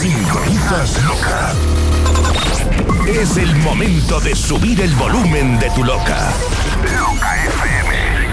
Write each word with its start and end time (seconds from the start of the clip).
Sintonizas 0.00 1.02
loca. 1.04 1.52
Es 3.06 3.36
el 3.36 3.54
momento 3.56 4.18
de 4.20 4.34
subir 4.34 4.80
el 4.80 4.94
volumen 4.94 5.58
de 5.58 5.68
tu 5.72 5.84
loca. 5.84 6.32
Loca 6.98 7.44
FM. 7.44 8.28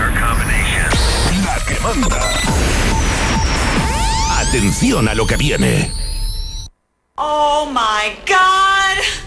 La 1.43 1.59
que 1.65 1.77
manda. 1.81 2.21
Atención 4.39 5.09
a 5.09 5.13
lo 5.13 5.27
que 5.27 5.35
viene. 5.35 5.91
Oh 7.15 7.65
my 7.69 8.15
god. 8.25 9.26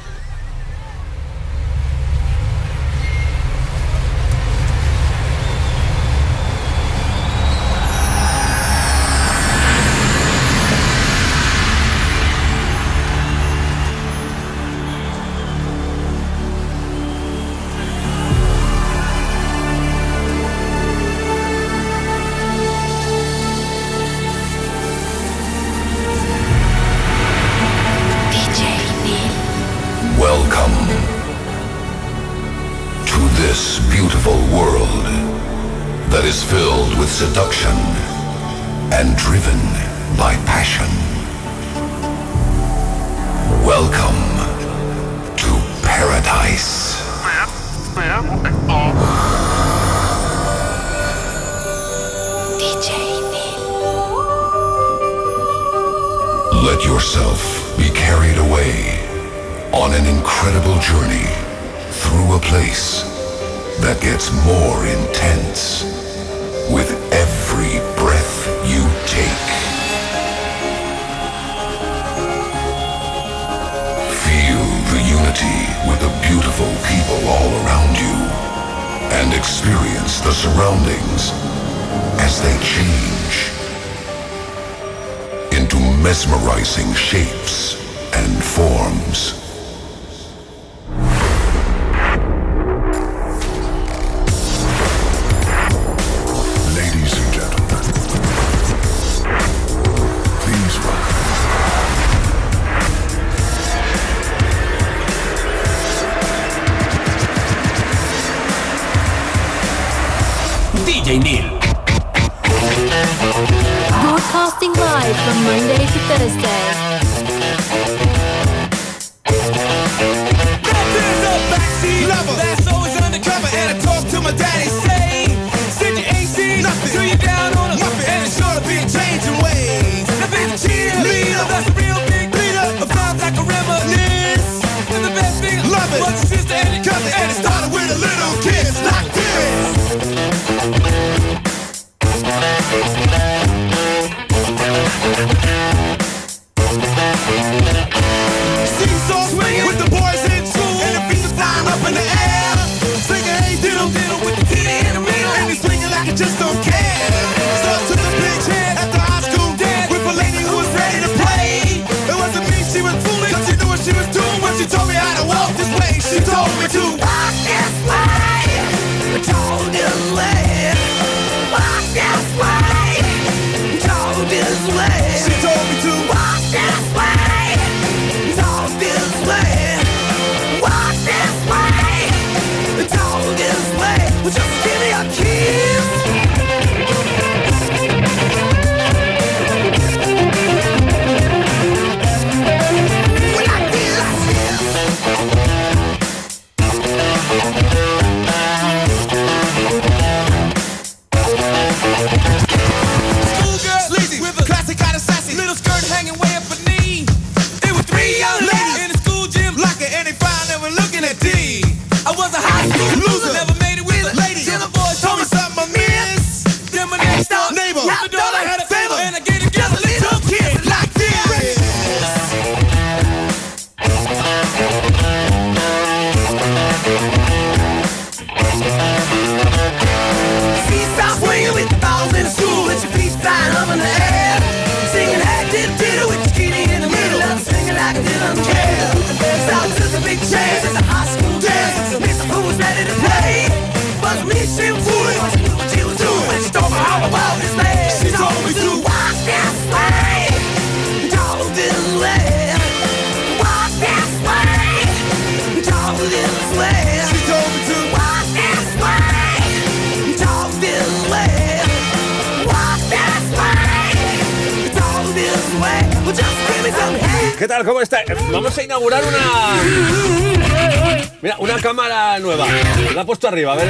puesto 273.10 273.26
arriba, 273.26 273.54
a 273.54 273.56
ver. 273.56 273.68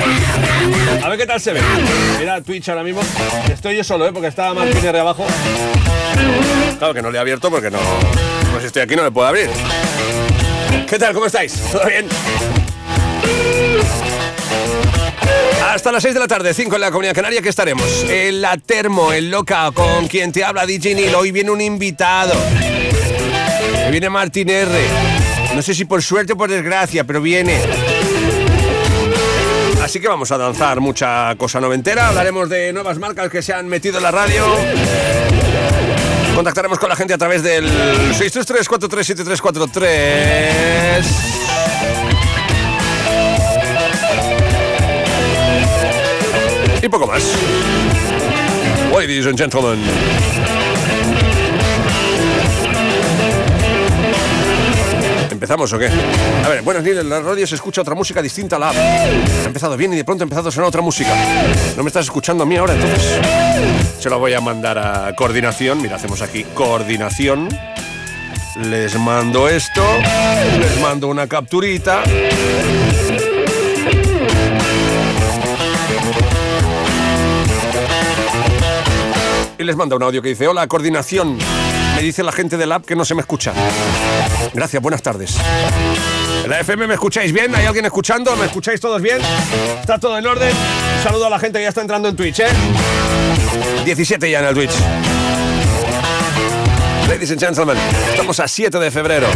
A 1.03 1.09
ver 1.09 1.19
qué 1.19 1.25
tal 1.25 1.41
se 1.41 1.55
ve. 1.55 1.63
Mira 2.19 2.43
Twitch 2.43 2.69
ahora 2.69 2.83
mismo. 2.83 3.01
Estoy 3.51 3.75
yo 3.75 3.83
solo, 3.83 4.07
¿eh? 4.07 4.13
Porque 4.13 4.29
estaba 4.29 4.53
Martín 4.53 4.83
de 4.83 5.01
abajo. 5.01 5.27
Claro 6.77 6.93
que 6.93 7.01
no 7.01 7.11
le 7.11 7.17
he 7.17 7.21
abierto 7.23 7.51
porque 7.51 7.71
no. 7.71 7.79
Pues 8.53 8.65
estoy 8.65 8.83
aquí, 8.83 8.97
no 8.97 9.03
le 9.03 9.11
puedo 9.11 9.27
abrir. 9.27 9.49
¿Qué 10.87 10.99
tal? 10.99 11.15
¿Cómo 11.15 11.25
estáis? 11.25 11.55
¿Todo 11.73 11.87
bien? 11.87 12.07
Hasta 15.65 15.91
las 15.91 16.03
6 16.03 16.13
de 16.13 16.21
la 16.21 16.29
tarde, 16.29 16.53
5 16.53 16.75
en 16.75 16.81
la 16.83 16.91
Comunidad 16.91 17.15
Canaria, 17.15 17.41
que 17.41 17.49
estaremos. 17.49 18.05
En 18.11 18.43
la 18.43 18.59
Termo, 18.59 19.11
en 19.11 19.31
Loca, 19.31 19.71
con 19.73 20.07
quien 20.07 20.33
te 20.33 20.45
habla 20.45 20.67
DJ 20.67 20.97
Neil. 20.97 21.15
Hoy 21.15 21.33
viene 21.33 21.51
un 21.51 21.63
invitado. 21.63 22.35
Hoy 23.87 23.91
viene 23.91 24.11
Martín 24.11 24.51
R. 24.51 24.71
No 25.55 25.63
sé 25.63 25.73
si 25.73 25.87
por 25.87 26.03
suerte 26.03 26.35
o 26.35 26.37
por 26.37 26.51
desgracia, 26.51 27.05
pero 27.05 27.23
viene. 27.23 27.59
Así 29.91 29.99
que 29.99 30.07
vamos 30.07 30.31
a 30.31 30.39
danzar 30.39 30.79
mucha 30.79 31.35
cosa 31.35 31.61
noventera. 31.61 32.07
Hablaremos 32.07 32.49
de 32.49 32.73
nuevas 32.73 33.01
marcas 33.01 33.29
que 33.29 33.43
se 33.43 33.53
han 33.53 33.67
metido 33.67 33.97
en 33.97 34.05
la 34.05 34.13
radio. 34.13 34.47
Contactaremos 36.33 36.79
con 36.79 36.89
la 36.89 36.95
gente 36.95 37.13
a 37.13 37.19
través 37.19 37.43
del 37.43 37.69
633-437343. 38.15 41.05
Y 46.85 46.89
poco 46.89 47.09
más. 47.09 47.25
Ladies 48.93 49.27
and 49.27 49.37
gentlemen. 49.37 49.81
¿Empezamos 55.41 55.73
o 55.73 55.79
qué? 55.79 55.89
A 56.45 56.49
ver, 56.51 56.61
buenos 56.61 56.85
días, 56.85 56.99
en 56.99 57.09
la 57.09 57.19
radio 57.23 57.47
se 57.47 57.55
escucha 57.55 57.81
otra 57.81 57.95
música 57.95 58.21
distinta 58.21 58.57
a 58.57 58.59
la 58.59 58.69
app. 58.69 58.77
Ha 58.77 59.47
empezado 59.47 59.75
bien 59.75 59.91
y 59.95 59.97
de 59.97 60.05
pronto 60.05 60.23
ha 60.23 60.27
empezado 60.27 60.51
a 60.51 60.53
sonar 60.53 60.69
otra 60.69 60.83
música. 60.83 61.09
¿No 61.79 61.83
me 61.83 61.89
estás 61.89 62.05
escuchando 62.05 62.43
a 62.43 62.47
mí 62.47 62.57
ahora 62.57 62.75
entonces? 62.75 63.19
Se 63.99 64.11
lo 64.11 64.19
voy 64.19 64.35
a 64.35 64.43
mandar 64.43 64.77
a 64.77 65.17
coordinación. 65.17 65.81
Mira, 65.81 65.97
hacemos 65.97 66.21
aquí 66.21 66.45
coordinación. 66.45 67.49
Les 68.57 68.95
mando 68.99 69.49
esto. 69.49 69.83
Les 70.59 70.79
mando 70.83 71.09
una 71.09 71.27
capturita. 71.27 72.03
Y 79.57 79.65
les 79.65 79.75
manda 79.75 79.97
un 79.97 80.03
audio 80.03 80.21
que 80.21 80.29
dice, 80.29 80.47
hola, 80.47 80.67
coordinación. 80.67 81.39
Dice 82.01 82.25
la 82.25 82.33
gente 82.33 82.57
del 82.57 82.73
app 82.73 82.85
que 82.85 82.97
no 82.97 83.05
se 83.05 83.15
me 83.15 83.21
escucha. 83.21 83.53
Gracias, 84.53 84.83
buenas 84.83 85.01
tardes. 85.01 85.37
La 86.49 86.59
FM 86.59 86.89
me 86.89 86.95
escucháis 86.95 87.33
bien, 87.33 87.55
¿hay 87.55 87.67
alguien 87.67 87.85
escuchando? 87.85 88.35
¿Me 88.37 88.47
escucháis 88.47 88.81
todos 88.81 89.01
bien? 89.01 89.19
¿Está 89.81 89.99
todo 90.01 90.19
en 90.19 90.27
orden? 90.27 90.49
Un 90.49 91.03
saludo 91.05 91.27
a 91.27 91.31
la 91.31 91.39
gente 91.39 91.59
que 91.59 91.65
ya 91.65 91.69
está 91.69 91.83
entrando 91.83 92.09
en 92.09 92.17
Twitch, 92.17 92.41
¿eh? 92.41 92.49
17 93.85 94.29
ya 94.29 94.41
en 94.41 94.47
el 94.47 94.55
Twitch. 94.55 94.73
Ladies 97.09 97.31
and 97.31 97.41
gentlemen, 97.41 97.77
estamos 98.11 98.41
a 98.41 98.49
7 98.49 98.79
de 98.79 98.91
febrero. 98.91 99.29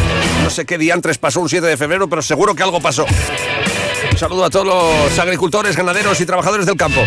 No 0.43 0.51
sé 0.51 0.65
qué 0.65 0.77
día 0.77 0.95
antes 0.95 1.19
pasó 1.19 1.41
un 1.41 1.49
7 1.49 1.65
de 1.65 1.77
febrero, 1.77 2.09
pero 2.09 2.23
seguro 2.23 2.57
que 2.57 2.65
algo 2.65 2.81
pasó. 2.81 3.07
Un 4.11 4.19
saludo 4.19 4.47
a 4.47 4.51
todos 4.51 4.67
los 4.67 5.19
agricultores, 5.21 5.77
ganaderos 5.77 6.21
y 6.21 6.27
trabajadores 6.27 6.67
del 6.67 6.77
campo. 6.77 7.05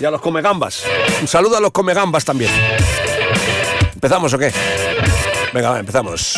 Y 0.00 0.04
a 0.04 0.10
los 0.10 0.20
comegambas. 0.20 0.84
Un 1.20 1.26
saludo 1.26 1.56
a 1.56 1.60
los 1.60 1.72
comegambas 1.72 2.24
también. 2.24 2.50
¿Empezamos 4.04 4.34
o 4.34 4.38
qué? 4.38 4.52
Venga, 5.54 5.70
va, 5.70 5.78
empezamos. 5.78 6.34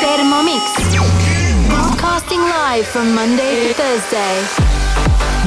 Thermomix. 0.00 0.62
Broadcasting 1.68 2.40
live 2.40 2.86
from 2.86 3.14
Monday 3.14 3.68
to 3.68 3.74
Thursday. 3.74 4.40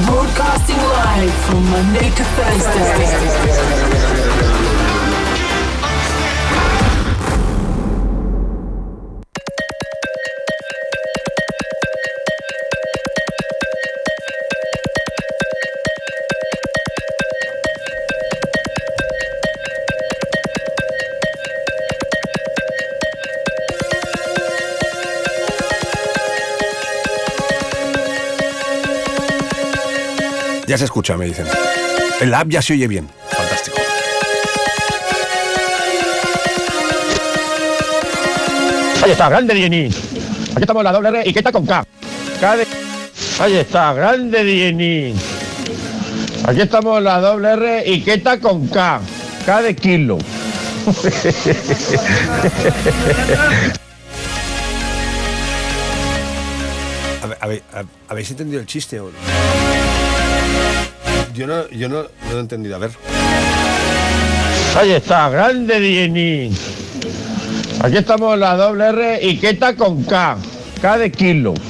Broadcasting 0.06 0.76
live 0.76 1.34
from 1.48 1.68
Monday 1.70 2.10
to 2.10 2.22
Thursday. 2.36 3.93
Ya 30.74 30.78
se 30.78 30.86
escucha, 30.86 31.16
me 31.16 31.26
dicen. 31.26 31.46
El 32.20 32.34
app 32.34 32.48
ya 32.48 32.60
se 32.60 32.72
oye 32.72 32.88
bien. 32.88 33.08
Fantástico. 33.28 33.76
Ahí 39.04 39.12
está, 39.12 39.28
grande 39.28 39.54
Dieni. 39.54 39.86
Aquí 39.86 40.62
estamos 40.62 40.80
en 40.80 40.84
la 40.84 40.90
doble 40.90 41.10
R 41.10 41.22
y 41.26 41.32
que 41.32 41.38
está 41.38 41.52
con 41.52 41.64
K. 41.64 41.86
K 42.40 42.56
de... 42.56 42.66
Ahí 43.38 43.54
está, 43.54 43.92
grande 43.92 44.42
Dieni. 44.42 45.14
Aquí 46.44 46.62
estamos 46.62 46.98
en 46.98 47.04
la 47.04 47.20
doble 47.20 47.52
R 47.52 47.84
y 47.86 48.02
que 48.02 48.14
está 48.14 48.40
con 48.40 48.66
K. 48.66 49.00
K 49.46 49.62
de 49.62 49.76
kilo. 49.76 50.18
¿Habéis 58.08 58.30
entendido 58.32 58.60
el 58.60 58.66
chiste 58.66 58.98
o 58.98 59.04
no? 59.04 59.63
Yo 61.34 61.48
no, 61.48 61.68
yo 61.70 61.88
no, 61.88 62.02
no 62.02 62.30
lo 62.30 62.36
he 62.36 62.40
entendido. 62.40 62.76
A 62.76 62.78
ver. 62.78 62.92
Ahí 64.76 64.92
está, 64.92 65.28
grande 65.28 65.80
Dieni. 65.80 66.52
Aquí 67.80 67.96
estamos 67.96 68.34
en 68.34 68.40
la 68.40 68.56
doble 68.56 68.88
R 68.88 69.18
y 69.20 69.38
que 69.38 69.50
está 69.50 69.74
con 69.74 70.04
K. 70.04 70.36
K 70.80 70.98
de 70.98 71.10
kilo. 71.10 71.54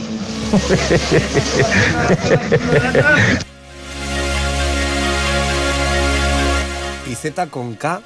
Y 7.10 7.14
Z 7.14 7.46
con 7.48 7.74
K. 7.74 8.00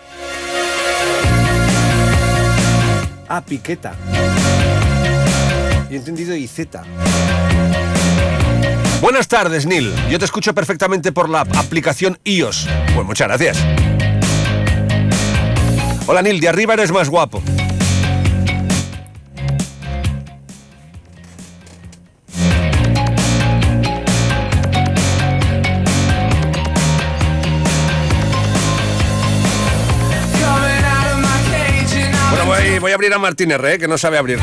Ah, 3.28 3.42
piqueta. 3.44 3.94
Y 5.88 5.94
he 5.94 5.96
entendido 5.96 6.34
y 6.34 6.46
Z. 6.46 6.82
Buenas 9.00 9.28
tardes, 9.28 9.64
Neil. 9.64 9.94
Yo 10.10 10.18
te 10.18 10.24
escucho 10.24 10.52
perfectamente 10.54 11.12
por 11.12 11.28
la 11.28 11.42
aplicación 11.42 12.18
iOS. 12.24 12.66
Pues 12.94 13.06
muchas 13.06 13.28
gracias. 13.28 13.58
Hola, 16.06 16.20
Neil. 16.20 16.40
De 16.40 16.48
arriba 16.48 16.74
eres 16.74 16.90
más 16.90 17.08
guapo. 17.08 17.40
Bueno, 32.30 32.80
voy, 32.80 32.90
a 32.90 32.94
abrir 32.94 33.14
a 33.14 33.18
Martín 33.18 33.52
R, 33.52 33.74
¿eh? 33.74 33.78
que 33.78 33.86
no 33.86 33.96
sabe 33.96 34.18
abrir. 34.18 34.40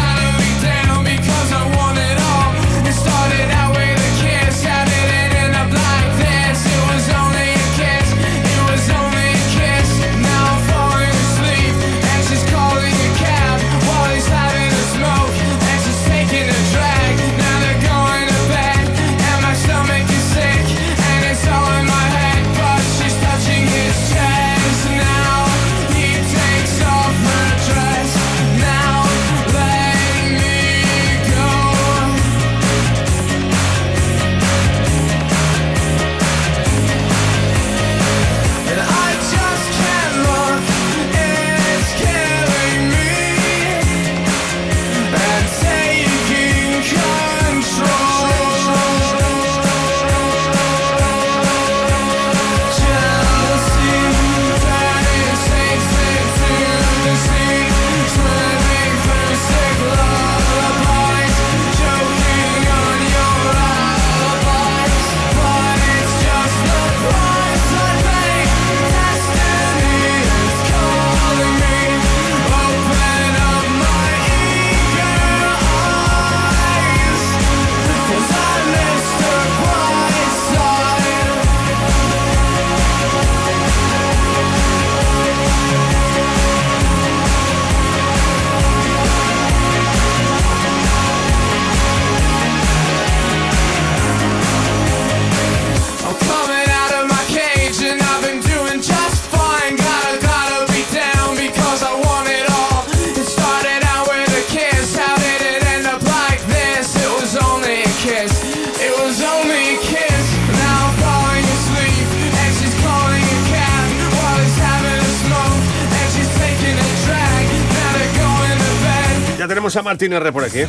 Tenemos 119.65 119.77
a 119.77 119.81
Martín 119.81 120.13
R 120.13 120.31
por 120.31 120.43
aquí. 120.43 120.59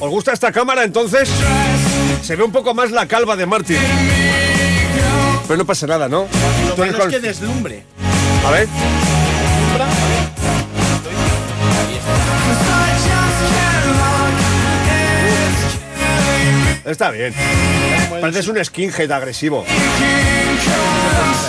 ¿Os 0.00 0.10
gusta 0.10 0.32
esta 0.32 0.50
cámara 0.50 0.82
entonces? 0.82 1.28
Se 2.22 2.34
ve 2.34 2.42
un 2.42 2.50
poco 2.50 2.74
más 2.74 2.90
la 2.90 3.06
calva 3.06 3.36
de 3.36 3.46
Martín. 3.46 3.78
Pero 5.46 5.56
no 5.56 5.64
pasa 5.64 5.86
nada, 5.86 6.08
¿no? 6.08 6.26
Lo 6.68 6.76
malo 6.76 6.90
es 6.98 7.04
que 7.06 7.12
con- 7.12 7.22
deslumbre. 7.22 7.84
A 8.44 8.50
ver. 8.50 8.68
Está 16.84 17.10
bien. 17.10 17.32
Pareces 18.20 18.48
un 18.48 18.64
skinhead 18.64 19.10
agresivo. 19.12 19.64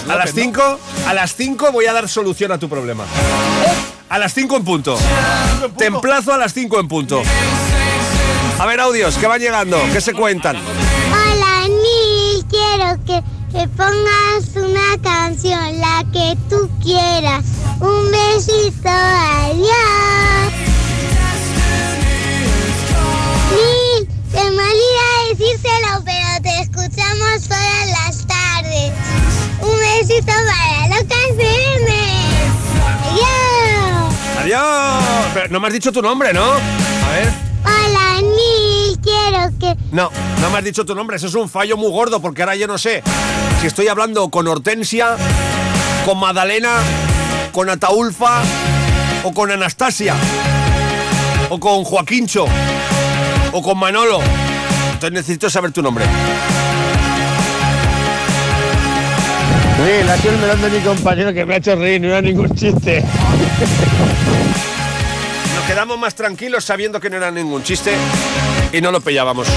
A 0.10 0.16
las 0.16 0.34
5, 0.34 0.80
a 1.08 1.14
las 1.14 1.36
5 1.36 1.72
voy 1.72 1.86
a 1.86 1.94
dar 1.94 2.10
solución 2.10 2.52
a 2.52 2.60
tu 2.60 2.68
problema. 2.68 3.06
A 4.10 4.20
las 4.20 4.34
5 4.34 4.58
en 4.58 4.64
punto. 4.66 4.98
Te 5.78 5.86
emplazo 5.86 6.34
a 6.34 6.38
las 6.38 6.54
5 6.54 6.80
en 6.82 6.88
punto. 6.90 7.22
A 8.60 8.66
ver, 8.66 8.82
audios, 8.82 9.18
que 9.18 9.26
van 9.26 9.40
llegando, 9.40 9.82
que 9.94 10.02
se 10.02 10.14
cuentan. 10.14 10.58
Hola, 10.58 11.68
Nil, 11.70 12.46
quiero 12.50 13.02
que 13.06 13.24
me 13.54 13.68
pongas 13.70 14.56
una 14.56 15.02
canción, 15.02 15.80
la 15.80 16.04
que 16.12 16.36
tú 16.50 16.70
quieras. 16.84 17.46
Un 17.80 18.12
besito, 18.12 18.90
adiós. 18.90 20.52
Nil, 23.52 24.10
se 24.30 24.52
me 24.52 24.64
olvida 24.64 25.08
decírselo, 25.30 26.04
pero 26.04 26.44
te 26.44 26.62
escuchamos 26.62 27.48
tardes. 27.48 27.77
Para. 30.08 30.88
Adiós. 33.12 34.16
Adiós. 34.40 35.26
Pero 35.34 35.50
no 35.50 35.60
me 35.60 35.68
has 35.68 35.74
dicho 35.74 35.92
tu 35.92 36.02
nombre, 36.02 36.34
¿no? 36.34 36.44
A 36.44 37.12
ver. 37.12 37.34
Hola, 37.66 38.22
Nil, 38.22 38.98
quiero 39.02 39.52
que 39.60 39.76
No, 39.92 40.10
no 40.42 40.50
me 40.50 40.58
has 40.58 40.64
dicho 40.64 40.86
tu 40.86 40.96
nombre. 40.96 41.18
Eso 41.18 41.28
es 41.28 41.36
un 41.36 41.50
fallo 41.50 41.76
muy 41.76 41.92
gordo 41.92 42.22
porque 42.22 42.42
ahora 42.44 42.56
yo 42.56 42.68
no 42.68 42.78
sé 42.78 43.04
si 43.60 43.68
estoy 43.68 43.90
hablando 43.90 44.30
con 44.30 44.48
Hortensia, 44.48 45.18
con 46.06 46.20
Madalena, 46.20 46.78
con 47.52 47.70
Ataulfa 47.70 48.42
o 49.24 49.34
con 49.34 49.52
Anastasia 49.52 50.16
o 51.50 51.60
con 51.60 51.84
Joaquincho 51.84 52.46
o 53.52 53.62
con 53.62 53.78
Manolo. 53.78 54.20
Entonces 54.94 55.12
necesito 55.12 55.50
saber 55.50 55.72
tu 55.72 55.82
nombre. 55.82 56.06
Sí, 59.78 60.04
la 60.04 60.16
el 60.16 60.38
melón 60.40 60.60
de 60.60 60.70
mi 60.72 60.80
compañero 60.80 61.32
que 61.32 61.46
me 61.46 61.54
ha 61.54 61.58
hecho 61.58 61.76
reír, 61.76 62.02
no 62.02 62.08
era 62.08 62.20
ningún 62.20 62.50
chiste. 62.56 63.04
Nos 65.56 65.66
quedamos 65.68 66.00
más 66.00 66.16
tranquilos 66.16 66.66
sabiendo 66.66 67.00
que 67.00 67.12
no 67.12 67.18
era 67.18 67.30
ningún 67.30 67.62
chiste 67.62 67.94
y 68.74 68.82
no 68.82 68.92
lo 68.92 69.02
pillábamos. 69.02 69.48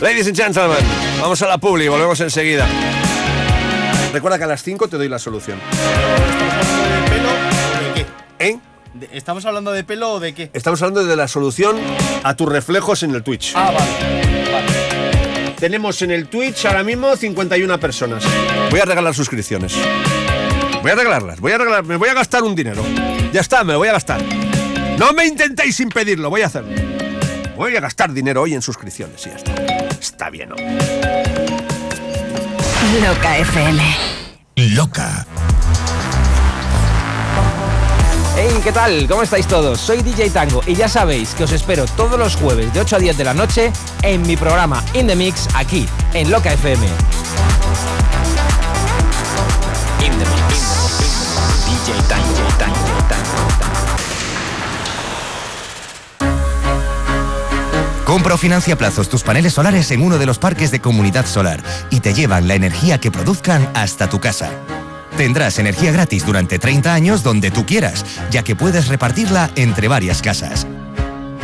Ladies 0.00 0.26
and 0.26 0.36
gentlemen, 0.36 0.84
vamos 1.20 1.40
a 1.42 1.46
la 1.46 1.58
publi, 1.58 1.86
volvemos 1.86 2.18
enseguida. 2.20 2.66
Recuerda 4.12 4.36
que 4.36 4.44
a 4.44 4.48
las 4.48 4.64
5 4.64 4.88
te 4.88 4.96
doy 4.96 5.08
la 5.08 5.20
solución. 5.20 5.60
¿De 5.60 7.10
pelo 7.10 7.28
o 7.28 7.84
de 7.84 7.94
qué? 7.94 8.06
¿Eh? 8.40 8.58
¿Estamos 9.12 9.44
hablando 9.44 9.70
de 9.70 9.84
pelo 9.84 10.14
o 10.14 10.20
de 10.20 10.34
qué? 10.34 10.50
Estamos 10.52 10.82
hablando 10.82 11.04
de 11.04 11.14
la 11.14 11.28
solución 11.28 11.76
a 12.24 12.34
tus 12.34 12.48
reflejos 12.48 13.04
en 13.04 13.14
el 13.14 13.22
Twitch. 13.22 13.52
Ah, 13.54 13.70
vale. 13.70 14.52
vale. 14.52 14.79
Tenemos 15.60 16.00
en 16.00 16.10
el 16.10 16.26
Twitch 16.26 16.64
ahora 16.64 16.82
mismo 16.82 17.14
51 17.14 17.78
personas. 17.78 18.24
Voy 18.70 18.80
a 18.80 18.86
regalar 18.86 19.14
suscripciones. 19.14 19.74
Voy 20.80 20.90
a 20.90 20.94
regalarlas. 20.94 21.38
Voy 21.38 21.52
a 21.52 21.58
regalar. 21.58 21.84
Me 21.84 21.96
voy 21.96 22.08
a 22.08 22.14
gastar 22.14 22.42
un 22.42 22.54
dinero. 22.54 22.82
Ya 23.30 23.42
está, 23.42 23.62
me 23.62 23.74
lo 23.74 23.78
voy 23.80 23.88
a 23.88 23.92
gastar. 23.92 24.22
No 24.98 25.12
me 25.12 25.26
intentéis 25.26 25.78
impedirlo, 25.80 26.30
voy 26.30 26.40
a 26.40 26.46
hacerlo. 26.46 26.74
Voy 27.56 27.76
a 27.76 27.80
gastar 27.80 28.10
dinero 28.12 28.40
hoy 28.40 28.54
en 28.54 28.62
suscripciones 28.62 29.26
y 29.26 29.30
ya 29.30 29.36
está. 29.36 29.54
Está 30.00 30.30
bien, 30.30 30.48
¿no? 30.48 30.56
Loca 33.06 33.38
FM. 33.38 33.82
Loca. 34.56 35.26
Hey, 38.36 38.60
¿qué 38.62 38.72
tal? 38.72 39.06
¿Cómo 39.08 39.22
estáis 39.22 39.46
todos? 39.46 39.80
Soy 39.80 40.02
DJ 40.02 40.30
Tango 40.30 40.62
y 40.66 40.74
ya 40.74 40.88
sabéis 40.88 41.34
que 41.34 41.44
os 41.44 41.52
espero 41.52 41.84
todos 41.96 42.18
los 42.18 42.36
jueves 42.36 42.72
de 42.72 42.80
8 42.80 42.96
a 42.96 42.98
10 42.98 43.18
de 43.18 43.24
la 43.24 43.34
noche 43.34 43.72
en 44.02 44.22
mi 44.22 44.36
programa 44.36 44.82
In 44.94 45.06
The 45.06 45.16
Mix 45.16 45.48
aquí, 45.54 45.86
en 46.14 46.30
Loca 46.30 46.52
FM. 46.52 46.86
In. 50.04 50.12
Compra 58.10 58.34
o 58.34 58.38
financia 58.38 58.76
plazos 58.76 59.08
tus 59.08 59.22
paneles 59.22 59.52
solares 59.52 59.90
en 59.92 60.02
uno 60.02 60.18
de 60.18 60.26
los 60.26 60.40
parques 60.40 60.72
de 60.72 60.80
Comunidad 60.80 61.26
Solar 61.26 61.62
y 61.90 62.00
te 62.00 62.12
llevan 62.12 62.48
la 62.48 62.54
energía 62.54 62.98
que 62.98 63.12
produzcan 63.12 63.70
hasta 63.72 64.08
tu 64.08 64.18
casa. 64.18 64.50
Tendrás 65.20 65.58
energía 65.58 65.92
gratis 65.92 66.24
durante 66.24 66.58
30 66.58 66.94
años 66.94 67.22
donde 67.22 67.50
tú 67.50 67.66
quieras, 67.66 68.06
ya 68.30 68.42
que 68.42 68.56
puedes 68.56 68.88
repartirla 68.88 69.50
entre 69.54 69.86
varias 69.86 70.22
casas. 70.22 70.66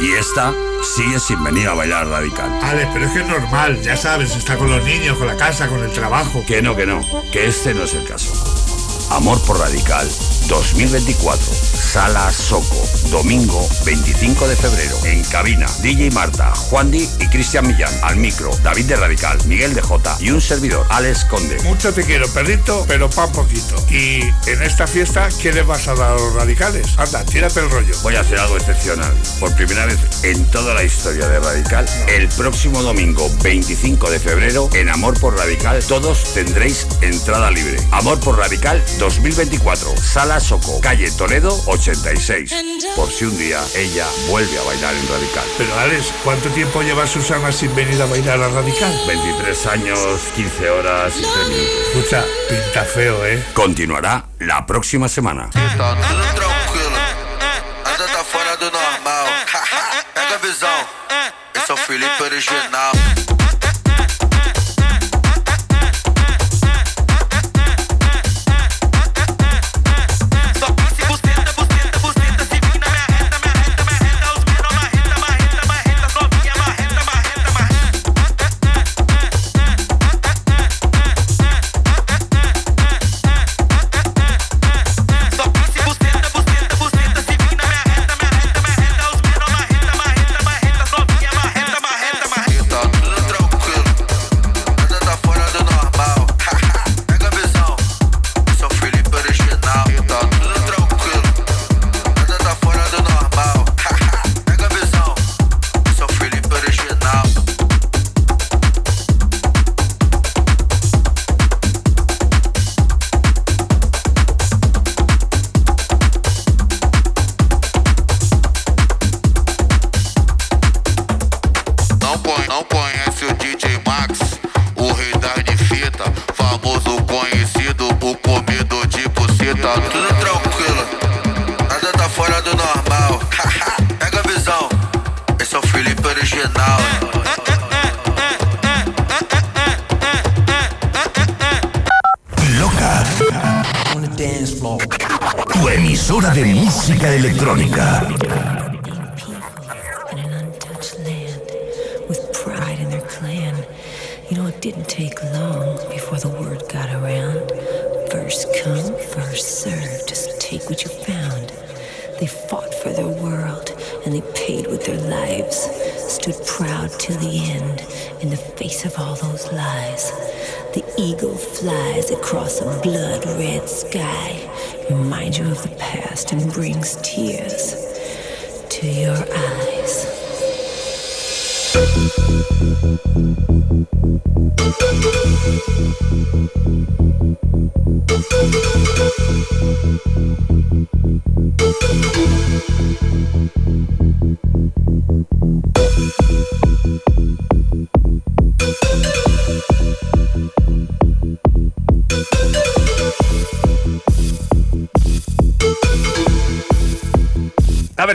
Y 0.00 0.12
esta 0.12 0.54
sigue 0.94 1.18
sin 1.18 1.42
venir 1.42 1.68
a 1.68 1.74
bailar 1.74 2.08
radical. 2.08 2.50
Alex, 2.62 2.90
pero 2.92 3.06
es 3.06 3.12
que 3.12 3.20
es 3.20 3.26
normal, 3.26 3.80
ya 3.82 3.96
sabes, 3.96 4.36
está 4.36 4.56
con 4.56 4.70
los 4.70 4.84
niños, 4.84 5.18
con 5.18 5.26
la 5.26 5.36
casa, 5.36 5.68
con 5.68 5.82
el 5.82 5.92
trabajo. 5.92 6.44
Que 6.46 6.62
no, 6.62 6.76
que 6.76 6.86
no, 6.86 7.00
que 7.32 7.46
este 7.46 7.74
no 7.74 7.84
es 7.84 7.94
el 7.94 8.06
caso. 8.06 8.32
Amor 9.10 9.40
por 9.46 9.58
radical 9.58 10.08
2024. 10.48 11.44
Sala 11.90 12.30
Soco, 12.30 12.86
domingo 13.10 13.68
25 13.84 14.46
de 14.46 14.56
febrero. 14.56 14.96
En 15.04 15.24
cabina, 15.24 15.66
DJ 15.82 16.10
Marta, 16.12 16.54
Juan 16.54 16.90
Di 16.90 17.08
y 17.18 17.26
Cristian 17.28 17.66
Millán. 17.66 17.92
Al 18.02 18.16
micro, 18.16 18.50
David 18.62 18.86
de 18.86 18.96
Radical, 18.96 19.38
Miguel 19.46 19.74
de 19.74 19.82
Jota 19.82 20.16
y 20.20 20.30
un 20.30 20.40
servidor, 20.40 20.86
Alex 20.90 21.24
Conde. 21.24 21.60
Mucho 21.64 21.92
te 21.92 22.04
quiero, 22.04 22.28
perrito, 22.28 22.84
pero 22.86 23.10
pan 23.10 23.32
poquito. 23.32 23.74
Y 23.90 24.20
en 24.46 24.62
esta 24.62 24.86
fiesta, 24.86 25.28
¿qué 25.40 25.52
le 25.52 25.62
vas 25.62 25.88
a 25.88 25.94
dar 25.94 26.12
a 26.12 26.14
los 26.14 26.34
radicales? 26.34 26.86
Anda, 26.96 27.24
tírate 27.24 27.60
el 27.60 27.70
rollo. 27.70 27.94
Voy 28.02 28.16
a 28.16 28.20
hacer 28.20 28.38
algo 28.38 28.56
excepcional. 28.56 29.12
Por 29.40 29.54
primera 29.56 29.86
vez 29.86 29.98
en 30.22 30.44
toda 30.50 30.74
la 30.74 30.84
historia 30.84 31.26
de 31.28 31.40
Radical, 31.40 31.86
el 32.08 32.28
próximo 32.28 32.82
domingo 32.82 33.28
25 33.42 34.10
de 34.10 34.20
febrero, 34.20 34.70
en 34.74 34.88
Amor 34.88 35.18
por 35.18 35.36
Radical, 35.36 35.82
todos 35.84 36.34
tendréis 36.34 36.86
entrada 37.00 37.50
libre. 37.50 37.78
Amor 37.90 38.20
por 38.20 38.38
Radical 38.38 38.82
2024, 38.98 39.96
Sala 39.96 40.29
Soco, 40.38 40.80
calle 40.80 41.10
Toledo 41.10 41.50
86. 41.66 42.54
Por 42.94 43.10
si 43.10 43.24
un 43.24 43.36
día 43.36 43.60
ella 43.74 44.06
vuelve 44.28 44.56
a 44.58 44.62
bailar 44.62 44.94
en 44.94 45.08
Radical. 45.08 45.44
Pero 45.58 45.74
Alex, 45.80 46.12
¿cuánto 46.22 46.48
tiempo 46.50 46.82
lleva 46.82 47.06
Susana 47.06 47.50
sin 47.50 47.74
venir 47.74 48.00
a 48.00 48.06
bailar 48.06 48.40
a 48.40 48.48
Radical? 48.48 48.92
23 49.08 49.66
años, 49.66 50.20
15 50.36 50.70
horas 50.70 51.14
y 51.16 51.22
3 51.22 51.48
minutos. 51.48 51.88
Escucha, 51.94 52.24
pinta 52.48 52.84
feo, 52.84 53.26
¿eh? 53.26 53.42
Continuará 53.54 54.26
la 54.38 54.64
próxima 54.66 55.08
semana. 55.08 55.50
Tá 55.50 55.96
tudo 55.96 56.22
tranquilo, 56.34 56.90
nada 57.84 58.06
tá 58.06 58.22
fora 58.24 58.56
do 58.56 58.70
normal. 58.70 59.26
Pega 60.14 60.34
a 60.34 60.38
visão, 60.38 60.86
esse 61.54 61.70
é 61.70 61.74
o 61.74 61.76
Felipe 61.76 62.22
original. 62.22 62.92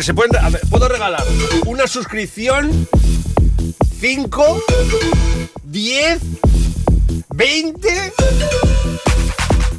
Se 0.06 0.14
pueden. 0.14 0.36
a 0.36 0.50
ver, 0.52 0.62
puedo 0.70 0.88
regalar 0.88 1.24
una 1.66 1.88
suscripción. 1.88 2.88
5, 4.00 4.64
10, 5.64 6.20
20, 7.34 8.14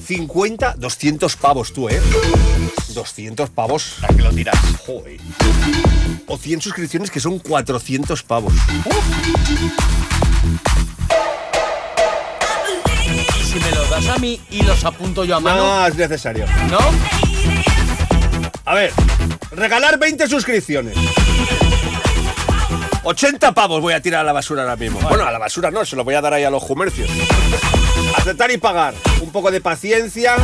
50, 0.05 0.75
200 0.79 1.37
pavos 1.37 1.73
tú, 1.73 1.89
¿eh? 1.89 2.03
200 2.89 3.51
pavos. 3.51 3.99
¿A 4.03 4.09
que 4.09 4.23
lo 4.23 4.31
tiras? 4.31 4.57
Joder. 4.85 5.21
O 6.27 6.37
100 6.37 6.61
suscripciones 6.61 7.13
que 7.13 7.21
son 7.21 7.39
400 7.39 8.25
pavos. 8.25 8.53
Y 13.39 13.45
si 13.45 13.61
me 13.61 13.71
los 13.71 13.91
das 13.91 14.09
a 14.09 14.19
mí 14.19 14.41
y 14.51 14.63
los 14.63 14.85
apunto 14.85 15.25
yo 15.25 15.37
a 15.37 15.41
mano. 15.41 15.59
No 15.59 15.87
es 15.87 15.95
necesario. 15.95 16.47
¿No? 16.69 17.26
A 18.69 18.75
ver, 18.75 18.93
regalar 19.53 19.97
20 19.97 20.27
suscripciones. 20.27 20.97
80 23.05 23.53
pavos 23.53 23.81
voy 23.81 23.95
a 23.95 24.03
tirar 24.03 24.23
a 24.23 24.25
la 24.25 24.33
basura 24.33 24.63
ahora 24.63 24.75
mismo. 24.75 24.99
Bueno, 25.03 25.25
a 25.25 25.31
la 25.31 25.39
basura 25.39 25.71
no, 25.71 25.85
se 25.85 25.95
lo 25.95 26.03
voy 26.03 26.15
a 26.15 26.21
dar 26.21 26.35
ahí 26.35 26.43
a 26.43 26.51
los 26.51 26.65
comercios. 26.65 27.09
Aceptar 28.17 28.51
y 28.51 28.59
pagar. 28.59 28.95
Un 29.21 29.31
poco 29.31 29.53
de 29.53 29.61
paciencia. 29.61 30.35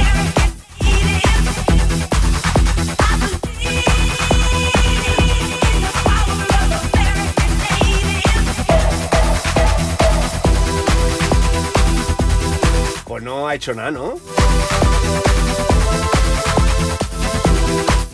Pues 13.04 13.22
no 13.24 13.48
ha 13.48 13.56
hecho 13.56 13.74
nada, 13.74 13.90
¿no? 13.90 14.41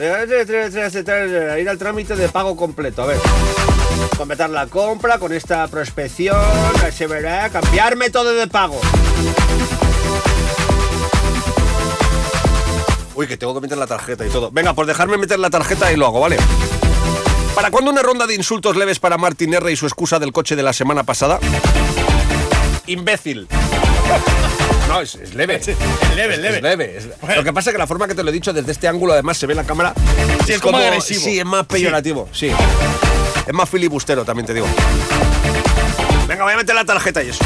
Ir 0.01 1.69
al 1.69 1.79
trámite 1.79 2.15
de 2.17 2.29
pago 2.29 2.57
completo. 2.57 3.03
A 3.03 3.07
ver. 3.07 3.19
Completar 4.17 4.51
la 4.51 4.67
compra 4.67 5.19
con 5.19 5.33
esta 5.33 5.67
prospección. 5.69 6.37
Se 6.93 7.07
verá. 7.07 7.49
Cambiar 7.51 7.97
método 7.97 8.33
de 8.33 8.47
pago. 8.47 8.81
Uy, 13.15 13.27
que 13.27 13.37
tengo 13.37 13.55
que 13.55 13.61
meter 13.61 13.77
la 13.77 13.89
tarjeta 13.89 14.25
y 14.25 14.29
todo. 14.29 14.51
Venga, 14.53 14.75
pues 14.75 14.87
dejarme 14.87 15.19
meter 15.19 15.41
la 15.41 15.51
tarjeta 15.51 15.93
y 15.93 15.97
lo 15.97 16.07
hago, 16.07 16.21
¿vale? 16.21 16.37
¿Para 17.57 17.73
cuándo 17.73 17.91
una 17.91 18.03
ronda 18.03 18.29
de 18.29 18.37
insultos 18.37 18.77
leves 18.77 19.01
para 19.01 19.19
Martín 19.19 19.53
R 19.53 19.73
y 19.73 19.75
su 19.75 19.87
excusa 19.87 20.21
del 20.21 20.33
coche 20.33 20.55
de 20.55 20.63
la 20.63 20.73
semana 20.73 21.03
pasada? 21.03 21.41
Imbécil. 22.87 23.49
No, 24.89 25.01
es, 25.01 25.15
es 25.17 25.35
leve. 25.35 25.61
leve, 26.17 26.35
Es- 26.35 26.41
leve. 26.41 26.57
es 26.57 26.63
leve. 26.63 26.97
es- 26.97 27.37
Lo 27.37 27.45
que 27.45 27.53
pasa 27.53 27.71
es 27.71 27.75
que 27.75 27.79
la 27.79 27.87
forma 27.87 28.09
que 28.09 28.15
te 28.15 28.23
lo 28.23 28.31
he 28.31 28.33
dicho 28.33 28.53
desde 28.53 28.73
este 28.73 28.89
ángulo, 28.89 29.13
además 29.13 29.37
se 29.37 29.47
ve 29.47 29.53
en 29.53 29.59
la 29.59 29.65
cámara. 29.65 29.93
Sí, 30.47 30.53
es 30.55 30.61
como 30.61 30.79
agresivo. 30.79 31.21
Sí, 31.21 31.39
es 31.39 31.45
más 31.45 31.67
peyorativo. 31.67 32.29
Sí. 32.33 32.51
Es 33.47 33.55
más 33.55 33.69
filibustero, 33.69 34.25
también 34.25 34.47
te 34.47 34.55
digo. 34.55 34.67
Venga, 36.27 36.45
voy 36.45 36.53
a 36.53 36.57
meter 36.57 36.75
la 36.75 36.85
tarjeta 36.85 37.23
y 37.23 37.31
eso. 37.31 37.45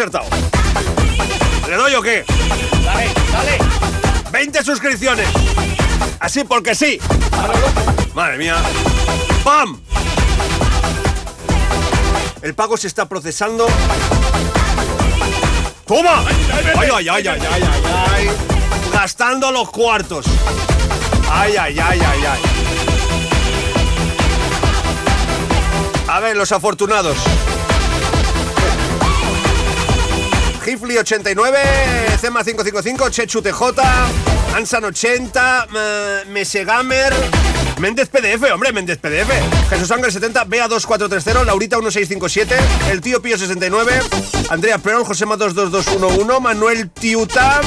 ¿Le 0.00 1.76
doy 1.76 1.94
o 1.94 2.00
qué? 2.00 2.24
Dale, 2.82 3.08
dale. 3.30 3.58
20 4.32 4.64
suscripciones. 4.64 5.28
Así 6.18 6.42
porque 6.44 6.74
sí. 6.74 6.98
Madre 8.14 8.38
mía. 8.38 8.56
¡Pam! 9.44 9.78
El 12.40 12.54
pago 12.54 12.78
se 12.78 12.86
está 12.86 13.06
procesando. 13.06 13.66
¡Toma! 15.86 16.24
¡Ay, 16.78 16.88
ay, 16.94 17.08
ay, 17.08 17.28
ay, 17.28 17.28
ay, 17.28 17.62
ay, 17.62 17.82
ay! 18.14 18.30
Gastando 18.94 19.52
los 19.52 19.70
cuartos. 19.70 20.24
¡Ay, 21.30 21.56
ay, 21.58 21.78
ay, 21.78 22.00
ay, 22.00 22.24
ay! 22.24 22.42
A 26.08 26.20
ver, 26.20 26.38
los 26.38 26.50
afortunados. 26.52 27.18
Gifli 30.70 30.96
89, 30.96 31.58
Cema 32.20 32.44
555, 32.44 33.10
Chechu 33.10 33.42
TJ, 33.42 33.82
Ansan 34.54 34.84
80, 34.84 35.66
eh, 35.74 36.24
Mesegamer, 36.28 37.12
Méndez 37.80 38.08
PDF, 38.08 38.52
hombre, 38.52 38.72
Méndez 38.72 38.98
PDF, 38.98 39.28
Jesús 39.68 39.90
Ángel 39.90 40.12
70, 40.12 40.44
Bea 40.44 40.68
2430, 40.68 41.42
Laurita 41.42 41.76
1657, 41.78 42.54
El 42.88 43.00
Tío 43.00 43.20
Pío 43.20 43.36
69, 43.36 44.00
Andrea 44.50 44.78
Perol, 44.78 45.04
Josema 45.04 45.36
22211, 45.36 46.40
Manuel 46.40 46.88
Tiuta, 46.90 47.60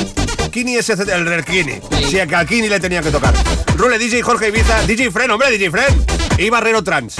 Kini 0.49 0.81
SC, 0.81 1.01
el 1.01 1.25
del 1.25 1.43
Kini. 1.43 1.81
Si 2.09 2.17
a 2.21 2.45
Kini 2.45 2.69
le 2.69 2.79
tenía 2.79 3.01
que 3.01 3.11
tocar. 3.11 3.33
Rule 3.75 3.99
DJ 3.99 4.21
Jorge 4.21 4.47
Ibiza, 4.47 4.81
DJ 4.83 5.11
Fren, 5.11 5.29
hombre, 5.29 5.51
DJ 5.51 5.69
Fren. 5.71 6.05
Y 6.37 6.49
Barrero 6.49 6.81
Trans. 6.81 7.15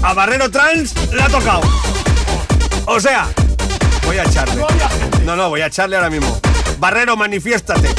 A 0.00 0.14
Barrero 0.14 0.50
Trans 0.50 0.94
le 1.12 1.20
ha 1.20 1.28
tocado. 1.28 1.60
O 2.86 2.98
sea, 2.98 3.28
voy 4.06 4.16
a 4.16 4.22
echarle. 4.22 4.64
No, 5.28 5.36
no, 5.36 5.50
voy 5.50 5.60
a 5.60 5.66
echarle 5.66 5.94
ahora 5.94 6.08
mismo. 6.08 6.40
Barrero, 6.78 7.14
manifiéstate. 7.14 7.94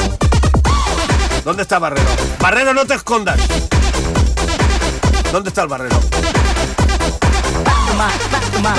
¿Dónde 1.44 1.62
está 1.62 1.78
Barrero? 1.78 2.08
Barrero, 2.40 2.74
no 2.74 2.84
te 2.84 2.94
escondas. 2.94 3.38
¿Dónde 5.30 5.50
está 5.50 5.62
el 5.62 5.68
Barrero? 5.68 6.00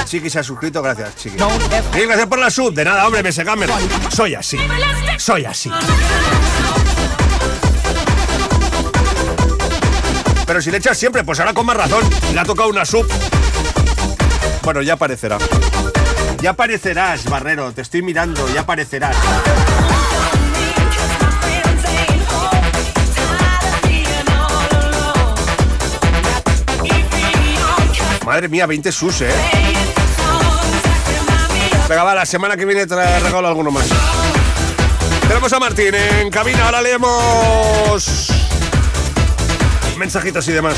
Chiqui 0.04 0.30
se 0.30 0.40
ha 0.40 0.44
suscrito, 0.44 0.82
gracias, 0.82 1.16
Chiqui. 1.16 1.38
Mil 1.94 2.08
gracias 2.08 2.28
por 2.28 2.40
la 2.40 2.50
sub. 2.50 2.74
De 2.74 2.84
nada, 2.84 3.08
hombre, 3.08 3.24
me 3.24 3.32
Gamer. 3.32 3.70
Soy 4.10 4.36
así. 4.36 4.58
Soy 5.18 5.46
así. 5.46 5.72
Pero 10.46 10.62
si 10.62 10.72
le 10.72 10.78
echas 10.80 10.98
siempre, 10.98 11.24
pues 11.24 11.40
ahora 11.40 11.54
con 11.54 11.66
más 11.66 11.78
razón. 11.78 12.04
Le 12.34 12.40
ha 12.42 12.44
tocado 12.44 12.68
una 12.68 12.84
sub. 12.84 13.08
Bueno, 14.62 14.82
ya 14.82 14.96
aparecerá. 14.96 15.38
Ya 16.42 16.52
aparecerás, 16.52 17.26
Barrero. 17.26 17.72
Te 17.72 17.82
estoy 17.82 18.02
mirando, 18.02 18.52
ya 18.52 18.62
aparecerás. 18.62 19.16
Madre 28.26 28.50
mía, 28.50 28.66
20 28.66 28.92
sus, 28.92 29.22
¿eh? 29.22 29.30
Venga, 31.88 32.04
va, 32.04 32.16
la 32.16 32.26
semana 32.26 32.58
que 32.58 32.66
viene 32.66 32.88
te 32.88 32.96
regalo 33.20 33.48
alguno 33.48 33.70
más. 33.70 33.88
Tenemos 35.28 35.54
a 35.54 35.60
Martín 35.60 35.94
en 35.94 36.30
cabina, 36.32 36.66
ahora 36.66 36.82
leemos 36.82 38.32
mensajitos 39.98 40.48
y 40.48 40.54
demás. 40.54 40.76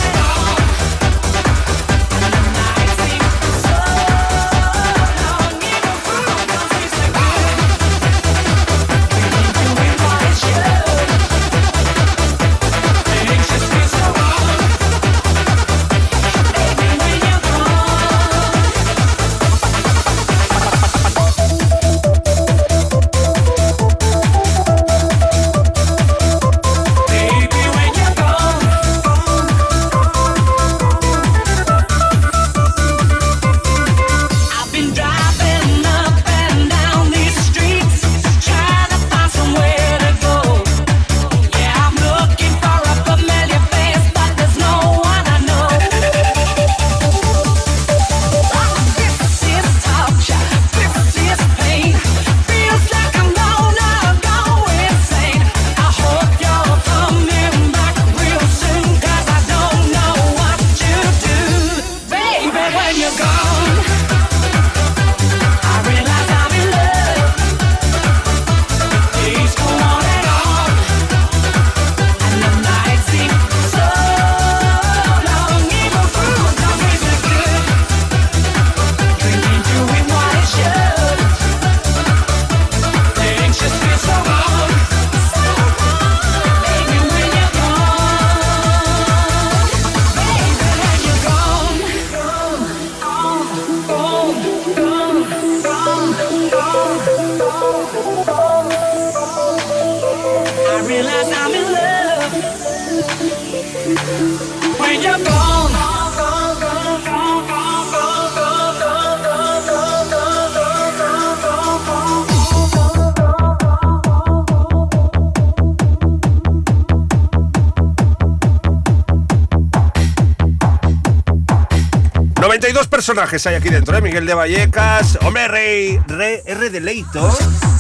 Personajes 123.14 123.46
hay 123.46 123.56
aquí 123.56 123.70
dentro, 123.70 123.96
¿eh? 123.96 124.02
Miguel 124.02 124.26
de 124.26 124.34
Vallecas, 124.34 125.20
hombre, 125.22 125.48
Rey, 125.48 126.00
Rey 126.08 126.40
R 126.48 126.70
de 126.72 126.80
Leito. 126.80 127.32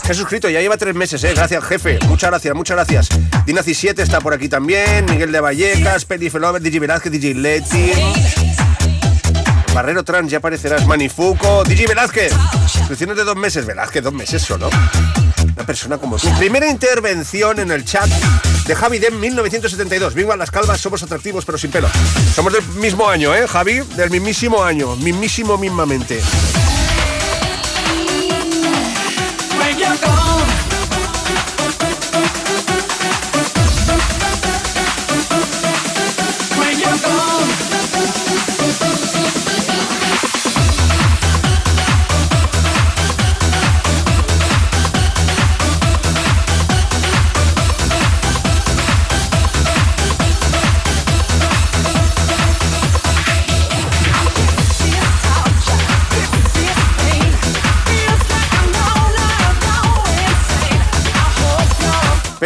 Se 0.06 0.12
ha 0.12 0.14
suscrito, 0.14 0.48
ya 0.48 0.62
lleva 0.62 0.78
tres 0.78 0.94
meses, 0.94 1.24
¿eh? 1.24 1.34
Gracias, 1.34 1.64
jefe. 1.64 1.98
Muchas 2.08 2.30
gracias, 2.30 2.56
muchas 2.56 2.76
gracias. 2.78 3.10
Dinaci 3.44 3.74
7 3.74 4.04
está 4.04 4.22
por 4.22 4.36
aquí 4.36 4.48
también. 4.48 5.06
Miguel 5.06 5.32
de 5.32 5.40
Vallecas, 5.40 6.06
Peli 6.06 6.30
Felover, 6.30 6.62
DJ 6.62 6.82
Velázquez, 6.82 7.12
DJ 7.12 7.34
Leti. 7.34 7.92
Barrero 9.74 10.04
Trans, 10.04 10.30
ya 10.30 10.38
aparecerás. 10.38 10.86
Manifuco, 10.86 11.64
DJ 11.64 11.88
Velázquez. 11.88 12.32
Suscripciones 12.68 13.18
de 13.18 13.24
dos 13.24 13.36
meses. 13.36 13.66
Velázquez, 13.66 14.04
dos 14.04 14.14
meses 14.14 14.40
solo. 14.40 14.70
Una 15.56 15.66
persona 15.66 15.98
como 15.98 16.18
tú. 16.18 16.30
Primera 16.38 16.70
intervención 16.70 17.60
en 17.60 17.72
el 17.72 17.84
chat 17.84 18.08
de 18.66 18.76
Javi 18.76 19.00
de 19.00 19.12
1972. 19.12 20.14
Viva 20.14 20.36
las 20.36 20.52
calvas, 20.52 20.80
somos 20.80 21.04
atractivos 21.04 21.46
pero 21.46 21.58
sin 21.58 21.72
pelo. 21.72 21.90
Somos 22.34 22.54
del 22.54 22.64
mismo 22.76 23.08
año, 23.08 23.36
¿eh, 23.36 23.48
Javi? 23.48 23.80
Del 23.96 24.10
mismísimo 24.10 24.64
año. 24.64 24.96
Mismísimo, 24.96 25.58
mismamente. 25.58 26.22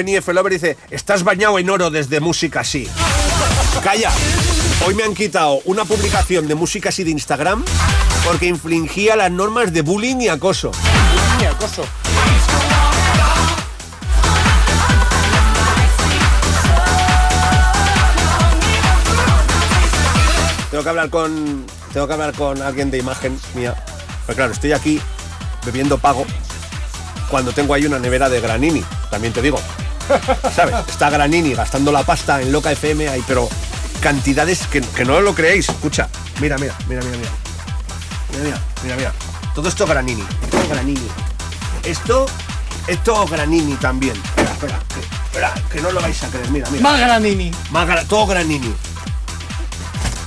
Penny 0.08 0.15
F. 0.15 0.34
Lover 0.34 0.54
dice, 0.54 0.78
estás 0.89 1.26
bañado 1.26 1.60
en 1.60 1.70
oro 1.70 1.91
desde 1.91 2.22
música 2.22 2.62
así. 2.62 2.88
Calla. 3.84 4.10
Hoy 4.86 4.93
me 4.93 5.04
han 5.04 5.13
quitado 5.13 5.60
una 5.65 5.84
publicación 5.84 6.48
de 6.48 6.56
música 6.56 6.88
así 6.88 7.04
de 7.04 7.12
Instagram 7.12 7.62
porque 8.24 8.46
infringía 8.46 9.17
las 9.17 9.30
normas 9.30 9.74
de 9.74 9.82
bullying 9.82 10.22
y 10.22 10.30
acoso. 10.30 10.72
Ni 11.39 11.46
acoso. 11.46 11.86
Tengo 20.72 20.84
que 20.84 20.89
hablar 20.89 21.10
con. 21.10 21.65
Tengo 21.91 22.08
que 22.08 22.13
hablar 22.13 22.34
con 22.34 22.62
alguien 22.62 22.89
de 22.91 23.00
imagen 23.00 23.38
mía. 23.56 23.76
Pero 24.26 24.38
claro, 24.38 24.54
estoy 24.54 24.72
aquí 24.72 25.02
bebiendo 25.65 25.98
pago 25.98 26.26
cuando 27.30 27.52
tengo 27.52 27.74
ahí 27.74 27.86
una 27.86 28.00
nevera 28.00 28.30
de 28.30 28.39
Granini. 28.39 28.86
También 29.12 29.34
te 29.34 29.41
digo. 29.41 29.60
¿Sabes? 30.56 30.76
Está 30.88 31.10
Granini 31.10 31.54
gastando 31.54 31.91
la 31.91 32.04
pasta 32.04 32.41
en 32.41 32.52
Loca 32.52 32.72
FM 32.72 33.10
ahí, 33.10 33.24
pero 33.28 33.50
cantidades 34.02 34.67
que, 34.67 34.82
que 34.82 35.06
no 35.06 35.20
lo 35.22 35.34
creéis. 35.36 35.70
Escucha, 35.70 36.10
mira, 36.39 36.58
mira, 36.58 36.76
mira, 36.88 37.02
mira, 37.04 37.17
mira. 37.17 37.30
Mira, 38.32 38.43
mira, 38.43 38.62
mira, 38.84 38.96
mira. 38.96 39.13
Todo 39.56 39.70
esto 39.70 39.86
Granini. 39.88 40.24
Todo 40.52 40.67
Granini. 40.70 41.08
Esto, 41.84 42.26
esto 42.88 43.26
Granini 43.28 43.74
también. 43.76 44.15
Espera, 44.15 44.52
espera, 44.52 44.80
que, 44.93 45.00
espera, 45.26 45.54
que 45.72 45.82
no 45.82 45.91
lo 45.91 46.02
vais 46.02 46.22
a 46.24 46.28
creer. 46.28 46.50
Mira, 46.52 46.70
mira. 46.70 46.84
Más 46.84 47.00
Granini. 47.00 47.52
Más 47.72 47.88
gra- 47.88 48.06
todo 48.08 48.28
Granini. 48.28 48.74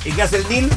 ¿Y 0.05 0.13
qué 0.13 0.23
hace 0.23 0.37
el 0.39 0.49
Nil? 0.49 0.71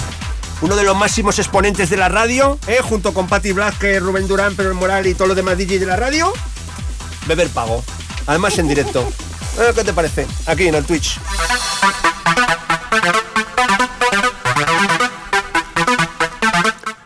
Uno 0.62 0.76
de 0.76 0.84
los 0.84 0.96
máximos 0.96 1.40
exponentes 1.40 1.90
de 1.90 1.98
la 1.98 2.10
radio, 2.10 2.58
¿eh? 2.68 2.80
junto 2.82 3.14
con 3.14 3.28
Patti 3.28 3.52
Blasque, 3.52 4.00
Rubén 4.00 4.28
Durán, 4.28 4.56
Pedro 4.56 4.76
Moral 4.76 5.08
y 5.08 5.14
todos 5.14 5.28
los 5.28 5.36
demás 5.36 5.58
DJ 5.58 5.80
de 5.80 5.86
la 5.86 5.96
radio. 5.96 6.32
Beber 7.26 7.50
pago. 7.50 7.84
Además 8.28 8.58
en 8.58 8.68
directo. 8.68 9.08
¿Qué 9.76 9.84
te 9.84 9.94
parece? 9.94 10.26
Aquí 10.48 10.68
en 10.68 10.76
el 10.76 10.86
Twitch. 10.86 11.20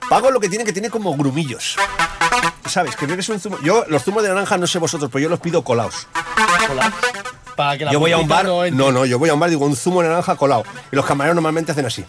Pago 0.09 0.31
lo 0.31 0.39
que 0.39 0.47
tiene 0.47 0.63
que 0.63 0.71
tiene 0.71 0.89
como 0.89 1.15
grumillos. 1.17 1.75
¿Sabes? 2.65 2.95
Que 2.95 3.05
bebes 3.05 3.27
un 3.29 3.39
zumo. 3.39 3.59
Yo, 3.61 3.85
los 3.87 4.03
zumos 4.03 4.23
de 4.23 4.29
naranja, 4.29 4.57
no 4.57 4.67
sé 4.67 4.79
vosotros, 4.79 5.09
pero 5.11 5.23
yo 5.23 5.29
los 5.29 5.39
pido 5.39 5.63
colados. 5.63 6.07
Para 7.55 7.77
que 7.77 7.85
la 7.85 7.91
Yo 7.91 7.99
voy 7.99 8.11
a 8.11 8.17
un 8.17 8.27
bar. 8.27 8.45
No, 8.45 8.91
no, 8.91 9.05
yo 9.05 9.19
voy 9.19 9.29
a 9.29 9.33
un 9.33 9.39
bar, 9.39 9.49
digo 9.49 9.65
un 9.65 9.75
zumo 9.75 10.01
de 10.01 10.09
naranja 10.09 10.35
colado. 10.35 10.63
Y 10.91 10.95
los 10.95 11.05
camareros 11.05 11.35
normalmente 11.35 11.71
hacen 11.71 11.85
así. 11.85 12.05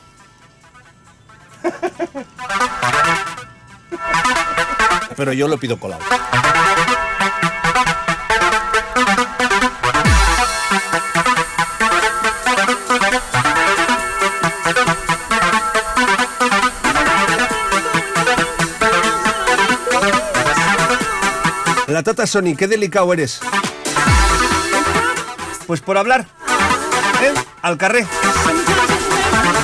Pero 5.16 5.32
yo 5.32 5.48
lo 5.48 5.58
pido 5.58 5.80
colado. 5.80 6.02
La 21.88 22.02
tata 22.02 22.26
Sony, 22.26 22.54
qué 22.54 22.68
delicado 22.68 23.10
eres. 23.14 23.40
Pues 25.66 25.80
por 25.80 25.96
hablar. 25.96 26.26
¿Eh? 27.22 27.32
Al 27.62 27.78
carré. 27.78 28.06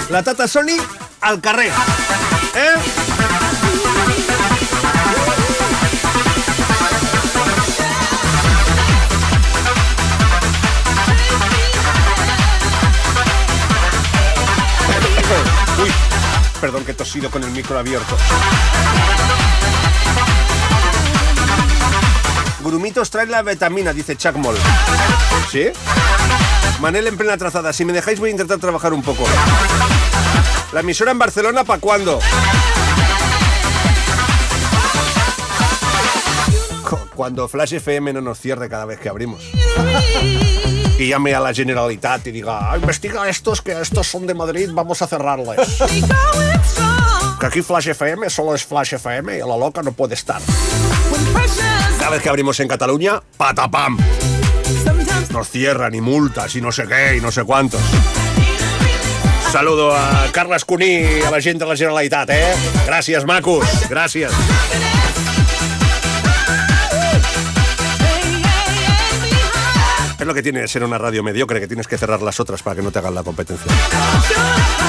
La 0.08 0.22
tata 0.22 0.48
Sony 0.48 0.78
al 1.20 1.42
carré. 1.42 1.66
¿Eh? 1.66 2.74
Uy, 15.82 15.90
perdón 16.58 16.86
que 16.86 16.92
he 16.92 16.94
tosido 16.94 17.30
con 17.30 17.44
el 17.44 17.50
micro 17.50 17.78
abierto. 17.78 18.16
Grumitos 22.64 23.10
trae 23.10 23.26
la 23.26 23.42
vitamina, 23.42 23.92
dice 23.92 24.16
Chuck 24.16 24.36
Moll. 24.36 24.56
¿Sí? 25.52 25.66
Manel 26.80 27.06
en 27.06 27.16
plena 27.16 27.36
trazada. 27.36 27.72
Si 27.72 27.84
me 27.84 27.92
dejáis 27.92 28.18
voy 28.18 28.30
a 28.30 28.32
intentar 28.32 28.58
trabajar 28.58 28.92
un 28.94 29.02
poco. 29.02 29.24
La 30.72 30.80
emisora 30.80 31.10
en 31.12 31.18
Barcelona, 31.18 31.62
¿para 31.64 31.78
cuándo? 31.80 32.18
Cuando 37.14 37.46
Flash 37.48 37.74
FM 37.74 38.12
no 38.12 38.20
nos 38.20 38.40
cierre 38.40 38.68
cada 38.68 38.86
vez 38.86 38.98
que 38.98 39.08
abrimos. 39.08 39.42
Y 40.98 41.08
llame 41.08 41.34
a 41.34 41.40
la 41.40 41.54
Generalitat 41.54 42.26
y 42.26 42.32
diga, 42.32 42.72
"Ah, 42.72 42.76
investiga 42.76 43.28
estos, 43.28 43.62
que 43.62 43.80
estos 43.80 44.06
son 44.08 44.26
de 44.26 44.34
Madrid, 44.34 44.70
vamos 44.72 45.00
a 45.02 45.06
cerrarles. 45.06 45.58
Que 47.38 47.46
aquí 47.46 47.62
Flash 47.62 47.88
FM 47.88 48.28
solo 48.30 48.54
es 48.54 48.64
Flash 48.64 48.94
FM 48.94 49.36
y 49.36 49.40
la 49.40 49.56
loca 49.56 49.82
no 49.82 49.92
puede 49.92 50.14
estar. 50.14 50.40
Cada 52.04 52.16
vez 52.16 52.22
que 52.22 52.28
abrimos 52.28 52.60
en 52.60 52.68
Cataluña, 52.68 53.22
patapam. 53.38 53.96
Nos 55.30 55.48
cierran 55.48 55.94
y 55.94 56.02
multas 56.02 56.54
y 56.54 56.60
no 56.60 56.70
sé 56.70 56.86
qué 56.86 57.16
y 57.16 57.20
no 57.22 57.32
sé 57.32 57.44
cuántos. 57.44 57.80
Saludo 59.50 59.96
a 59.96 60.26
Carles 60.30 60.66
Cuní 60.66 61.22
a 61.26 61.30
la 61.30 61.40
gent 61.40 61.58
de 61.58 61.64
la 61.64 61.74
Generalitat, 61.74 62.28
eh? 62.28 62.54
Gràcies, 62.86 63.24
macos. 63.24 63.64
Gràcies. 63.88 64.30
Es 70.20 70.26
lo 70.26 70.34
que 70.34 70.42
tiene 70.42 70.68
ser 70.68 70.84
una 70.84 70.98
radio 70.98 71.22
mediocre, 71.22 71.58
que 71.58 71.68
tienes 71.68 71.88
que 71.88 71.96
cerrar 71.96 72.20
las 72.20 72.38
otras 72.38 72.62
para 72.62 72.76
que 72.76 72.82
no 72.82 72.92
te 72.92 72.98
hagan 72.98 73.14
la 73.14 73.22
competencia. 73.22 73.72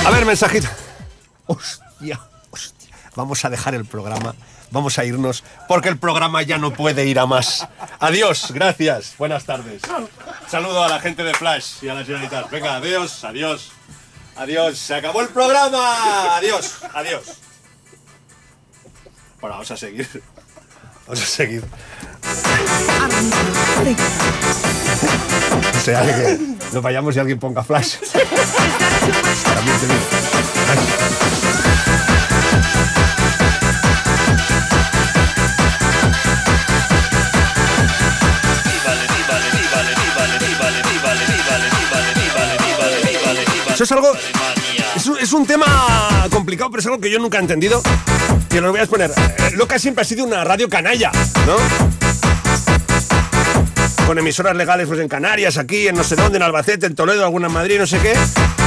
A 0.05 0.11
ver, 0.11 0.25
mensajito. 0.25 0.67
Hostia, 1.45 2.19
hostia. 2.51 2.94
Vamos 3.15 3.45
a 3.45 3.49
dejar 3.49 3.75
el 3.75 3.85
programa. 3.85 4.35
Vamos 4.71 4.99
a 4.99 5.05
irnos 5.05 5.43
porque 5.67 5.89
el 5.89 5.97
programa 5.97 6.41
ya 6.41 6.57
no 6.57 6.71
puede 6.71 7.05
ir 7.05 7.19
a 7.19 7.25
más. 7.25 7.67
Adiós, 7.99 8.51
gracias. 8.51 9.15
Buenas 9.17 9.45
tardes. 9.45 9.81
Saludo 10.47 10.83
a 10.83 10.89
la 10.89 10.99
gente 10.99 11.23
de 11.23 11.33
Flash 11.33 11.83
y 11.83 11.89
a 11.89 11.93
la 11.93 12.03
Generalitat. 12.03 12.49
Venga, 12.49 12.75
adiós, 12.75 13.23
adiós. 13.23 13.71
Adiós, 14.35 14.77
se 14.77 14.95
acabó 14.95 15.21
el 15.21 15.29
programa. 15.29 16.35
Adiós, 16.35 16.79
adiós. 16.93 17.37
Bueno, 19.39 19.55
vamos 19.55 19.71
a 19.71 19.77
seguir. 19.77 20.23
Vamos 21.07 21.21
a 21.21 21.25
seguir. 21.25 21.63
O 25.73 25.79
sea, 25.79 26.01
que 26.03 26.39
nos 26.73 26.81
vayamos 26.83 27.15
y 27.15 27.19
alguien 27.19 27.39
ponga 27.39 27.63
flash. 27.63 27.95
También 29.43 29.79
te 29.79 29.87
digo. 29.87 30.24
Eso 43.75 43.83
es 43.83 43.91
algo. 43.91 44.13
Es 44.95 45.05
un, 45.05 45.17
es 45.17 45.33
un 45.33 45.45
tema 45.45 45.65
complicado, 46.31 46.71
pero 46.71 46.79
es 46.79 46.85
algo 46.85 46.97
que 47.01 47.11
yo 47.11 47.19
nunca 47.19 47.39
he 47.39 47.41
entendido. 47.41 47.83
Y 48.49 48.61
lo 48.61 48.71
voy 48.71 48.79
a 48.79 48.83
exponer. 48.83 49.11
Eh, 49.11 49.51
Loca 49.55 49.77
siempre 49.77 50.03
ha 50.03 50.05
sido 50.05 50.23
una 50.23 50.45
radio 50.45 50.69
canalla, 50.69 51.11
¿no? 51.45 51.57
Con 54.07 54.17
emisoras 54.17 54.55
legales 54.55 54.87
pues 54.87 55.01
en 55.01 55.09
Canarias, 55.09 55.57
aquí, 55.57 55.89
en 55.89 55.95
no 55.95 56.05
sé 56.05 56.15
dónde, 56.15 56.37
en 56.37 56.43
Albacete, 56.43 56.85
en 56.85 56.95
Toledo, 56.95 57.25
alguna 57.25 57.47
en 57.47 57.53
Madrid, 57.53 57.77
no 57.77 57.85
sé 57.85 57.99
qué. 57.99 58.13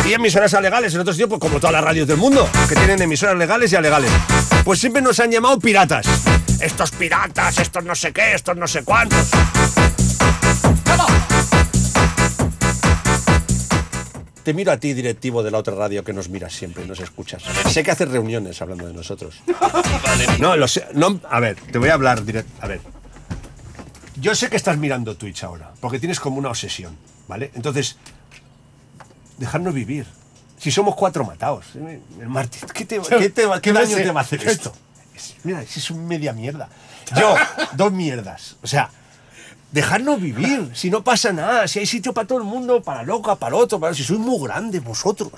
Y 0.06 0.12
emisoras 0.12 0.52
alegales 0.52 0.92
en 0.92 1.00
otros 1.00 1.16
sitios, 1.16 1.30
pues 1.30 1.40
como 1.40 1.58
todas 1.58 1.72
las 1.72 1.82
radios 1.82 2.06
del 2.06 2.18
mundo, 2.18 2.46
que 2.68 2.74
tienen 2.74 3.00
emisoras 3.00 3.38
legales 3.38 3.72
y 3.72 3.76
alegales. 3.76 4.10
Pues 4.62 4.78
siempre 4.78 5.00
nos 5.00 5.18
han 5.20 5.30
llamado 5.30 5.58
piratas. 5.58 6.06
Estos 6.60 6.90
piratas, 6.90 7.58
estos 7.58 7.82
no 7.82 7.94
sé 7.94 8.12
qué, 8.12 8.34
estos 8.34 8.58
no 8.58 8.68
sé 8.68 8.82
cuántos. 8.84 9.26
Te 14.48 14.54
miro 14.54 14.72
a 14.72 14.78
ti, 14.78 14.94
directivo 14.94 15.42
de 15.42 15.50
la 15.50 15.58
otra 15.58 15.74
radio 15.74 16.02
que 16.02 16.14
nos 16.14 16.30
miras 16.30 16.54
siempre 16.54 16.82
y 16.82 16.88
nos 16.88 16.98
escuchas. 17.00 17.42
Sé 17.70 17.82
que 17.82 17.90
haces 17.90 18.08
reuniones 18.08 18.62
hablando 18.62 18.86
de 18.86 18.94
nosotros. 18.94 19.42
No, 20.40 20.56
lo 20.56 20.66
sé. 20.66 20.86
No, 20.94 21.20
a 21.28 21.38
ver, 21.38 21.56
te 21.70 21.76
voy 21.76 21.90
a 21.90 21.92
hablar 21.92 22.24
directo. 22.24 22.50
A 22.62 22.66
ver. 22.66 22.80
Yo 24.16 24.34
sé 24.34 24.48
que 24.48 24.56
estás 24.56 24.78
mirando 24.78 25.18
Twitch 25.18 25.44
ahora, 25.44 25.72
porque 25.82 25.98
tienes 26.00 26.18
como 26.18 26.38
una 26.38 26.48
obsesión, 26.48 26.96
¿vale? 27.28 27.50
Entonces, 27.56 27.98
dejarnos 29.36 29.74
vivir. 29.74 30.06
Si 30.58 30.70
somos 30.70 30.94
cuatro 30.94 31.26
matados. 31.26 31.66
¿eh? 31.74 32.00
El 32.18 32.28
Martín, 32.30 32.62
¿qué, 32.72 32.86
te- 32.86 33.02
qué 33.02 33.28
te 33.28 33.42
qué 33.60 33.72
daño 33.74 33.96
te 33.98 34.10
va 34.12 34.20
a 34.20 34.24
hacer 34.24 34.48
esto? 34.48 34.72
Es- 35.14 35.34
mira, 35.44 35.60
es 35.60 35.90
un 35.90 36.08
media 36.08 36.32
mierda. 36.32 36.70
Yo, 37.20 37.34
dos 37.74 37.92
mierdas. 37.92 38.56
O 38.62 38.66
sea, 38.66 38.88
dejarnos 39.72 40.20
vivir. 40.20 40.70
Si 40.74 40.90
no 40.90 41.02
pasa 41.02 41.32
nada, 41.32 41.68
si 41.68 41.80
hay 41.80 41.86
sitio 41.86 42.12
para 42.12 42.26
todo 42.26 42.38
el 42.38 42.44
mundo, 42.44 42.82
para 42.82 43.02
loca, 43.02 43.36
para 43.36 43.56
otro, 43.56 43.78
para... 43.78 43.94
si 43.94 44.04
sois 44.04 44.18
muy 44.18 44.38
grandes 44.42 44.82
vosotros. 44.82 45.32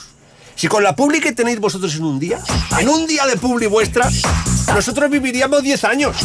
Si 0.55 0.69
con 0.69 0.83
la 0.83 0.95
publi 0.95 1.21
que 1.21 1.33
tenéis 1.33 1.59
vosotros 1.59 1.95
en 1.97 2.05
un 2.05 2.19
día, 2.19 2.39
en 2.79 2.89
un 2.89 3.07
día 3.07 3.25
de 3.25 3.37
publi 3.37 3.67
vuestra, 3.67 4.11
nosotros 4.75 5.09
viviríamos 5.09 5.63
10 5.63 5.85
años. 5.85 6.17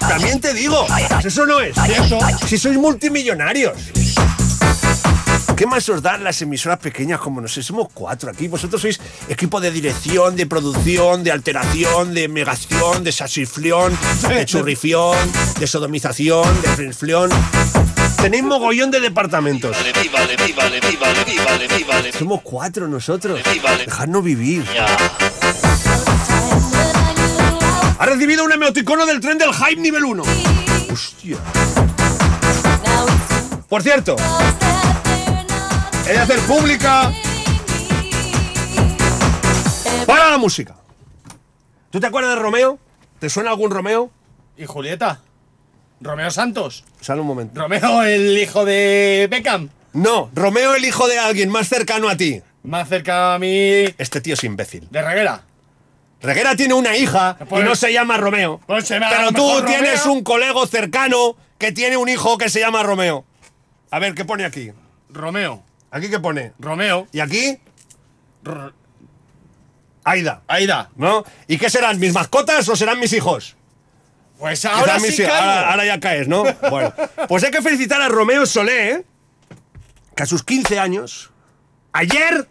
También 0.00 0.40
te 0.40 0.54
digo, 0.54 0.86
eso 1.22 1.44
no 1.44 1.60
es. 1.60 1.74
Si 2.46 2.56
sois 2.56 2.78
multimillonarios. 2.78 3.74
¿Qué 5.62 5.66
más 5.68 5.88
os 5.90 6.02
dan 6.02 6.24
las 6.24 6.42
emisoras 6.42 6.80
pequeñas 6.80 7.20
como 7.20 7.40
no 7.40 7.46
sé? 7.46 7.62
Somos 7.62 7.86
cuatro 7.94 8.28
aquí. 8.28 8.48
Vosotros 8.48 8.82
sois 8.82 8.98
equipo 9.28 9.60
de 9.60 9.70
dirección, 9.70 10.34
de 10.34 10.44
producción, 10.44 11.22
de 11.22 11.30
alteración, 11.30 12.14
de 12.14 12.26
megación, 12.26 13.04
de 13.04 13.12
sasiflión, 13.12 13.96
de 14.28 14.44
churrifión, 14.44 15.16
de 15.60 15.66
sodomización, 15.68 16.50
de 16.62 16.68
frenflión. 16.70 17.30
Tenéis 18.20 18.42
mogollón 18.42 18.90
de 18.90 18.98
departamentos. 18.98 19.76
Somos 22.18 22.40
cuatro 22.42 22.88
nosotros. 22.88 23.40
Dejadnos 23.86 24.24
vivir. 24.24 24.64
Ha 28.00 28.04
recibido 28.04 28.42
un 28.42 28.50
emoticono 28.50 29.06
del 29.06 29.20
tren 29.20 29.38
del 29.38 29.54
hype 29.54 29.80
nivel 29.80 30.06
1. 30.06 30.24
Hostia. 30.90 31.36
Por 33.72 33.82
cierto, 33.82 34.16
he 36.08 36.12
de 36.12 36.18
hacer 36.18 36.38
pública. 36.40 37.12
Para 40.06 40.30
la 40.30 40.38
música. 40.38 40.74
¿Tú 41.90 42.00
te 42.00 42.06
acuerdas 42.06 42.34
de 42.36 42.42
Romeo? 42.42 42.78
¿Te 43.18 43.28
suena 43.28 43.50
algún 43.50 43.70
Romeo? 43.70 44.10
¿Y 44.56 44.66
Julieta? 44.66 45.20
¿Romeo 46.00 46.30
Santos? 46.30 46.84
Sale 47.00 47.20
un 47.20 47.26
momento. 47.26 47.60
¿Romeo 47.60 48.02
el 48.02 48.36
hijo 48.38 48.64
de 48.64 49.28
Beckham? 49.30 49.68
No, 49.92 50.30
Romeo 50.34 50.74
el 50.74 50.84
hijo 50.84 51.06
de 51.06 51.18
alguien 51.18 51.48
más 51.50 51.68
cercano 51.68 52.08
a 52.08 52.16
ti. 52.16 52.42
Más 52.64 52.88
cerca 52.88 53.34
a 53.34 53.38
mí. 53.38 53.84
Este 53.98 54.20
tío 54.20 54.34
es 54.34 54.44
imbécil. 54.44 54.88
¿De 54.90 55.02
Reguera? 55.02 55.42
Reguera 56.20 56.54
tiene 56.56 56.74
una 56.74 56.96
hija 56.96 57.36
Pues- 57.48 57.62
y 57.62 57.64
no 57.68 57.74
se 57.74 57.92
llama 57.92 58.16
Romeo. 58.16 58.60
Pues 58.66 58.86
se 58.86 58.98
Pero 58.98 59.32
tú 59.32 59.62
tienes 59.66 60.00
Romeo. 60.00 60.12
un 60.18 60.24
colego 60.24 60.66
cercano 60.66 61.36
que 61.58 61.72
tiene 61.72 61.96
un 61.96 62.08
hijo 62.08 62.38
que 62.38 62.48
se 62.48 62.60
llama 62.60 62.82
Romeo. 62.82 63.24
A 63.90 63.98
ver, 63.98 64.14
¿qué 64.14 64.24
pone 64.24 64.44
aquí? 64.44 64.70
Romeo. 65.10 65.62
¿Aquí 65.92 66.08
qué 66.08 66.18
pone? 66.18 66.54
Romeo. 66.58 67.06
¿Y 67.12 67.20
aquí? 67.20 67.58
Aida. 70.04 70.42
Aida. 70.48 70.90
¿No? 70.96 71.22
¿Y 71.46 71.58
qué 71.58 71.68
serán? 71.68 72.00
¿Mis 72.00 72.14
mascotas 72.14 72.66
o 72.68 72.74
serán 72.74 72.98
mis 72.98 73.12
hijos? 73.12 73.56
Pues 74.38 74.64
ahora 74.64 74.98
sí 74.98 75.06
mis 75.06 75.20
ahora, 75.20 75.70
ahora 75.70 75.84
ya 75.84 76.00
caes, 76.00 76.26
¿no? 76.26 76.44
Bueno, 76.68 76.92
pues 77.28 77.44
hay 77.44 77.50
que 77.52 77.62
felicitar 77.62 78.00
a 78.00 78.08
Romeo 78.08 78.44
Solé, 78.44 78.90
¿eh? 78.90 79.04
que 80.16 80.22
a 80.22 80.26
sus 80.26 80.42
15 80.42 80.80
años, 80.80 81.30
ayer, 81.92 82.48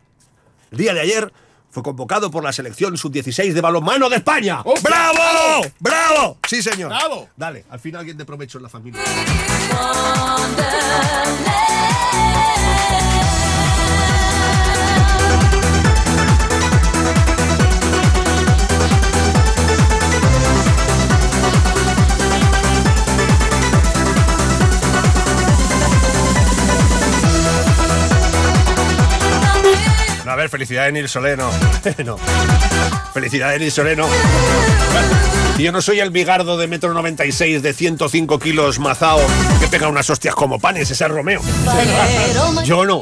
el 0.71 0.77
día 0.77 0.93
de 0.93 1.01
ayer, 1.01 1.33
fue 1.69 1.83
convocado 1.83 2.31
por 2.31 2.43
la 2.43 2.53
selección 2.53 2.97
sub-16 2.97 3.53
de 3.53 3.61
balonmano 3.61 4.09
de 4.09 4.17
España. 4.17 4.63
¡Bravo! 4.83 5.65
¡Bravo! 5.79 6.37
Sí, 6.47 6.61
señor. 6.61 6.89
¡Bravo! 6.89 7.27
Dale, 7.35 7.65
al 7.69 7.79
fin 7.79 7.95
alguien 7.95 8.17
de 8.17 8.23
provecho 8.23 8.59
en 8.59 8.63
la 8.63 8.69
familia. 8.69 9.01
wonderland. 9.73 11.37
No, 30.25 30.31
a 30.31 30.35
ver, 30.35 30.49
felicidades, 30.49 30.93
Nil 30.93 31.09
Solé, 31.09 31.35
no. 31.37 31.49
Felicidades, 33.13 33.59
Nil 33.59 33.71
Solé, 33.71 33.95
no. 33.95 34.07
Y 35.57 35.63
Yo 35.63 35.71
no 35.71 35.81
soy 35.81 35.99
el 35.99 36.11
bigardo 36.11 36.57
de 36.57 36.67
metro 36.67 36.93
96 36.93 37.61
de 37.61 37.73
105 37.73 38.39
kilos 38.39 38.79
mazao 38.79 39.19
que 39.59 39.67
pega 39.67 39.87
unas 39.87 40.09
hostias 40.09 40.35
como 40.35 40.59
panes, 40.59 40.89
ese 40.89 41.03
es 41.03 41.11
Romeo. 41.11 41.41
Yo 42.63 42.85
no. 42.85 43.01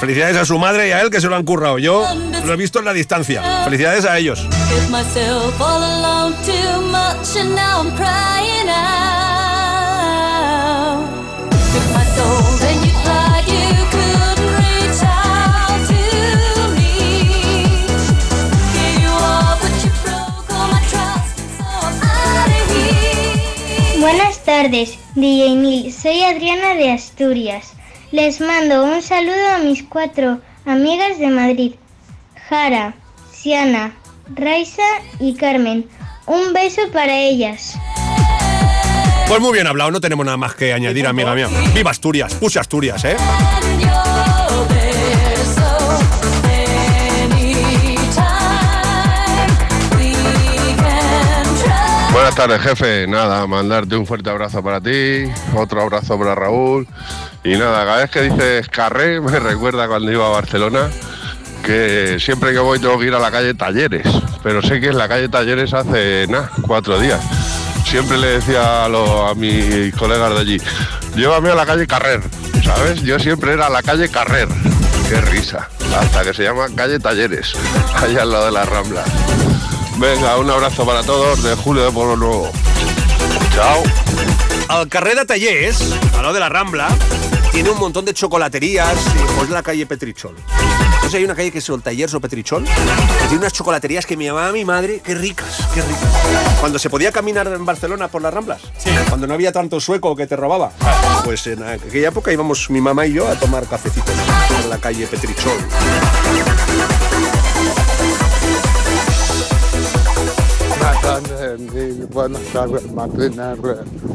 Felicidades 0.00 0.36
a 0.36 0.44
su 0.44 0.58
madre 0.58 0.88
y 0.88 0.92
a 0.92 1.00
él 1.00 1.10
que 1.10 1.20
se 1.20 1.28
lo 1.28 1.36
han 1.36 1.44
currado. 1.44 1.78
Yo 1.78 2.06
lo 2.44 2.52
he 2.52 2.56
visto 2.56 2.78
en 2.78 2.84
la 2.84 2.92
distancia. 2.92 3.64
Felicidades 3.64 4.04
a 4.04 4.18
ellos. 4.18 4.46
Buenas 24.08 24.38
tardes, 24.44 25.00
DJ 25.16 25.56
Neil. 25.56 25.92
Soy 25.92 26.22
Adriana 26.22 26.76
de 26.76 26.92
Asturias. 26.92 27.72
Les 28.12 28.40
mando 28.40 28.84
un 28.84 29.02
saludo 29.02 29.48
a 29.52 29.58
mis 29.58 29.82
cuatro 29.82 30.40
amigas 30.64 31.18
de 31.18 31.26
Madrid. 31.26 31.74
Jara, 32.48 32.94
Siana, 33.32 33.96
Raisa 34.32 34.84
y 35.18 35.34
Carmen. 35.34 35.88
Un 36.26 36.52
beso 36.52 36.82
para 36.92 37.18
ellas. 37.18 37.76
Pues 39.26 39.40
muy 39.40 39.52
bien 39.52 39.66
hablado, 39.66 39.90
no 39.90 40.00
tenemos 40.00 40.24
nada 40.24 40.36
más 40.36 40.54
que 40.54 40.72
añadir, 40.72 41.04
amiga 41.08 41.34
mía. 41.34 41.48
Viva 41.74 41.90
Asturias, 41.90 42.32
puse 42.36 42.60
Asturias, 42.60 43.04
¿eh? 43.04 43.16
Buenas 52.16 52.34
tardes, 52.34 52.62
jefe. 52.62 53.06
Nada, 53.06 53.46
mandarte 53.46 53.94
un 53.94 54.06
fuerte 54.06 54.30
abrazo 54.30 54.62
para 54.62 54.80
ti, 54.80 55.24
otro 55.54 55.82
abrazo 55.82 56.18
para 56.18 56.34
Raúl. 56.34 56.88
Y 57.44 57.56
nada, 57.56 57.84
cada 57.84 57.98
vez 57.98 58.10
que 58.10 58.22
dices 58.22 58.68
carré, 58.68 59.20
me 59.20 59.38
recuerda 59.38 59.86
cuando 59.86 60.10
iba 60.10 60.26
a 60.26 60.30
Barcelona 60.30 60.88
que 61.62 62.16
siempre 62.18 62.52
que 62.54 62.58
voy 62.58 62.78
tengo 62.78 62.98
que 62.98 63.06
ir 63.06 63.14
a 63.14 63.18
la 63.18 63.30
calle 63.30 63.52
Talleres. 63.52 64.06
Pero 64.42 64.62
sé 64.62 64.80
que 64.80 64.86
en 64.86 64.96
la 64.98 65.08
calle 65.08 65.28
Talleres 65.28 65.74
hace, 65.74 66.24
nada, 66.30 66.50
cuatro 66.62 66.98
días. 66.98 67.20
Siempre 67.84 68.16
le 68.16 68.28
decía 68.38 68.86
a, 68.86 68.88
lo- 68.88 69.28
a 69.28 69.34
mis 69.34 69.94
colegas 69.94 70.32
de 70.34 70.40
allí, 70.40 70.60
llévame 71.16 71.50
a 71.50 71.54
la 71.54 71.66
calle 71.66 71.86
Carrer, 71.86 72.22
¿sabes? 72.64 73.02
Yo 73.02 73.18
siempre 73.18 73.52
era 73.52 73.68
la 73.68 73.82
calle 73.82 74.08
Carrer. 74.08 74.48
Qué 75.10 75.20
risa. 75.20 75.68
Hasta 75.96 76.24
que 76.24 76.32
se 76.32 76.44
llama 76.44 76.66
calle 76.74 76.98
Talleres, 76.98 77.52
allá 77.94 78.22
al 78.22 78.32
lado 78.32 78.46
de 78.46 78.52
la 78.52 78.64
Rambla. 78.64 79.04
Venga, 79.98 80.36
un 80.36 80.50
abrazo 80.50 80.84
para 80.84 81.02
todos 81.02 81.42
de 81.42 81.54
Julio 81.56 81.84
de 81.84 81.90
Pueblo 81.90 82.16
Nuevo. 82.16 82.50
Chao. 83.54 83.82
Al 84.68 84.88
carrer 84.88 85.16
de 85.16 85.24
Tallers, 85.24 85.80
al 86.14 86.22
lado 86.22 86.34
de 86.34 86.40
la 86.40 86.50
Rambla, 86.50 86.88
tiene 87.50 87.70
un 87.70 87.78
montón 87.78 88.04
de 88.04 88.12
chocolaterías 88.12 88.94
y 89.14 89.38
pues 89.38 89.48
la 89.48 89.62
calle 89.62 89.86
Petrichol. 89.86 90.36
Entonces 90.96 91.14
hay 91.14 91.24
una 91.24 91.34
calle 91.34 91.50
que 91.50 91.58
es 91.58 91.68
el 91.70 91.80
Tallers 91.80 92.12
o 92.12 92.20
Petrichol, 92.20 92.64
que 92.64 93.24
tiene 93.28 93.38
unas 93.38 93.54
chocolaterías 93.54 94.04
que 94.04 94.18
me 94.18 94.24
llamaba 94.26 94.52
mi 94.52 94.66
madre, 94.66 95.00
qué 95.02 95.14
ricas, 95.14 95.66
qué 95.72 95.80
ricas. 95.80 96.10
Cuando 96.60 96.78
se 96.78 96.90
podía 96.90 97.10
caminar 97.10 97.46
en 97.46 97.64
Barcelona 97.64 98.08
por 98.08 98.20
las 98.20 98.34
Ramblas, 98.34 98.60
cuando 99.08 99.26
no 99.26 99.32
había 99.32 99.52
tanto 99.52 99.80
sueco 99.80 100.14
que 100.14 100.26
te 100.26 100.36
robaba, 100.36 100.72
pues 101.24 101.46
en 101.46 101.62
aquella 101.62 102.08
época 102.08 102.30
íbamos 102.30 102.68
mi 102.68 102.82
mamá 102.82 103.06
y 103.06 103.14
yo 103.14 103.26
a 103.26 103.34
tomar 103.36 103.66
cafecitos 103.66 104.14
en 104.62 104.68
la 104.68 104.76
calle 104.76 105.06
Petrichol. 105.06 105.56
Buenas 112.12 112.42
tardes, 112.52 112.92
Martina. 112.92 113.54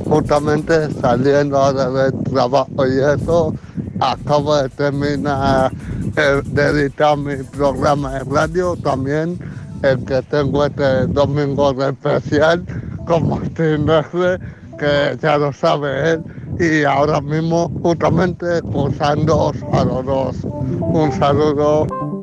Justamente 0.06 0.92
saliendo 1.02 1.58
ahora 1.58 1.90
del 1.90 2.24
trabajo 2.26 2.88
y 2.88 3.00
eso, 3.00 3.56
acabo 4.00 4.56
de 4.58 4.70
terminar 4.70 5.72
eh, 6.16 6.42
de 6.46 6.62
editar 6.62 7.18
mi 7.18 7.38
programa 7.38 8.14
de 8.14 8.20
radio, 8.26 8.76
también 8.76 9.40
el 9.82 10.06
que 10.06 10.22
tengo 10.24 10.64
este 10.64 11.08
domingo 11.08 11.72
especial 11.82 12.64
con 13.08 13.30
Martín 13.30 13.90
R, 13.90 14.40
que 14.78 15.18
ya 15.20 15.38
lo 15.40 15.52
sabe 15.54 16.12
él, 16.12 16.24
y 16.60 16.84
ahora 16.84 17.20
mismo 17.20 17.72
justamente 17.82 18.58
escuchando 18.58 19.52
a 19.74 19.86
los 19.86 20.06
dos. 20.06 20.36
Un 20.44 21.12
saludo. 21.14 22.21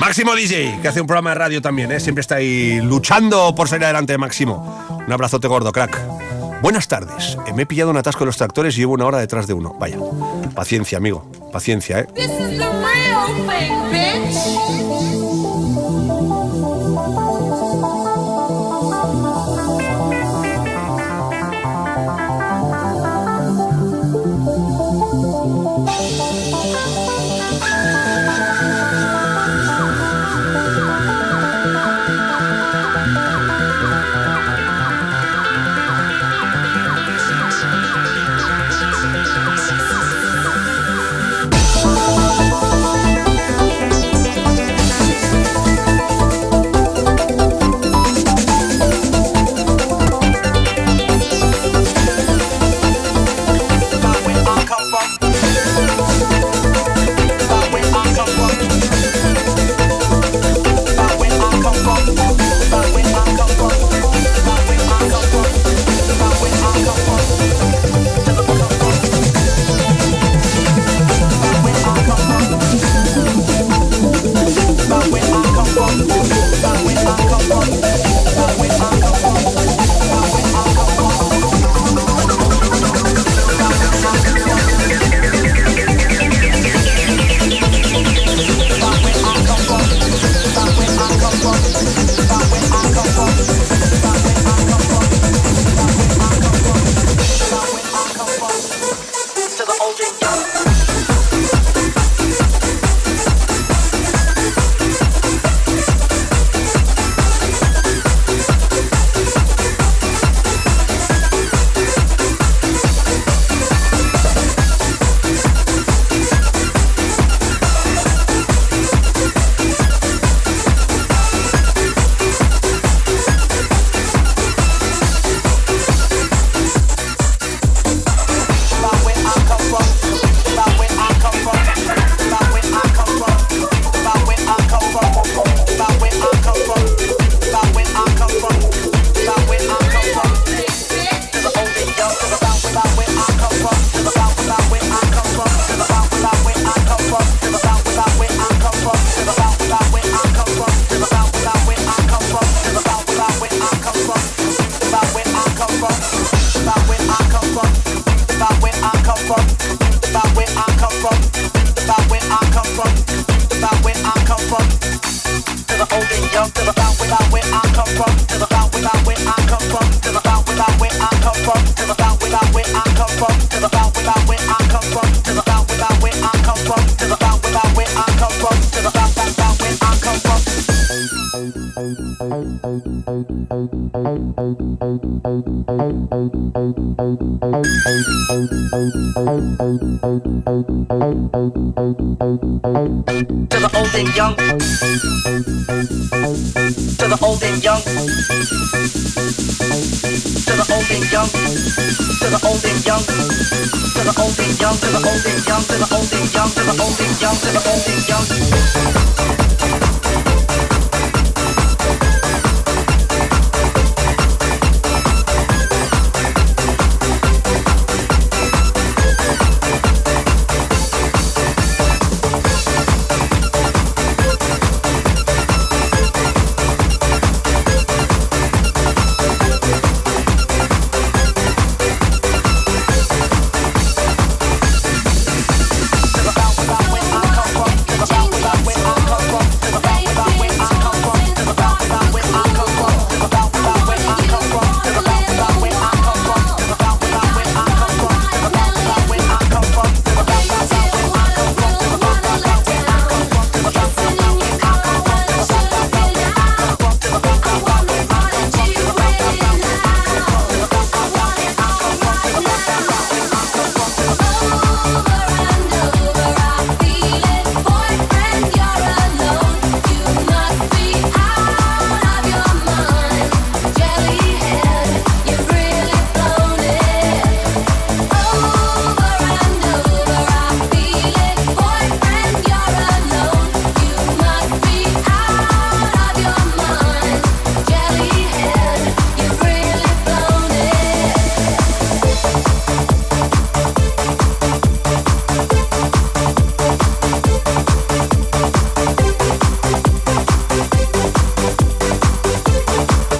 Máximo 0.00 0.34
DJ, 0.34 0.78
que 0.82 0.88
hace 0.88 1.00
un 1.00 1.06
programa 1.06 1.30
de 1.30 1.34
radio 1.36 1.62
también, 1.62 1.92
¿eh? 1.92 2.00
siempre 2.00 2.20
está 2.20 2.36
ahí 2.36 2.80
luchando 2.80 3.54
por 3.54 3.68
salir 3.68 3.84
adelante, 3.84 4.16
Máximo. 4.18 5.00
Un 5.06 5.12
abrazote 5.12 5.48
gordo, 5.48 5.72
crack. 5.72 5.98
Buenas 6.62 6.86
tardes. 6.86 7.36
Eh, 7.46 7.52
Me 7.52 7.62
he 7.62 7.66
pillado 7.66 7.90
un 7.90 7.96
atasco 7.96 8.22
en 8.24 8.26
los 8.26 8.36
tractores 8.36 8.76
y 8.76 8.80
llevo 8.80 8.94
una 8.94 9.06
hora 9.06 9.18
detrás 9.18 9.46
de 9.46 9.54
uno. 9.54 9.74
Vaya. 9.80 9.98
Paciencia, 10.54 10.98
amigo. 10.98 11.30
Paciencia, 11.52 12.00
¿eh? 12.00 12.06
This 12.14 12.26
is 12.26 12.58
the 12.58 12.68
bitch. 13.90 15.51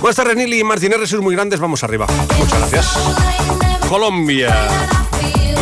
Buenas 0.03 0.17
tardes, 0.17 0.37
Nili 0.37 0.59
y 0.59 0.65
Martínez, 0.65 1.09
sois 1.09 1.23
muy 1.23 1.37
grandes, 1.37 1.61
vamos 1.61 1.85
arriba. 1.85 2.09
Muchas 2.37 2.59
gracias. 2.59 2.99
Colombia. 3.89 4.53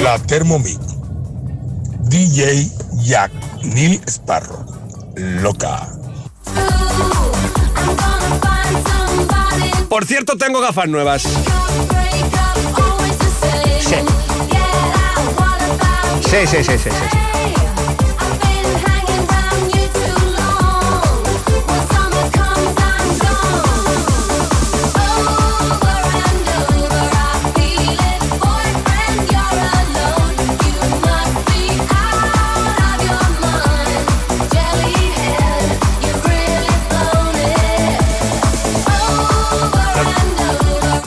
La 0.02 0.18
Thermomix. 0.18 0.78
DJ 2.08 2.66
Jack 3.02 3.30
Neil 3.62 4.00
Sparrow. 4.08 4.64
Loca. 5.14 5.90
Por 9.90 10.06
cierto, 10.06 10.38
tengo 10.38 10.60
gafas 10.62 10.88
nuevas. 10.88 11.22
Sí. 13.80 13.96
Sí, 16.30 16.46
sí, 16.46 16.64
sí, 16.64 16.78
sí, 16.78 16.90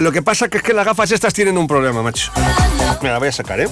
Lo 0.03 0.11
que 0.11 0.21
pasa 0.21 0.49
es 0.51 0.61
que 0.61 0.73
las 0.73 0.85
gafas 0.85 1.09
estas 1.11 1.33
tienen 1.33 1.57
un 1.57 1.65
problema, 1.65 2.03
macho. 2.03 2.29
Mira, 3.01 3.13
la 3.13 3.19
voy 3.19 3.29
a 3.29 3.31
sacar, 3.31 3.61
¿eh? 3.61 3.69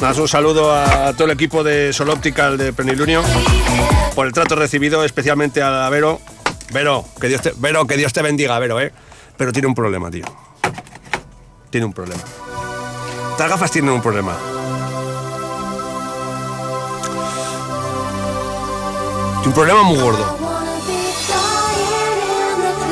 Más 0.00 0.18
un 0.18 0.26
saludo 0.26 0.74
a 0.74 1.12
todo 1.12 1.26
el 1.26 1.30
equipo 1.30 1.62
de 1.62 1.92
Sol 1.92 2.10
Optical 2.10 2.58
de 2.58 2.72
Penilunio 2.72 3.22
por 4.16 4.26
el 4.26 4.32
trato 4.32 4.56
recibido, 4.56 5.04
especialmente 5.04 5.62
a 5.62 5.88
Vero. 5.88 6.20
Vero, 6.72 7.04
que 7.20 7.28
Dios 7.28 7.42
te, 7.42 7.52
Vero, 7.56 7.86
que 7.86 7.96
Dios 7.96 8.12
te 8.12 8.20
bendiga, 8.20 8.58
Vero, 8.58 8.80
¿eh? 8.80 8.92
Pero 9.36 9.52
tiene 9.52 9.68
un 9.68 9.76
problema, 9.76 10.10
tío. 10.10 10.24
Tiene 11.70 11.86
un 11.86 11.92
problema. 11.92 12.22
Estas 13.30 13.48
gafas 13.48 13.70
tienen 13.70 13.92
un 13.92 14.02
problema. 14.02 14.36
Un 19.46 19.52
problema 19.52 19.84
muy 19.84 20.00
gordo. 20.00 20.36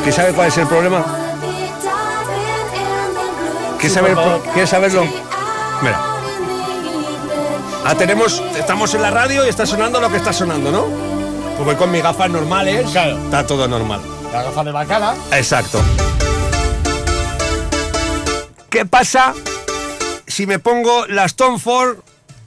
¿Qué 0.04 0.12
sabe 0.12 0.32
cuál 0.32 0.46
es 0.46 0.56
el 0.58 0.68
problema? 0.68 1.27
¿Quieres, 3.78 3.92
saber, 3.92 4.16
¿Quieres 4.52 4.70
saberlo? 4.70 5.04
Mira. 5.82 6.00
Ah, 7.84 7.94
tenemos, 7.96 8.42
estamos 8.56 8.92
en 8.94 9.02
la 9.02 9.10
radio 9.10 9.46
y 9.46 9.48
está 9.48 9.66
sonando 9.66 10.00
lo 10.00 10.10
que 10.10 10.16
está 10.16 10.32
sonando, 10.32 10.72
¿no? 10.72 10.86
Pues 11.54 11.64
voy 11.64 11.76
con 11.76 11.90
mis 11.90 12.02
gafas 12.02 12.28
normales. 12.28 12.90
Claro. 12.90 13.16
Está 13.24 13.46
todo 13.46 13.68
normal. 13.68 14.00
La 14.32 14.42
gafa 14.42 14.64
de 14.64 14.72
bacala. 14.72 15.16
Exacto. 15.32 15.80
¿Qué 18.68 18.84
pasa 18.84 19.32
si 20.26 20.46
me 20.46 20.58
pongo 20.58 21.06
las 21.06 21.36
Tom 21.36 21.58
Ford 21.58 21.98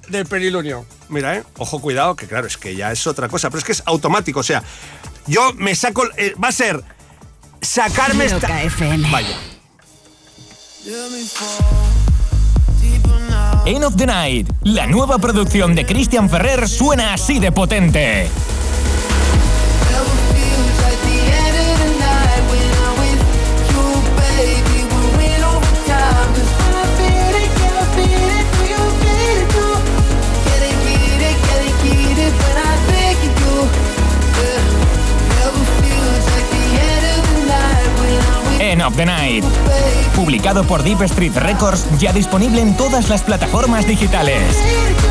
del 0.10 0.26
Perilunio? 0.26 0.86
Mira, 1.10 1.38
¿eh? 1.38 1.44
Ojo, 1.58 1.82
cuidado, 1.82 2.16
que 2.16 2.28
claro, 2.28 2.48
es 2.48 2.58
que 2.58 2.76
ya 2.76 2.92
es 2.92 3.08
otra 3.08 3.28
cosa, 3.28 3.50
pero 3.50 3.60
es 3.60 3.66
que 3.66 3.72
es 3.72 3.84
automático, 3.86 4.42
o 4.42 4.44
sea, 4.44 4.64
yo 5.28 5.54
me 5.56 5.76
saco, 5.76 6.04
eh, 6.18 6.36
va 6.42 6.50
a 6.50 6.52
ser 6.52 6.84
sacarme 7.62 8.26
esta... 8.26 8.48
Vaya. 9.12 9.38
End 13.66 13.86
of 13.86 13.96
the 13.98 14.06
Night, 14.08 14.50
la 14.64 14.88
nueva 14.88 15.20
producción 15.20 15.76
de 15.76 15.86
Christian 15.86 16.28
Ferrer 16.28 16.68
suena 16.68 17.14
así 17.14 17.38
de 17.38 17.52
potente. 17.52 18.28
Of 38.80 38.96
the 38.96 39.06
Night, 39.06 39.44
publicado 40.16 40.64
por 40.64 40.82
Deep 40.82 41.02
Street 41.02 41.36
Records, 41.36 41.86
ya 42.00 42.14
disponible 42.14 42.62
en 42.62 42.78
todas 42.78 43.10
las 43.10 43.22
plataformas 43.22 43.86
digitales. 43.86 45.11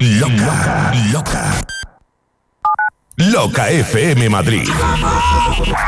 Loca, 0.00 0.92
loca. 1.12 1.64
Loca 3.16 3.70
FM 3.70 4.28
Madrid 4.28 4.68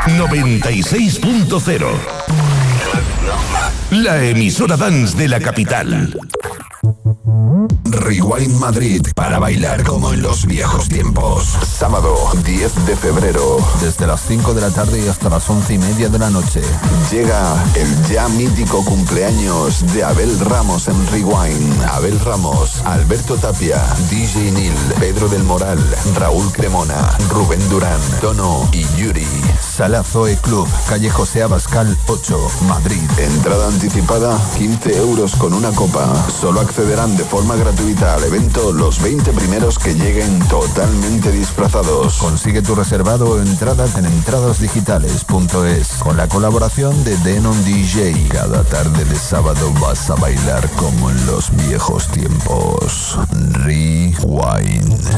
96.0 0.07 1.85
La 3.91 4.23
emisora 4.23 4.77
dance 4.77 5.17
de 5.17 5.27
la 5.27 5.39
capital. 5.39 6.17
Rewind 6.83 8.59
Madrid 8.59 9.05
para 9.15 9.37
bailar 9.37 9.83
como 9.83 10.13
en 10.13 10.23
los 10.23 10.47
viejos 10.47 10.89
tiempos. 10.89 11.55
Sábado 11.63 12.15
10 12.43 12.87
de 12.87 12.95
febrero. 12.95 13.57
Desde 13.81 14.07
las 14.07 14.21
5 14.21 14.55
de 14.55 14.61
la 14.61 14.71
tarde 14.71 15.07
hasta 15.07 15.29
las 15.29 15.47
11 15.47 15.75
y 15.75 15.77
media 15.77 16.09
de 16.09 16.17
la 16.17 16.31
noche. 16.31 16.61
Llega 17.11 17.53
el 17.75 18.07
ya 18.07 18.27
mítico 18.29 18.83
cumpleaños 18.83 19.85
de 19.93 20.03
Abel 20.03 20.39
Ramos 20.39 20.87
en 20.87 21.07
Rewind. 21.07 21.83
Abel 21.91 22.19
Ramos, 22.19 22.81
Alberto 22.85 23.35
Tapia, 23.35 23.81
DJ 24.09 24.51
Nil, 24.51 24.73
Pedro 24.99 25.29
del 25.29 25.43
Moral, 25.43 25.79
Raúl 26.15 26.51
Cremona, 26.51 27.15
Rubén 27.29 27.61
Durán, 27.69 28.01
Tono 28.21 28.67
y 28.71 28.85
Yuri. 28.95 29.27
Sala 29.59 30.03
Zoe 30.03 30.35
Club, 30.37 30.67
calle 30.89 31.11
José 31.11 31.43
Abascal 31.43 31.95
8, 32.07 32.39
Madrid. 32.67 33.01
Entrada 33.19 33.67
anticipada 33.67 34.39
15 34.57 34.97
euros 34.97 35.35
con 35.35 35.53
una 35.53 35.69
copa. 35.71 36.11
Solo 36.29 36.61
accederán 36.71 37.17
de 37.17 37.25
forma 37.25 37.57
gratuita 37.57 38.15
al 38.15 38.23
evento 38.23 38.71
los 38.71 39.01
20 39.03 39.33
primeros 39.33 39.77
que 39.77 39.93
lleguen 39.93 40.39
totalmente 40.47 41.29
disfrazados. 41.29 42.17
Consigue 42.17 42.61
tu 42.61 42.75
reservado 42.75 43.31
o 43.31 43.41
entradas 43.41 43.97
en 43.97 44.05
entradasdigitales.es 44.05 45.87
con 46.01 46.15
la 46.15 46.29
colaboración 46.29 47.03
de 47.03 47.17
Denon 47.17 47.61
DJ. 47.65 48.29
Cada 48.29 48.63
tarde 48.63 49.03
de 49.03 49.15
sábado 49.17 49.73
vas 49.81 50.09
a 50.09 50.15
bailar 50.15 50.69
como 50.77 51.09
en 51.09 51.25
los 51.25 51.51
viejos 51.67 52.07
tiempos. 52.07 53.19
Rewind. 53.65 55.11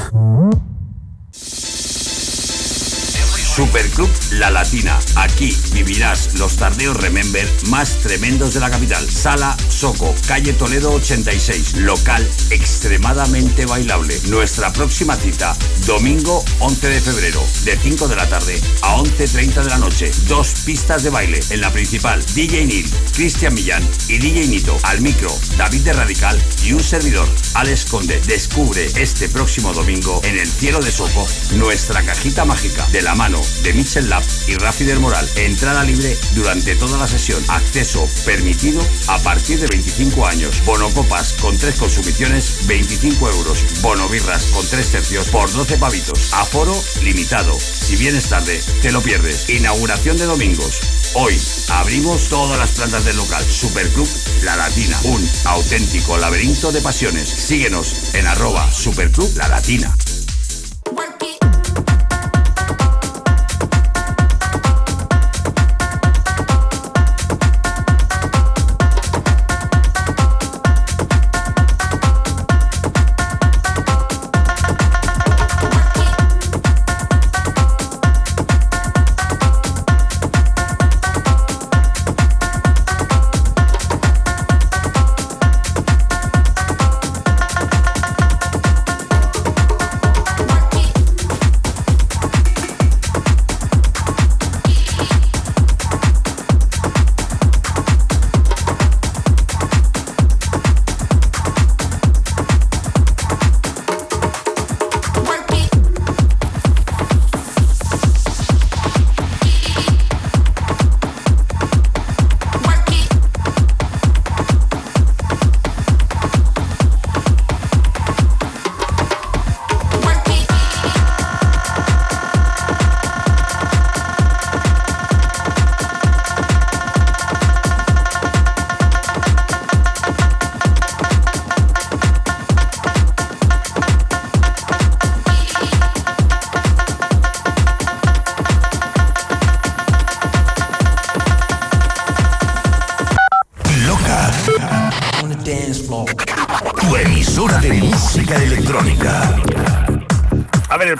Superclub 3.55 4.09
La 4.31 4.49
Latina. 4.49 4.97
Aquí 5.15 5.55
vivirás 5.73 6.39
los 6.39 6.57
tardeos 6.57 6.97
Remember 6.97 7.47
más 7.67 7.99
tremendos 7.99 8.55
de 8.55 8.59
la 8.59 8.71
capital. 8.71 9.07
Sala 9.07 9.55
Soco, 9.69 10.15
calle 10.27 10.53
Toledo 10.53 10.91
86. 10.93 11.75
Local 11.75 12.27
extremadamente 12.49 13.67
bailable. 13.67 14.19
Nuestra 14.29 14.73
próxima 14.73 15.15
cita, 15.15 15.55
domingo 15.85 16.43
11 16.61 16.89
de 16.89 16.99
febrero, 16.99 17.43
de 17.63 17.77
5 17.77 18.07
de 18.07 18.15
la 18.15 18.27
tarde 18.27 18.59
a 18.81 18.95
11.30 18.97 19.61
de 19.61 19.69
la 19.69 19.77
noche. 19.77 20.09
Dos 20.27 20.51
pistas 20.65 21.03
de 21.03 21.11
baile. 21.11 21.39
En 21.51 21.61
la 21.61 21.71
principal, 21.71 22.25
DJ 22.33 22.65
Neil, 22.65 22.89
Cristian 23.13 23.53
Millán 23.53 23.87
y 24.07 24.17
DJ 24.17 24.47
Nito. 24.47 24.75
Al 24.81 25.01
micro, 25.01 25.29
David 25.57 25.81
de 25.81 25.93
Radical 25.93 26.41
y 26.63 26.73
un 26.73 26.83
servidor, 26.83 27.29
Alex 27.53 27.85
Conde. 27.85 28.19
Descubre 28.21 28.87
este 28.95 29.29
próximo 29.29 29.73
domingo 29.73 30.21
en 30.23 30.39
el 30.39 30.47
cielo 30.47 30.79
de 30.79 30.91
Soco 30.91 31.27
nuestra 31.51 32.03
cajita 32.03 32.45
mágica 32.45 32.87
de 32.91 33.03
la 33.03 33.13
mano 33.13 33.42
de 33.63 33.73
Mitchell 33.73 34.09
Lab 34.09 34.23
y 34.47 34.55
Rafi 34.55 34.83
del 34.83 34.99
Moral. 34.99 35.27
Entrada 35.35 35.83
libre 35.83 36.17
durante 36.35 36.75
toda 36.75 36.97
la 36.97 37.07
sesión. 37.07 37.43
Acceso 37.49 38.07
permitido 38.25 38.81
a 39.07 39.19
partir 39.19 39.59
de 39.59 39.67
25 39.67 40.25
años. 40.25 40.63
Bono 40.65 40.89
copas 40.93 41.33
con 41.41 41.57
tres 41.57 41.75
consumiciones, 41.75 42.67
25 42.67 43.29
euros. 43.29 43.65
Bono 43.81 44.07
birras 44.09 44.45
con 44.47 44.65
tres 44.67 44.89
tercios 44.91 45.27
por 45.29 45.51
12 45.51 45.77
pavitos. 45.77 46.33
Aforo 46.33 46.73
limitado. 47.01 47.57
Si 47.59 47.95
vienes 47.95 48.29
tarde, 48.29 48.59
te 48.81 48.91
lo 48.91 49.01
pierdes. 49.01 49.49
Inauguración 49.49 50.17
de 50.17 50.25
domingos. 50.25 50.81
Hoy 51.15 51.39
abrimos 51.69 52.29
todas 52.29 52.57
las 52.57 52.71
plantas 52.71 53.05
del 53.05 53.17
local. 53.17 53.43
Superclub 53.43 54.07
La 54.43 54.55
Latina. 54.55 54.99
Un 55.03 55.29
auténtico 55.45 56.17
laberinto 56.17 56.71
de 56.71 56.81
pasiones. 56.81 57.29
Síguenos 57.29 58.13
en 58.13 58.27
arroba 58.27 58.71
Superclub 58.71 59.35
La 59.37 59.47
Latina. 59.47 59.95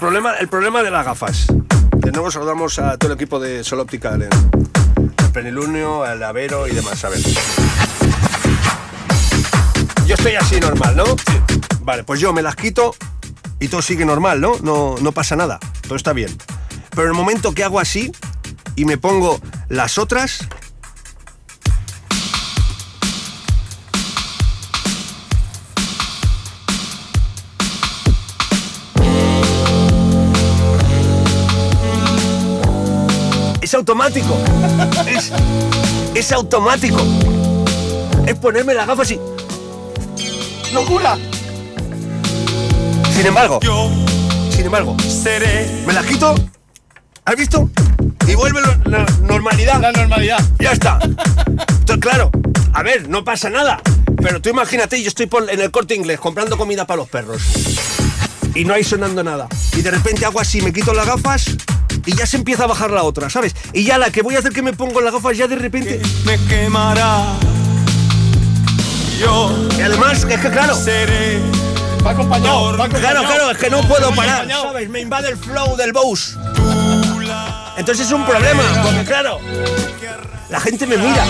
Problema, 0.03 0.33
el 0.33 0.49
problema 0.49 0.83
de 0.83 0.91
las 0.91 1.05
gafas. 1.05 1.47
De 1.95 2.11
nuevo 2.11 2.29
saludamos 2.29 2.77
a 2.77 2.97
todo 2.97 3.13
el 3.13 3.15
equipo 3.15 3.39
de 3.39 3.63
Sol 3.63 3.79
Optical, 3.79 4.21
el, 4.21 4.29
el 4.99 5.31
Plenilunio, 5.31 6.05
el 6.05 6.21
Avero 6.21 6.67
y 6.67 6.71
demás. 6.71 7.05
A 7.05 7.09
ver. 7.09 7.21
Yo 10.05 10.15
estoy 10.15 10.35
así 10.35 10.59
normal, 10.59 10.97
¿no? 10.97 11.05
Vale, 11.83 12.03
pues 12.03 12.19
yo 12.19 12.33
me 12.33 12.41
las 12.41 12.57
quito 12.57 12.93
y 13.61 13.69
todo 13.69 13.81
sigue 13.81 14.03
normal, 14.03 14.41
¿no? 14.41 14.57
No, 14.61 14.95
no 14.99 15.13
pasa 15.13 15.37
nada. 15.37 15.57
Todo 15.83 15.95
está 15.95 16.11
bien. 16.11 16.37
Pero 16.89 17.03
en 17.03 17.11
el 17.11 17.15
momento 17.15 17.53
que 17.53 17.63
hago 17.63 17.79
así 17.79 18.11
y 18.75 18.83
me 18.83 18.97
pongo 18.97 19.39
las 19.69 19.97
otras, 19.97 20.49
automático. 33.83 34.37
Es, 35.07 35.29
es 36.15 36.31
automático. 36.31 36.97
Es 38.25 38.35
ponerme 38.35 38.73
las 38.73 38.87
gafas 38.87 39.11
y. 39.11 39.19
¡Locura! 40.73 41.17
Sin 43.13 43.25
embargo, 43.25 43.59
sin 44.55 44.65
embargo, 44.65 44.95
me 45.85 45.91
las 45.93 46.05
quito. 46.05 46.33
¿Has 47.25 47.35
visto? 47.35 47.69
Y 48.25 48.35
vuelve 48.35 48.61
la 48.85 49.05
normalidad. 49.21 49.81
La 49.81 49.91
normalidad. 49.91 50.39
Ya 50.59 50.71
está. 50.71 50.99
Entonces, 51.03 51.97
claro, 51.99 52.31
a 52.73 52.83
ver, 52.83 53.09
no 53.09 53.25
pasa 53.25 53.49
nada. 53.49 53.81
Pero 54.21 54.41
tú 54.41 54.47
imagínate, 54.49 55.01
yo 55.01 55.09
estoy 55.09 55.25
por- 55.25 55.49
en 55.49 55.59
el 55.59 55.71
corte 55.71 55.93
inglés 55.93 56.19
comprando 56.21 56.57
comida 56.57 56.87
para 56.87 56.97
los 56.97 57.09
perros. 57.09 57.41
Y 58.55 58.63
no 58.63 58.73
hay 58.73 58.83
sonando 58.85 59.23
nada. 59.23 59.47
Y 59.75 59.81
de 59.81 59.91
repente 59.91 60.25
hago 60.25 60.39
así, 60.39 60.61
me 60.61 60.71
quito 60.71 60.93
las 60.93 61.05
gafas 61.05 61.45
y 62.05 62.15
ya 62.15 62.25
se 62.25 62.37
empieza 62.37 62.63
a 62.63 62.67
bajar 62.67 62.91
la 62.91 63.03
otra, 63.03 63.29
¿sabes? 63.29 63.55
Y 63.73 63.83
ya 63.83 63.97
la 63.97 64.11
que 64.11 64.21
voy 64.21 64.35
a 64.35 64.39
hacer 64.39 64.51
que 64.51 64.61
me 64.61 64.73
pongo 64.73 65.01
las 65.01 65.13
gafas 65.13 65.37
ya 65.37 65.47
de 65.47 65.55
repente. 65.55 66.01
me 66.25 66.37
quemará. 66.45 67.33
Yo 69.19 69.67
Y 69.77 69.81
además, 69.81 70.25
es 70.27 70.39
que 70.39 70.49
claro. 70.49 70.77
va 72.05 72.11
acompañado. 72.11 72.77
Va 72.77 72.89
Claro, 72.89 73.23
claro, 73.23 73.51
es 73.51 73.57
que 73.57 73.69
no 73.69 73.81
puedo 73.87 74.13
parar, 74.13 74.47
¿sabes? 74.49 74.89
Me 74.89 75.01
invade 75.01 75.29
el 75.29 75.37
flow 75.37 75.75
del 75.77 75.93
Bose. 75.93 76.35
Entonces 77.77 78.05
es 78.07 78.11
un 78.11 78.25
problema, 78.25 78.61
porque 78.83 79.03
claro, 79.03 79.39
la 80.49 80.59
gente 80.59 80.85
me 80.85 80.97
mira. 80.97 81.25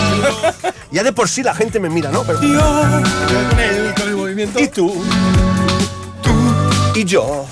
Ya 0.91 1.03
de 1.03 1.13
por 1.13 1.29
sí 1.29 1.41
la 1.41 1.55
gente 1.55 1.79
me 1.79 1.89
mira, 1.89 2.11
¿no? 2.11 2.23
Pero... 2.23 2.39
Con 2.39 3.59
el, 3.59 3.93
con 3.93 4.09
el 4.09 4.15
movimiento. 4.15 4.59
Y 4.59 4.67
tú. 4.67 5.03
Y 6.95 7.05
yo. 7.05 7.45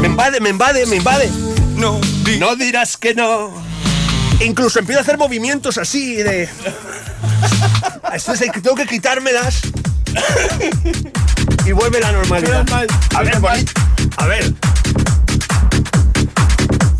Me 0.00 0.08
invade, 0.08 0.40
me 0.40 0.50
invade, 0.50 0.86
me 0.86 0.96
invade. 0.96 1.30
no, 1.76 2.00
no 2.36 2.56
dirás 2.56 2.96
que 2.96 3.14
no. 3.14 3.52
Incluso 4.40 4.78
empiezo 4.78 5.00
a 5.00 5.02
hacer 5.02 5.18
movimientos 5.18 5.78
así 5.78 6.16
de. 6.16 6.48
Esto 8.14 8.32
es 8.32 8.40
el 8.42 8.52
que 8.52 8.60
tengo 8.60 8.76
que 8.76 8.86
quitármelas. 8.86 9.60
y 11.66 11.72
vuelve 11.72 12.00
la 12.00 12.12
normalidad. 12.12 12.66
A 13.14 13.22
ver. 13.22 13.38
A 14.16 14.26
ver. 14.26 14.52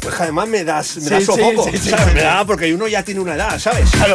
Pues 0.00 0.20
además 0.20 0.48
me 0.48 0.64
das, 0.64 0.96
me 0.96 1.02
Sí, 1.02 1.08
das 1.10 1.20
sí, 1.20 1.26
sofoco, 1.26 1.64
sí, 1.70 1.78
sí, 1.78 1.90
¿sabes? 1.90 2.06
sí. 2.08 2.14
Me 2.14 2.22
da 2.22 2.44
porque 2.44 2.72
uno 2.74 2.88
ya 2.88 3.02
tiene 3.02 3.20
una 3.20 3.34
edad, 3.34 3.58
¿sabes? 3.58 3.90
Claro. 3.90 4.14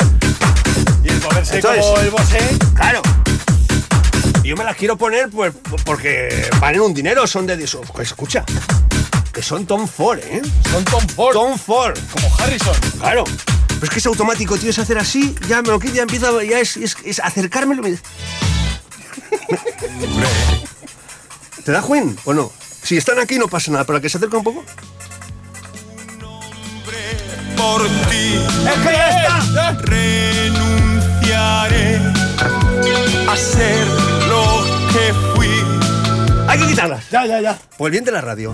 Y 1.04 1.10
el 1.10 1.22
moverse 1.22 1.56
Entonces- 1.56 1.86
como 1.86 2.00
el 2.00 2.10
bosé. 2.10 2.40
Claro. 2.76 3.02
Y 4.44 4.50
yo 4.50 4.58
me 4.58 4.64
las 4.64 4.76
quiero 4.76 4.98
poner 4.98 5.30
pues 5.30 5.54
porque 5.86 6.50
valen 6.60 6.82
un 6.82 6.94
dinero, 6.94 7.26
son 7.28 7.46
de 7.48 7.62
eso. 7.64 7.82
Pues 7.94 8.10
escucha, 8.10 8.44
son 9.44 9.66
Tom 9.66 9.88
Ford, 9.88 10.20
¿eh? 10.20 10.42
Son 10.72 10.84
Tom 10.86 11.06
Ford. 11.08 11.34
Tom 11.34 11.58
Ford. 11.58 11.98
Como 12.12 12.34
Harrison. 12.40 12.76
Claro. 13.00 13.24
Pero 13.68 13.84
es 13.84 13.90
que 13.90 14.00
es 14.00 14.06
automático, 14.06 14.58
tío, 14.58 14.70
es 14.70 14.80
hacer 14.80 14.98
así, 14.98 15.36
ya 15.48 15.62
me 15.62 15.68
lo 15.70 15.80
quito, 15.80 15.94
ya 15.96 16.04
empieza, 16.04 16.30
ya 16.44 16.60
es, 16.60 16.78
es, 16.78 16.96
es 17.04 17.20
acercármelo. 17.20 17.82
me- 17.84 17.98
¿Te 21.66 21.72
da 21.72 21.82
Juin 21.82 22.18
o 22.26 22.34
no? 22.34 22.52
Si 22.84 22.98
están 22.98 23.20
aquí 23.20 23.38
no 23.38 23.48
pasa 23.48 23.72
nada, 23.72 23.84
pero 23.86 24.02
que 24.02 24.10
se 24.10 24.18
acerca 24.18 24.38
un 24.38 24.44
poco. 24.44 24.64
por 27.58 27.82
ti. 28.10 28.36
Es 28.68 28.74
que 28.80 28.92
ya 28.94 29.10
está. 29.42 29.72
Renunciaré 29.82 31.22
a 33.30 33.38
ser 33.38 33.88
lo 34.28 34.66
que 34.92 35.14
fui. 35.36 35.50
Hay 36.48 36.60
que 36.60 36.68
quitarlas. 36.68 37.10
Ya, 37.10 37.26
ya, 37.26 37.40
ya. 37.42 37.58
Por 37.78 37.88
el 37.88 37.92
bien 37.92 38.04
de 38.04 38.12
la 38.12 38.22
radio. 38.22 38.54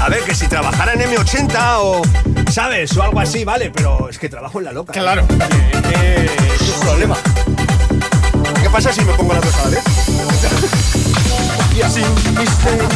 A 0.00 0.08
ver, 0.08 0.22
que 0.24 0.34
si 0.34 0.48
trabajara 0.48 0.94
en 0.94 1.00
M80 1.00 1.74
o, 1.78 2.02
¿sabes? 2.50 2.96
O 2.96 3.02
algo 3.02 3.20
así, 3.20 3.44
vale, 3.44 3.70
pero 3.70 4.08
es 4.08 4.18
que 4.18 4.28
trabajo 4.28 4.58
en 4.58 4.64
la 4.64 4.72
loca. 4.72 4.92
Claro. 4.94 5.26
Es 5.30 6.74
un 6.74 6.80
problema. 6.80 7.16
¿Qué 8.62 8.70
pasa 8.70 8.92
si 8.92 9.02
me 9.02 9.12
pongo 9.12 9.34
las 9.34 9.44
dos 9.44 9.54
a 9.56 9.64
la 9.64 9.70
vez? 9.70 9.84
Sin 11.90 12.38
misterio. 12.38 12.88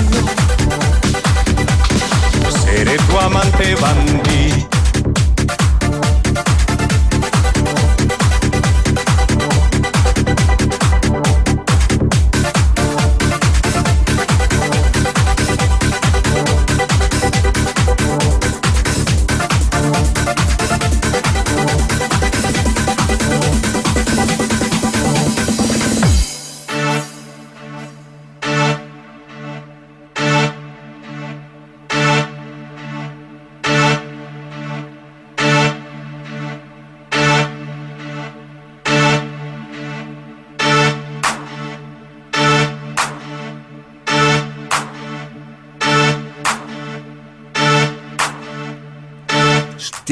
Seré 2.64 2.96
tu 2.96 3.18
amante 3.18 3.74
bandí. 3.74 4.66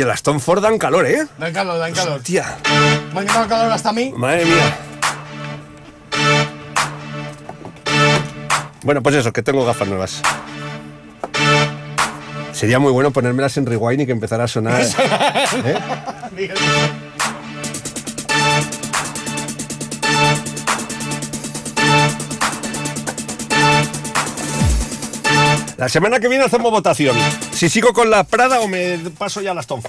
Hostia, 0.02 0.10
las 0.10 0.22
Tom 0.24 0.40
Ford 0.40 0.60
dan 0.60 0.78
calor, 0.78 1.06
¿eh? 1.06 1.26
Dan 1.38 1.52
calor, 1.52 1.78
dan 1.78 1.92
calor. 1.92 2.16
Hostia, 2.18 2.56
Me 3.14 3.20
han 3.20 3.26
quitado 3.26 3.46
calor 3.46 3.70
hasta 3.70 3.90
a 3.90 3.92
mí. 3.92 4.12
madre 4.16 4.44
mía. 4.44 4.76
Bueno, 8.82 9.00
pues 9.00 9.14
eso, 9.14 9.32
que 9.32 9.44
tengo 9.44 9.64
gafas 9.64 9.86
nuevas. 9.86 10.20
Sería 12.52 12.80
muy 12.80 12.90
bueno 12.90 13.12
ponérmelas 13.12 13.56
en 13.58 13.66
rewind 13.66 14.00
y 14.00 14.06
que 14.06 14.12
empezara 14.12 14.42
a 14.42 14.48
sonar. 14.48 14.82
¿eh? 15.64 15.78
La 25.82 25.88
semana 25.88 26.20
que 26.20 26.28
viene 26.28 26.44
hacemos 26.44 26.70
votación. 26.70 27.16
Si 27.50 27.68
sigo 27.68 27.92
con 27.92 28.08
la 28.08 28.22
Prada 28.22 28.60
o 28.60 28.68
me 28.68 28.98
paso 29.18 29.40
ya 29.40 29.50
a 29.50 29.54
las 29.54 29.66
Tom 29.66 29.82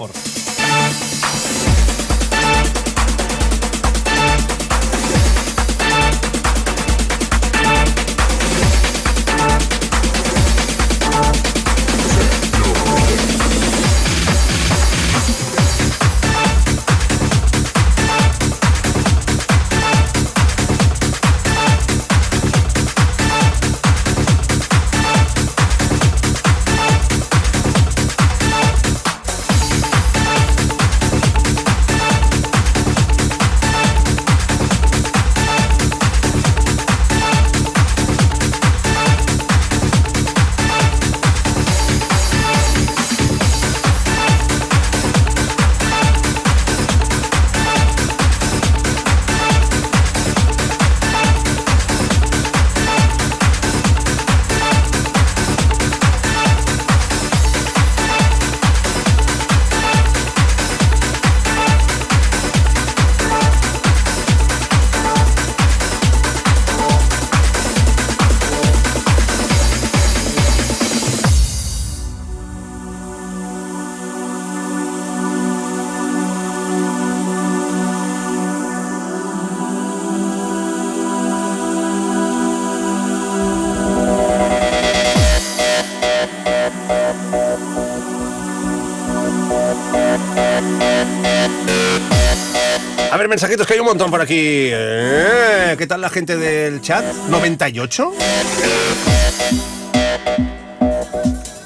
mensajitos 93.34 93.66
que 93.66 93.74
hay 93.74 93.80
un 93.80 93.86
montón 93.86 94.12
por 94.12 94.20
aquí. 94.20 94.36
Eh, 94.38 95.74
¿Qué 95.76 95.88
tal 95.88 96.00
la 96.00 96.08
gente 96.08 96.36
del 96.36 96.80
chat? 96.80 97.04
¿98? 97.28 98.12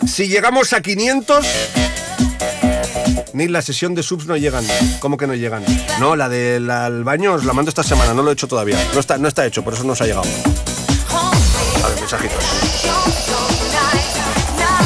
Si 0.07 0.29
llegamos 0.29 0.73
a 0.73 0.81
500, 0.81 1.47
ni 3.35 3.49
la 3.49 3.61
sesión 3.61 3.95
de 3.95 4.03
subs 4.03 4.25
no 4.25 4.39
llegan. 4.39 4.65
¿Cómo 4.99 5.19
que 5.19 5.27
no 5.27 5.35
llegan? 5.35 5.63
No, 6.01 6.17
la 6.17 6.31
del 6.31 6.71
al 6.71 7.05
baño 7.05 7.35
os 7.35 7.45
la 7.45 7.53
mando 7.53 7.69
esta 7.69 7.83
semana, 7.83 8.15
no 8.15 8.23
lo 8.23 8.31
he 8.31 8.33
hecho 8.33 8.49
todavía. 8.49 8.79
No 8.95 9.01
está, 9.01 9.19
no 9.19 9.29
está 9.29 9.45
hecho, 9.45 9.63
por 9.63 9.75
eso 9.75 9.85
no 9.85 9.93
os 9.93 10.01
ha 10.01 10.07
llegado. 10.07 10.27
A 11.85 11.89
ver, 11.89 12.01
mensajitos. 12.01 12.45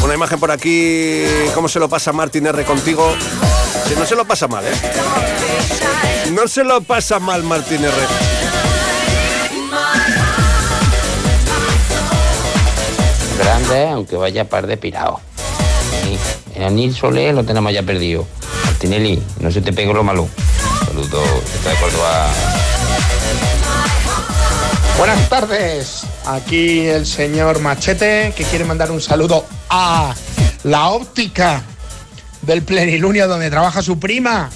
Una 0.02 0.14
imagen 0.14 0.40
por 0.40 0.50
aquí. 0.50 1.22
¿Cómo 1.54 1.68
se 1.68 1.78
lo 1.78 1.88
pasa 1.88 2.12
Martín 2.12 2.44
R 2.44 2.64
contigo? 2.64 3.14
Si 3.88 3.94
no 3.94 4.06
se 4.06 4.14
lo 4.14 4.24
pasa 4.24 4.48
mal, 4.48 4.64
¿eh? 4.64 4.72
No 6.32 6.48
se 6.48 6.64
lo 6.64 6.80
pasa 6.82 7.18
mal 7.18 7.42
Martín 7.42 7.84
R. 7.84 7.92
Grande, 13.38 13.88
aunque 13.88 14.16
vaya 14.16 14.48
par 14.48 14.66
de 14.66 14.76
pirado. 14.76 15.20
En 16.54 16.62
Anil 16.62 16.94
Solé 16.94 17.32
lo 17.32 17.44
tenemos 17.44 17.72
ya 17.72 17.82
perdido. 17.82 18.26
Martinelli, 18.64 19.22
no 19.40 19.50
se 19.50 19.60
te 19.60 19.72
pegue 19.72 19.92
lo 19.92 20.02
malo. 20.02 20.28
Saludos, 20.86 21.28
está 21.54 21.70
de 21.70 21.76
Córdoba. 21.76 22.30
Buenas 24.98 25.28
tardes. 25.28 26.02
Aquí 26.26 26.86
el 26.86 27.06
señor 27.06 27.60
Machete 27.60 28.32
que 28.36 28.44
quiere 28.44 28.64
mandar 28.64 28.90
un 28.90 29.00
saludo 29.00 29.44
a 29.70 30.14
la 30.64 30.90
óptica 30.90 31.62
del 32.42 32.62
plenilunio 32.62 33.28
donde 33.28 33.50
trabaja 33.50 33.82
su 33.82 33.98
prima. 33.98 34.50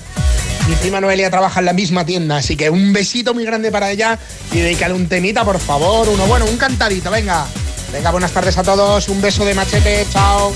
Mi 0.68 0.74
prima 0.74 1.01
Noelia 1.01 1.30
trabaja 1.30 1.61
en 1.61 1.66
la 1.66 1.72
misma 1.72 2.05
tienda, 2.05 2.39
así 2.39 2.57
que 2.57 2.70
un 2.70 2.93
besito 2.93 3.34
muy 3.34 3.45
grande 3.45 3.70
para 3.70 3.91
ella 3.91 4.18
y 4.53 4.59
dedícale 4.59 4.95
un 4.95 5.09
temita, 5.09 5.45
por 5.45 5.61
favor. 5.61 6.09
Uno 6.09 6.26
bueno, 6.26 6.45
un 6.47 6.57
cantadito, 6.57 7.11
venga. 7.11 7.47
Venga, 7.93 8.11
buenas 8.11 8.32
tardes 8.32 8.59
a 8.59 8.64
todos, 8.64 9.09
un 9.09 9.22
beso 9.22 9.45
de 9.45 9.55
machete, 9.55 10.05
chao. 10.12 10.53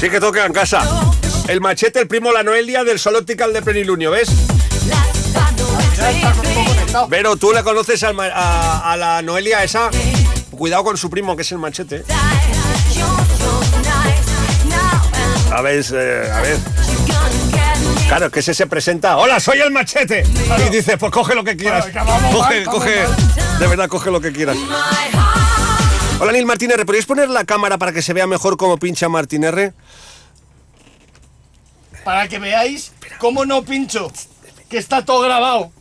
Sí 0.00 0.10
que 0.10 0.20
toca 0.20 0.44
en 0.44 0.52
casa. 0.52 0.82
El 1.46 1.60
machete, 1.60 2.00
el 2.00 2.08
primo, 2.08 2.32
la 2.32 2.42
Noelia 2.42 2.84
del 2.84 2.98
Sol 2.98 3.16
Optical 3.16 3.52
de 3.52 3.62
Plenilunio, 3.62 4.10
¿ves? 4.10 4.28
Pero 7.10 7.36
tú 7.36 7.52
le 7.52 7.62
conoces 7.62 8.02
al 8.02 8.18
a, 8.20 8.92
a 8.92 8.96
la 8.96 9.22
Noelia 9.22 9.62
esa. 9.64 9.90
Cuidado 10.50 10.84
con 10.84 10.96
su 10.96 11.10
primo, 11.10 11.34
que 11.36 11.42
es 11.42 11.52
el 11.52 11.58
machete. 11.58 12.04
A 15.52 15.60
ver, 15.60 15.84
eh, 15.92 16.30
a 16.32 16.40
ver. 16.40 16.58
Claro, 18.08 18.30
que 18.30 18.40
ese 18.40 18.54
se 18.54 18.66
presenta. 18.66 19.16
¡Hola, 19.16 19.40
soy 19.40 19.60
el 19.60 19.70
machete! 19.70 20.24
Y 20.66 20.70
dice, 20.70 20.98
pues 20.98 21.10
coge 21.10 21.34
lo 21.34 21.42
que 21.42 21.56
quieras. 21.56 21.86
Coge, 22.32 22.64
coge. 22.64 23.04
De 23.58 23.66
verdad, 23.66 23.88
coge 23.88 24.10
lo 24.10 24.20
que 24.20 24.32
quieras. 24.32 24.56
Hola, 26.20 26.32
Neil 26.32 26.46
Martín 26.46 26.70
R. 26.70 26.84
¿Podríais 26.84 27.06
poner 27.06 27.28
la 27.28 27.44
cámara 27.44 27.78
para 27.78 27.92
que 27.92 28.02
se 28.02 28.12
vea 28.12 28.26
mejor 28.26 28.56
cómo 28.56 28.76
pincha 28.78 29.08
Martín 29.08 29.44
R? 29.44 29.72
Para 32.04 32.28
que 32.28 32.38
veáis 32.38 32.92
cómo 33.18 33.44
no 33.44 33.62
pincho. 33.64 34.12
Que 34.68 34.78
está 34.78 35.04
todo 35.04 35.20
grabado. 35.20 35.72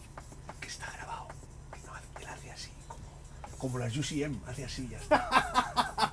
Como 3.64 3.80
las 3.80 3.96
UCM, 3.96 4.42
hace 4.46 4.66
así 4.66 4.90
ya 4.92 4.98
está. 4.98 6.12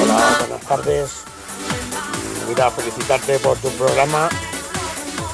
Hola, 0.00 0.36
buenas 0.38 0.60
tardes. 0.68 1.10
Mira, 2.48 2.70
felicitarte 2.70 3.40
por 3.40 3.58
tu 3.58 3.70
programa. 3.70 4.28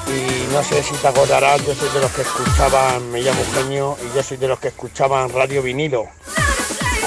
Y 0.07 0.51
no 0.51 0.63
sé 0.63 0.81
si 0.81 0.95
te 0.95 1.07
acordarás, 1.07 1.63
yo 1.63 1.75
soy 1.75 1.89
de 1.89 1.99
los 1.99 2.11
que 2.11 2.23
escuchaban, 2.23 3.11
me 3.11 3.21
llamo 3.21 3.39
Eugenio, 3.39 3.97
y 4.03 4.15
yo 4.15 4.23
soy 4.23 4.37
de 4.37 4.47
los 4.47 4.59
que 4.59 4.69
escuchaban 4.69 5.29
Radio 5.29 5.61
Vinilo 5.61 6.07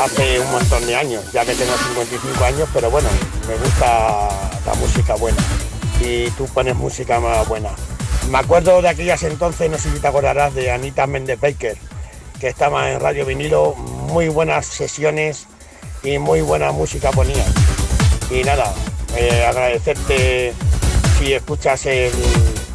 hace 0.01 0.41
un 0.41 0.51
montón 0.51 0.87
de 0.87 0.97
años, 0.97 1.31
ya 1.33 1.45
que 1.45 1.55
tengo 1.55 1.73
55 1.77 2.45
años, 2.45 2.69
pero 2.73 2.91
bueno, 2.91 3.09
me 3.47 3.57
gusta 3.57 4.29
la 4.65 4.75
música 4.75 5.15
buena. 5.15 5.43
Y 6.01 6.31
tú 6.31 6.47
pones 6.47 6.75
música 6.75 7.21
más 7.21 7.47
buena. 7.47 7.71
Me 8.31 8.39
acuerdo 8.39 8.81
de 8.81 8.89
aquellas 8.89 9.23
entonces, 9.25 9.71
no 9.71 9.79
sé 9.79 9.93
si 9.93 9.99
te 9.99 10.09
acordarás, 10.09 10.55
de 10.55 10.71
Anita 10.71 11.07
Méndez 11.07 11.39
Baker, 11.39 11.77
que 12.39 12.49
estaba 12.49 12.91
en 12.91 13.01
Radio 13.01 13.27
Vinilo, 13.27 13.75
muy 13.75 14.29
buenas 14.29 14.67
sesiones 14.67 15.47
y 16.03 16.19
muy 16.19 16.41
buena 16.41 16.73
música 16.73 17.11
ponía. 17.11 17.45
Y 18.31 18.43
nada, 18.43 18.73
eh, 19.17 19.45
agradecerte 19.45 20.55
si 21.19 21.35
escuchas 21.35 21.85
el, 21.85 22.13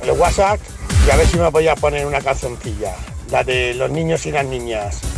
el 0.04 0.12
WhatsApp 0.12 0.60
y 1.08 1.10
a 1.10 1.16
ver 1.16 1.26
si 1.26 1.38
me 1.38 1.50
podías 1.52 1.80
poner 1.80 2.06
una 2.06 2.22
cancioncilla, 2.22 2.94
la 3.32 3.44
de 3.44 3.74
los 3.74 3.90
niños 3.90 4.26
y 4.28 4.32
las 4.32 4.46
niñas. 4.46 5.15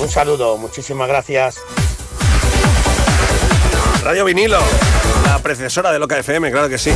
Un 0.00 0.08
saludo, 0.08 0.56
muchísimas 0.56 1.08
gracias. 1.08 1.60
Radio 4.02 4.24
Vinilo, 4.24 4.58
la 5.26 5.38
predecesora 5.40 5.92
de 5.92 5.98
Loca 5.98 6.18
FM, 6.18 6.50
claro 6.50 6.70
que 6.70 6.78
sí. 6.78 6.90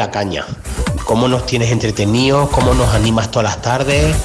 La 0.00 0.10
caña. 0.10 0.46
Cómo 1.04 1.28
nos 1.28 1.44
tienes 1.44 1.70
entretenidos, 1.70 2.48
cómo 2.50 2.72
nos 2.72 2.94
animas 2.94 3.30
todas 3.30 3.50
las 3.50 3.62
tardes, 3.62 4.16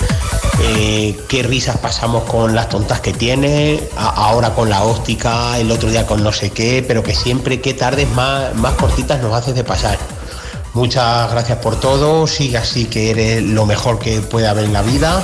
eh, 0.61 1.19
qué 1.28 1.43
risas 1.43 1.78
pasamos 1.78 2.23
con 2.23 2.55
las 2.55 2.69
tontas 2.69 3.01
que 3.01 3.11
tienes, 3.11 3.82
ahora 3.97 4.55
con 4.55 4.69
la 4.69 4.84
óptica, 4.84 5.57
el 5.59 5.69
otro 5.69 5.89
día 5.89 6.07
con 6.07 6.23
no 6.23 6.32
sé 6.32 6.51
qué, 6.51 6.84
pero 6.88 7.03
que 7.03 7.13
siempre 7.13 7.59
qué 7.59 7.73
tardes 7.73 8.09
más, 8.11 8.55
más 8.55 8.73
cortitas 8.76 9.21
nos 9.21 9.34
haces 9.34 9.53
de 9.53 9.65
pasar. 9.65 9.97
Muchas 10.73 11.30
gracias 11.32 11.57
por 11.57 11.78
todo, 11.80 12.26
sigue 12.26 12.57
así 12.57 12.86
que 12.86 13.11
eres 13.11 13.43
lo 13.43 13.65
mejor 13.65 13.99
que 13.99 14.21
puede 14.21 14.47
haber 14.47 14.63
en 14.63 14.73
la 14.73 14.82
vida. 14.82 15.23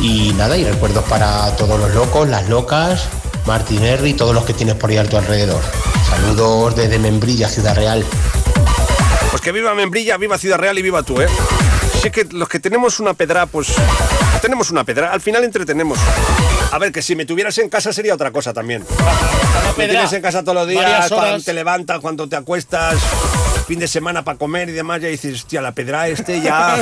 Y 0.00 0.32
nada, 0.36 0.56
y 0.56 0.64
recuerdos 0.64 1.04
para 1.04 1.54
todos 1.56 1.78
los 1.78 1.94
locos, 1.94 2.28
las 2.28 2.48
locas, 2.48 3.04
Martín 3.46 3.84
Henry 3.84 4.10
y 4.10 4.14
todos 4.14 4.34
los 4.34 4.44
que 4.44 4.52
tienes 4.52 4.74
por 4.74 4.90
ahí 4.90 4.96
a 4.96 5.04
tu 5.04 5.16
alrededor. 5.16 5.62
Saludos 6.10 6.74
desde 6.74 6.98
Membrilla, 6.98 7.48
Ciudad 7.48 7.76
Real. 7.76 8.04
Pues 9.36 9.44
que 9.44 9.52
viva 9.52 9.74
Membrilla, 9.74 10.16
viva 10.16 10.38
Ciudad 10.38 10.56
Real 10.56 10.78
y 10.78 10.82
viva 10.82 11.02
tú, 11.02 11.20
¿eh? 11.20 11.28
Si 12.00 12.06
es 12.06 12.10
que 12.10 12.24
los 12.24 12.48
que 12.48 12.58
tenemos 12.58 13.00
una 13.00 13.12
pedra, 13.12 13.44
pues 13.44 13.68
tenemos 14.40 14.70
una 14.70 14.82
pedra. 14.82 15.12
Al 15.12 15.20
final 15.20 15.44
entretenemos. 15.44 15.98
A 16.72 16.78
ver, 16.78 16.90
que 16.90 17.02
si 17.02 17.14
me 17.14 17.26
tuvieras 17.26 17.58
en 17.58 17.68
casa 17.68 17.92
sería 17.92 18.14
otra 18.14 18.30
cosa 18.30 18.54
también. 18.54 18.82
Me 18.88 19.72
pedra. 19.74 19.90
tienes 19.90 20.12
en 20.14 20.22
casa 20.22 20.42
todos 20.42 20.54
los 20.54 20.68
días, 20.68 21.10
cuando 21.10 21.44
te 21.44 21.52
levantas, 21.52 22.00
cuando 22.00 22.26
te 22.30 22.36
acuestas, 22.36 22.96
fin 23.66 23.78
de 23.78 23.88
semana 23.88 24.24
para 24.24 24.38
comer 24.38 24.70
y 24.70 24.72
demás, 24.72 25.02
ya 25.02 25.08
dices, 25.08 25.34
hostia, 25.34 25.60
la 25.60 25.72
pedra 25.72 26.08
este 26.08 26.40
ya... 26.40 26.78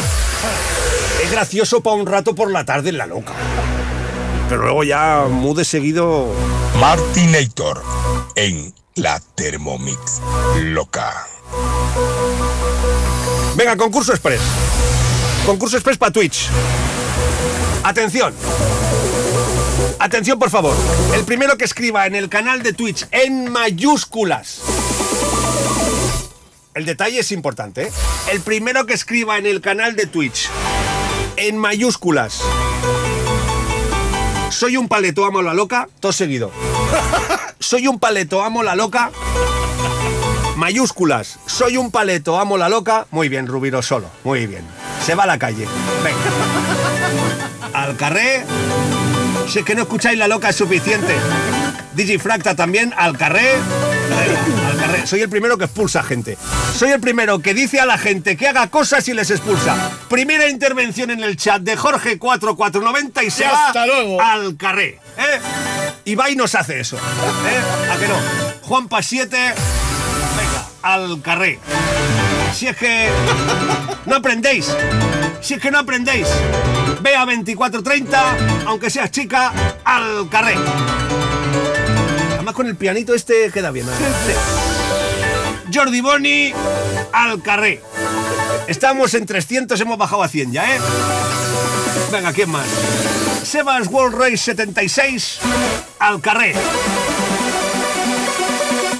es 1.25 1.31
gracioso 1.33 1.81
para 1.83 1.97
un 1.97 2.07
rato 2.07 2.37
por 2.37 2.53
la 2.53 2.65
tarde 2.65 2.91
en 2.91 2.99
la 2.99 3.07
loca. 3.07 3.33
Pero 4.49 4.63
luego 4.63 4.85
ya 4.85 5.25
muy 5.29 5.57
de 5.57 5.65
seguido... 5.65 6.33
Martinator 6.79 7.83
en 8.37 8.73
la 8.95 9.19
Thermomix 9.35 10.21
loca. 10.63 11.27
Venga, 13.57 13.77
concurso 13.77 14.13
express. 14.13 14.41
Concurso 15.47 15.77
express 15.77 15.97
para 15.97 16.13
Twitch. 16.13 16.49
Atención. 17.83 18.35
Atención, 19.99 20.39
por 20.39 20.51
favor. 20.51 20.75
El 21.15 21.25
primero 21.25 21.57
que 21.57 21.65
escriba 21.65 22.07
en 22.07 22.15
el 22.15 22.29
canal 22.29 22.63
de 22.63 22.73
Twitch 22.73 23.07
en 23.11 23.51
mayúsculas. 23.51 24.61
El 26.75 26.87
detalle 26.87 27.21
es 27.21 27.31
importante, 27.31 27.85
¿eh? 27.85 27.93
El 28.33 28.41
primero 28.41 28.85
que 28.87 28.95
escriba 28.95 29.39
en 29.39 29.47
el 29.47 29.61
canal 29.61 29.95
de 29.95 30.07
Twitch 30.07 30.49
en 31.37 31.57
mayúsculas. 31.57 32.41
Soy 34.51 34.77
un 34.77 34.89
paleto, 34.89 35.25
amo 35.25 35.43
la 35.43 35.55
loca, 35.55 35.89
todo 36.01 36.13
seguido. 36.13 36.51
Soy 37.59 37.87
un 37.87 37.99
paleto, 37.99 38.43
amo 38.43 38.63
la 38.63 38.75
loca. 38.75 39.11
Mayúsculas. 40.57 41.39
Soy 41.47 41.77
un 41.77 41.91
paleto, 41.91 42.39
amo 42.39 42.57
la 42.57 42.69
loca. 42.69 43.07
Muy 43.11 43.29
bien, 43.29 43.47
Rubiro 43.47 43.83
solo. 43.83 44.09
Muy 44.23 44.47
bien. 44.47 44.65
Se 45.05 45.15
va 45.15 45.25
a 45.25 45.27
la 45.27 45.39
calle. 45.39 45.67
Venga. 46.03 47.79
Al 47.79 47.97
carré. 47.97 48.45
Si 49.49 49.59
es 49.59 49.65
que 49.65 49.75
no 49.75 49.83
escucháis 49.83 50.17
la 50.19 50.29
loca 50.29 50.51
es 50.51 50.57
suficiente. 50.57 51.15
Digifracta 51.95 52.55
también. 52.55 52.95
Al 52.97 53.19
carré. 53.19 53.55
Al 53.55 54.77
carré. 54.79 55.07
Soy 55.07 55.23
el 55.23 55.29
primero 55.29 55.59
que 55.59 55.65
expulsa 55.65 56.03
gente. 56.05 56.39
Soy 56.77 56.91
el 56.93 57.01
primero 57.01 57.41
que 57.41 57.53
dice 57.53 57.81
a 57.81 57.87
la 57.87 57.99
gente 57.99 58.37
que 58.37 58.47
haga 58.49 58.69
cosas 58.69 59.07
y 59.09 59.13
les 59.15 59.31
expulsa. 59.31 59.91
Primera 60.09 60.49
intervención 60.49 61.11
en 61.11 61.23
el 61.25 61.37
chat 61.37 61.63
de 61.63 61.77
Jorge4490 61.77 63.27
y 63.27 63.31
se 63.31 63.43
Y 63.45 63.47
va 63.49 63.67
hasta 63.67 63.87
luego. 63.87 64.21
al 64.23 64.57
carré. 64.57 65.01
¿eh? 65.19 65.41
Ibai 66.05 66.37
nos 66.37 66.55
hace 66.55 66.79
eso. 66.81 66.97
¿eh? 66.97 67.91
¿A 67.93 67.97
que 67.99 68.07
no? 68.09 68.15
Juanpa 68.63 69.03
7. 69.03 69.55
Al 70.85 71.23
carré. 71.23 71.59
Si 72.55 72.67
es 72.67 72.77
que 72.77 73.09
no 74.05 74.17
aprendéis. 74.17 74.71
Si 75.41 75.55
es 75.55 75.61
que 75.61 75.71
no 75.71 75.79
aprendéis. 75.79 76.29
Ve 77.01 77.17
a 77.17 77.25
24.30, 77.25 78.67
aunque 78.67 78.91
seas 78.91 79.11
chica, 79.11 79.51
al 79.83 80.29
carré. 80.29 80.57
Además 82.35 82.55
con 82.55 82.67
el 82.67 82.77
pianito 82.77 83.15
este 83.15 83.51
queda 83.51 83.71
bien. 83.71 83.87
Jordi 85.73 86.03
Boni, 86.03 86.53
al 87.15 87.41
carré. 87.41 87.81
Estamos 88.67 89.15
en 89.15 89.25
300, 89.25 89.81
hemos 89.81 89.97
bajado 89.97 90.23
a 90.23 90.29
100 90.29 90.53
ya, 90.53 90.77
¿eh? 90.77 90.81
Venga, 92.13 92.31
¿quién 92.35 92.51
más? 92.51 92.67
Sebas 93.43 93.87
World 93.89 94.19
Race 94.19 94.37
76, 94.37 95.39
al 95.99 96.21
carré. 96.21 96.55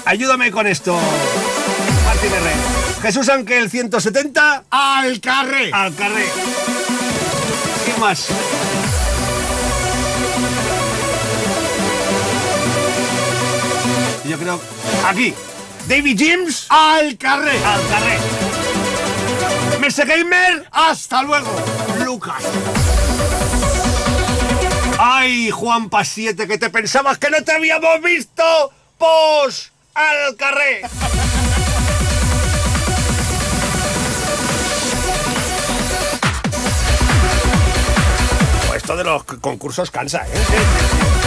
Ayúdame 0.03 0.49
con 0.49 0.65
esto. 0.65 0.99
Jesús 3.05 3.29
Ángel 3.29 3.69
170. 3.69 4.63
Al 4.67 5.21
carré. 5.21 5.69
Al 5.71 5.93
carré. 5.93 6.25
¿Quién 7.85 7.99
más? 7.99 8.29
Yo 14.27 14.39
creo. 14.39 14.59
Aquí. 15.05 15.35
David 15.87 16.19
James. 16.19 16.65
Al 16.69 17.15
carré. 17.19 17.63
Al 17.63 17.87
carré. 17.89 18.17
Mr. 19.81 20.07
Gamer. 20.07 20.67
Hasta 20.71 21.21
luego. 21.21 21.55
Lucas. 22.03 22.41
Ay, 24.97 25.51
Juan 25.51 25.91
Pasiete, 25.91 26.47
que 26.47 26.57
te 26.57 26.71
pensabas 26.71 27.19
que 27.19 27.29
no 27.29 27.43
te 27.43 27.51
habíamos 27.51 28.01
visto. 28.01 28.73
Pos 28.97 29.71
al 29.93 30.35
carré. 30.37 30.81
Esto 38.85 38.97
de 38.97 39.03
los 39.03 39.23
concursos 39.23 39.89
cansa, 39.89 40.27
¿eh? 40.27 41.24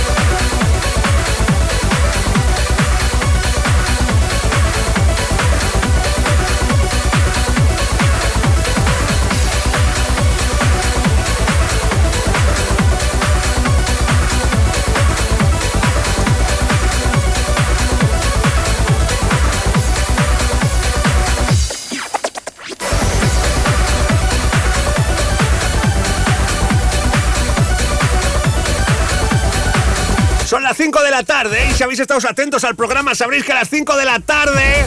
Tarde 31.43 31.69
y 31.71 31.73
si 31.75 31.83
habéis 31.85 32.01
estado 32.01 32.19
atentos 32.29 32.65
al 32.65 32.75
programa 32.75 33.15
sabréis 33.15 33.45
que 33.45 33.53
a 33.53 33.57
las 33.57 33.69
5 33.71 33.97
de 33.97 34.05
la 34.05 34.19
tarde 34.19 34.85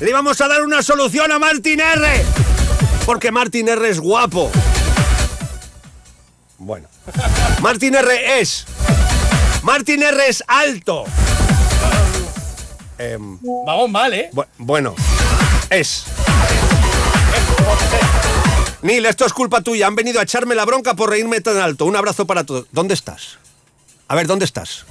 le 0.00 0.10
íbamos 0.10 0.40
a 0.40 0.48
dar 0.48 0.62
una 0.62 0.82
solución 0.82 1.30
a 1.30 1.38
Martin 1.38 1.78
R. 1.78 2.24
Porque 3.06 3.30
Martin 3.30 3.68
R 3.68 3.88
es 3.88 4.00
guapo. 4.00 4.50
Bueno. 6.58 6.88
Martin 7.60 7.94
R 7.94 8.40
es. 8.40 8.64
Martin 9.62 10.02
R 10.02 10.26
es 10.28 10.42
alto. 10.48 11.04
Em, 12.98 13.38
Vamos 13.66 13.88
mal, 13.90 14.12
¿eh? 14.12 14.30
bu- 14.32 14.46
bueno. 14.58 14.96
Es. 15.70 16.06
Neil, 18.82 19.06
esto 19.06 19.26
es 19.26 19.32
culpa 19.32 19.60
tuya. 19.60 19.86
Han 19.86 19.94
venido 19.94 20.18
a 20.18 20.24
echarme 20.24 20.54
la 20.56 20.64
bronca 20.64 20.94
por 20.94 21.10
reírme 21.10 21.40
tan 21.40 21.58
alto. 21.58 21.84
Un 21.84 21.94
abrazo 21.94 22.26
para 22.26 22.42
todos. 22.44 22.66
¿Dónde 22.72 22.94
estás? 22.94 23.38
A 24.08 24.14
ver, 24.16 24.26
¿dónde 24.26 24.44
estás? 24.44 24.86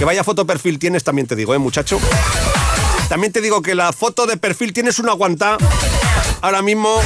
Que 0.00 0.04
vaya 0.06 0.24
foto 0.24 0.46
perfil 0.46 0.78
tienes, 0.78 1.04
también 1.04 1.26
te 1.28 1.36
digo, 1.36 1.54
¿eh, 1.54 1.58
muchacho? 1.58 2.00
También 3.10 3.32
te 3.34 3.42
digo 3.42 3.60
que 3.60 3.74
la 3.74 3.92
foto 3.92 4.24
de 4.26 4.38
perfil 4.38 4.72
tienes 4.72 4.98
una 4.98 5.12
aguanta. 5.12 5.58
Ahora 6.40 6.62
mismo, 6.62 7.00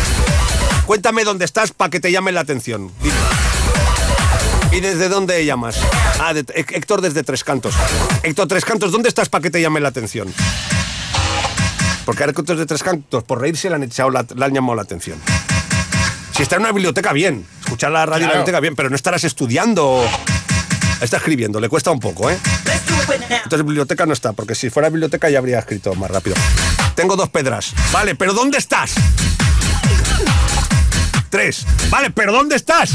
cuéntame 0.87 1.25
dónde 1.25 1.45
estás 1.45 1.73
para 1.73 1.91
que 1.91 1.99
te 1.99 2.13
llame 2.13 2.31
la 2.31 2.41
atención. 2.43 2.93
¿Y 4.71 4.79
desde 4.81 5.09
dónde 5.09 5.45
llamas? 5.45 5.77
Ah, 6.21 6.33
de- 6.35 6.43
Hé- 6.55 6.67
Héctor 6.77 7.01
desde 7.01 7.25
Tres 7.25 7.43
Cantos. 7.43 7.75
Héctor 8.23 8.47
Tres 8.47 8.65
Cantos, 8.65 8.93
¿dónde 8.93 9.09
estás 9.09 9.29
para 9.29 9.43
que 9.43 9.51
te 9.51 9.61
llame 9.61 9.81
la 9.81 9.89
atención? 9.89 10.33
Porque 12.05 12.23
a 12.23 12.27
Héctor 12.27 12.57
de 12.57 12.67
Tres 12.67 12.83
Cantos, 12.85 13.25
por 13.25 13.41
reírse, 13.41 13.69
le 13.71 13.75
han, 13.77 13.83
echado 13.83 14.11
la- 14.11 14.25
le 14.37 14.45
han 14.45 14.53
llamado 14.55 14.77
la 14.77 14.83
atención. 14.83 15.19
Si 16.37 16.43
está 16.45 16.57
en 16.57 16.63
una 16.63 16.71
biblioteca, 16.73 17.13
bien. 17.13 17.45
Escuchar 17.61 17.91
la 17.93 18.07
radio 18.07 18.23
en 18.25 18.29
la 18.29 18.35
biblioteca, 18.35 18.61
bien, 18.61 18.77
pero 18.77 18.89
no 18.91 18.97
estarás 18.97 19.25
estudiando. 19.25 20.05
Está 21.01 21.19
escribiendo, 21.19 21.61
le 21.61 21.69
cuesta 21.69 21.91
un 21.91 22.01
poco, 22.01 22.31
¿eh? 22.31 22.39
Entonces 23.45 23.65
biblioteca 23.65 24.07
no 24.07 24.13
está, 24.13 24.33
porque 24.33 24.55
si 24.55 24.71
fuera 24.71 24.89
biblioteca 24.89 25.29
ya 25.29 25.39
habría 25.39 25.59
escrito 25.59 25.95
más 25.95 26.11
rápido. 26.11 26.37
Tengo 26.95 27.17
dos 27.17 27.29
pedras. 27.29 27.75
Vale, 27.93 28.15
pero 28.15 28.33
¿dónde 28.33 28.59
estás? 28.59 28.95
Tres. 31.31 31.67
Vale, 31.91 32.11
pero 32.11 32.33
¿dónde 32.33 32.57
estás? 32.57 32.91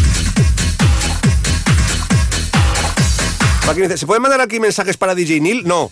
¿se 3.95 4.05
pueden 4.07 4.21
mandar 4.21 4.41
aquí 4.41 4.59
mensajes 4.59 4.97
para 4.97 5.13
DJ 5.13 5.41
Neil? 5.41 5.63
No. 5.65 5.91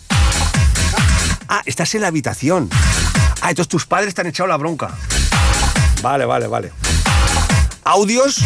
Ah, 1.48 1.62
estás 1.64 1.94
en 1.94 2.02
la 2.02 2.08
habitación. 2.08 2.68
Ah, 3.40 3.50
entonces 3.50 3.68
tus 3.68 3.86
padres 3.86 4.14
te 4.14 4.20
han 4.20 4.26
echado 4.26 4.48
la 4.48 4.56
bronca. 4.56 4.90
Vale, 6.02 6.24
vale, 6.24 6.48
vale. 6.48 6.72
¿Audios? 7.84 8.38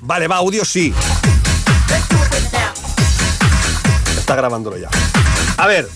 Vale, 0.00 0.28
va, 0.28 0.36
audios 0.36 0.68
sí. 0.68 0.92
Está 4.24 4.36
grabándolo 4.36 4.78
ya. 4.78 4.88
A 5.58 5.66
ver. 5.66 5.86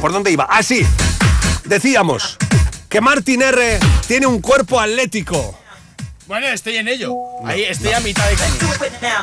¿Por 0.00 0.10
dónde 0.10 0.32
iba? 0.32 0.48
Ah, 0.50 0.64
sí. 0.64 0.84
Decíamos 1.64 2.36
que 2.88 3.00
Martin 3.00 3.40
R 3.40 3.78
tiene 4.08 4.26
un 4.26 4.40
cuerpo 4.40 4.80
atlético. 4.80 5.56
Bueno, 6.26 6.48
estoy 6.48 6.78
en 6.78 6.88
ello. 6.88 7.14
Ahí 7.44 7.62
estoy 7.62 7.92
a 7.92 8.00
mitad 8.00 8.28
de 8.28 8.34
camino. 8.34 8.66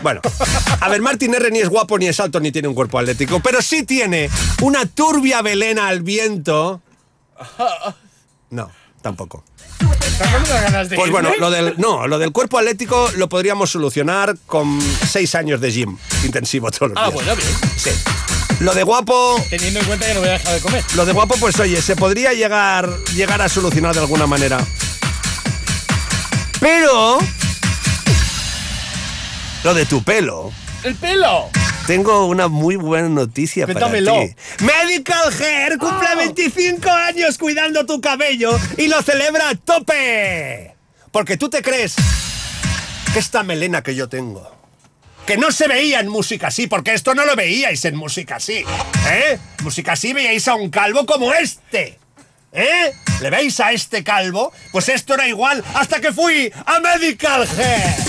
Bueno, 0.01 0.21
a 0.79 0.87
ver, 0.87 1.01
Martin 1.01 1.33
R 1.33 1.51
ni 1.51 1.59
es 1.59 1.67
guapo, 1.67 1.99
ni 1.99 2.07
es 2.07 2.17
alto, 2.21 2.39
ni 2.39 2.53
tiene 2.53 2.69
un 2.69 2.73
cuerpo 2.75 2.97
atlético, 2.97 3.41
pero 3.41 3.61
sí 3.61 3.83
tiene 3.83 4.29
una 4.61 4.85
turbia 4.85 5.41
velena 5.41 5.89
al 5.89 6.01
viento. 6.01 6.81
No, 8.51 8.71
tampoco. 9.01 9.43
¿Estás 10.05 10.31
con 10.33 10.41
unas 10.41 10.61
ganas 10.63 10.89
de 10.89 10.95
Pues 10.97 11.11
bueno, 11.11 11.31
lo 11.39 11.49
del, 11.51 11.75
no, 11.77 12.07
lo 12.07 12.19
del 12.19 12.31
cuerpo 12.31 12.57
atlético 12.57 13.09
lo 13.15 13.29
podríamos 13.29 13.69
solucionar 13.69 14.35
con 14.45 14.79
seis 15.07 15.35
años 15.35 15.61
de 15.61 15.71
gym 15.71 15.97
intensivo 16.25 16.69
todos 16.71 16.89
los 16.91 16.97
Ah, 16.97 17.03
días. 17.09 17.13
bueno, 17.13 17.35
bien. 17.35 17.49
Sí. 17.77 17.91
Lo 18.59 18.73
de 18.73 18.83
guapo, 18.83 19.41
Teniendo 19.49 19.79
en 19.79 19.85
cuenta 19.85 20.05
que 20.05 20.13
no 20.15 20.19
voy 20.19 20.29
a 20.29 20.33
dejar 20.33 20.53
de 20.55 20.59
comer. 20.59 20.83
lo 20.95 21.05
de 21.05 21.13
guapo, 21.13 21.35
pues 21.39 21.57
oye, 21.61 21.81
se 21.81 21.95
podría 21.95 22.33
llegar, 22.33 22.89
llegar 23.15 23.41
a 23.41 23.47
solucionar 23.47 23.93
de 23.93 24.01
alguna 24.01 24.27
manera. 24.27 24.59
Pero 26.59 27.19
lo 29.63 29.73
de 29.73 29.85
tu 29.85 30.03
pelo. 30.03 30.51
¡El 30.83 30.95
pelo! 30.95 31.49
Tengo 31.87 32.27
una 32.27 32.47
muy 32.47 32.75
buena 32.75 33.09
noticia 33.09 33.65
Cuéntamelo. 33.65 34.13
para 34.13 34.27
ti. 34.27 34.35
Medical 34.59 35.33
Hair 35.33 35.77
cumple 35.77 36.15
25 36.15 36.89
años 36.89 37.37
cuidando 37.37 37.85
tu 37.85 37.99
cabello 37.99 38.57
y 38.77 38.87
lo 38.87 39.01
celebra 39.01 39.49
a 39.49 39.55
tope. 39.55 40.75
Porque 41.11 41.35
tú 41.35 41.49
te 41.49 41.61
crees 41.61 41.95
que 43.11 43.19
esta 43.19 43.41
melena 43.43 43.81
que 43.81 43.95
yo 43.95 44.07
tengo, 44.07 44.55
que 45.25 45.37
no 45.37 45.51
se 45.51 45.67
veía 45.67 45.99
en 45.99 46.09
música 46.09 46.47
así, 46.47 46.67
porque 46.67 46.93
esto 46.93 47.15
no 47.15 47.25
lo 47.25 47.35
veíais 47.35 47.83
en 47.85 47.95
música 47.95 48.35
así, 48.35 48.63
¿eh? 49.09 49.39
Música 49.63 49.93
así 49.93 50.13
veíais 50.13 50.47
a 50.47 50.53
un 50.53 50.69
calvo 50.69 51.05
como 51.07 51.33
este. 51.33 51.97
¿Eh? 52.51 52.91
¿Le 53.21 53.29
veis 53.29 53.59
a 53.59 53.71
este 53.71 54.03
calvo? 54.03 54.51
Pues 54.71 54.89
esto 54.89 55.15
era 55.15 55.27
igual 55.27 55.63
hasta 55.73 55.99
que 55.99 56.13
fui 56.13 56.51
a 56.65 56.79
Medical 56.79 57.47
Hair. 57.57 58.08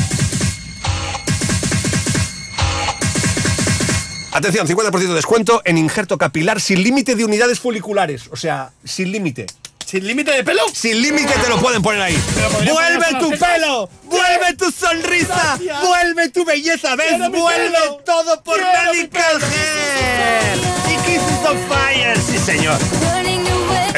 Atención, 4.33 4.67
50% 4.67 4.93
de 4.93 5.15
descuento 5.15 5.61
en 5.65 5.77
injerto 5.77 6.17
capilar 6.17 6.61
sin 6.61 6.83
límite 6.83 7.17
de 7.17 7.25
unidades 7.25 7.59
foliculares. 7.59 8.29
O 8.31 8.37
sea, 8.37 8.71
sin 8.85 9.11
límite. 9.11 9.47
¿Sin 9.85 10.07
límite 10.07 10.31
de 10.31 10.45
pelo? 10.45 10.63
Sin 10.73 11.03
límite 11.03 11.33
te 11.33 11.49
lo 11.49 11.59
pueden 11.59 11.83
poner 11.83 12.01
ahí. 12.01 12.17
¡Vuelve 12.65 13.07
tu 13.19 13.31
pelo! 13.31 13.91
¡Vuelve 14.05 14.55
tu 14.57 14.71
sonrisa! 14.71 15.59
Gracias. 15.59 15.83
¡Vuelve 15.83 16.29
tu 16.29 16.45
belleza! 16.45 16.95
¿Ves? 16.95 17.19
¡Vuelve 17.19 17.71
pelo. 17.73 17.97
todo 18.07 18.41
por 18.45 18.61
Medical 18.61 19.43
Hair! 19.43 20.59
¡Y 20.89 20.97
Kisses 21.05 21.45
of 21.45 21.59
Fire! 21.69 22.17
¡Sí, 22.21 22.39
señor! 22.39 22.79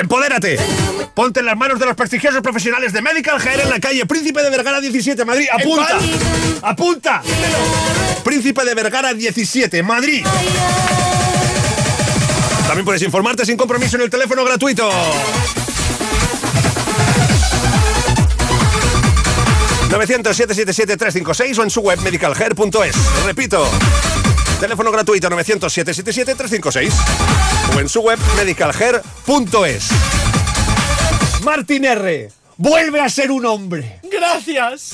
¡Empodérate! 0.02 0.58
Ponte 1.14 1.38
en 1.38 1.46
las 1.46 1.56
manos 1.56 1.78
de 1.78 1.86
los 1.86 1.94
prestigiosos 1.94 2.42
profesionales 2.42 2.92
de 2.92 3.00
Medical 3.00 3.40
Hair 3.40 3.60
en 3.60 3.70
la 3.70 3.78
calle 3.78 4.04
Príncipe 4.04 4.42
de 4.42 4.50
Vergara 4.50 4.80
17, 4.80 5.24
Madrid. 5.24 5.46
¡Apunta! 5.52 5.98
¡Apunta! 6.62 7.22
Príncipe 8.24 8.64
de 8.64 8.74
Vergara 8.74 9.14
17, 9.14 9.80
Madrid. 9.84 10.26
También 12.66 12.84
puedes 12.84 13.02
informarte 13.02 13.46
sin 13.46 13.56
compromiso 13.56 13.94
en 13.96 14.02
el 14.02 14.10
teléfono 14.10 14.44
gratuito. 14.44 14.90
...900-777-356 19.88 21.58
o 21.58 21.62
en 21.62 21.70
su 21.70 21.80
web 21.80 22.00
medicalhair.es. 22.00 22.96
Repito, 23.24 23.70
teléfono 24.58 24.90
gratuito 24.90 25.28
900-777-356 25.28 26.92
o 27.74 27.80
en 27.80 27.88
su 27.88 28.00
web 28.00 28.18
medicalhair.es. 28.36 29.88
Martín 31.42 31.84
R. 31.84 32.30
Vuelve 32.56 33.00
a 33.00 33.08
ser 33.08 33.30
un 33.30 33.46
hombre. 33.46 34.00
¡Gracias! 34.04 34.92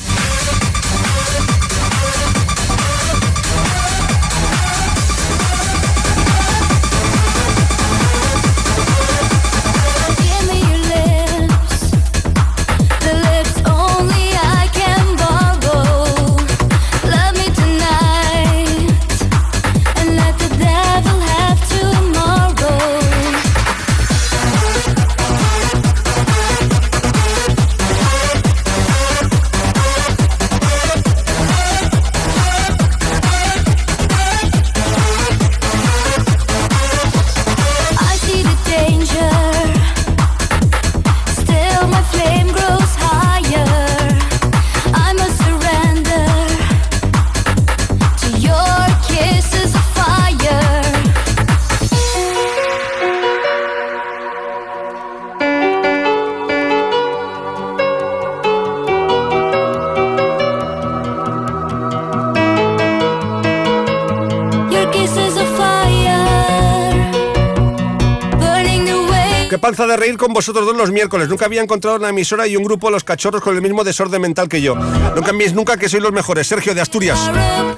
De 69.87 69.97
reír 69.97 70.17
con 70.17 70.33
vosotros 70.33 70.67
dos 70.67 70.77
los 70.77 70.91
miércoles. 70.91 71.29
Nunca 71.29 71.47
había 71.47 71.63
encontrado 71.63 71.97
una 71.97 72.09
emisora 72.09 72.47
y 72.47 72.57
un 72.57 72.65
grupo 72.65 72.89
de 72.89 72.93
los 72.93 73.05
cachorros 73.05 73.43
con 73.43 73.55
el 73.55 73.63
mismo 73.63 73.85
desorden 73.85 74.21
mental 74.21 74.49
que 74.49 74.61
yo. 74.61 74.75
No 74.75 75.23
cambiéis 75.23 75.55
nunca 75.55 75.77
que 75.77 75.89
sois 75.89 76.03
los 76.03 76.13
mejores. 76.13 76.47
Sergio 76.47 76.75
de 76.75 76.81
Asturias. 76.81 77.31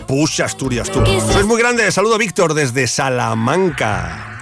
Push 0.07 0.42
Asturias, 0.42 0.90
tú. 0.90 1.05
Sois 1.05 1.44
muy 1.44 1.59
grandes. 1.59 1.94
Saludo 1.94 2.18
Víctor 2.18 2.55
desde 2.55 2.86
Salamanca. 2.86 4.38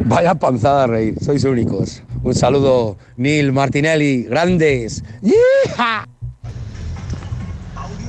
Vaya 0.00 0.34
panzada 0.34 0.86
reír, 0.86 1.14
sois 1.20 1.44
únicos. 1.44 2.02
Un 2.22 2.34
saludo, 2.34 2.96
Neil 3.16 3.52
Martinelli, 3.52 4.24
grandes. 4.24 5.02
¡Yeeja! 5.20 6.06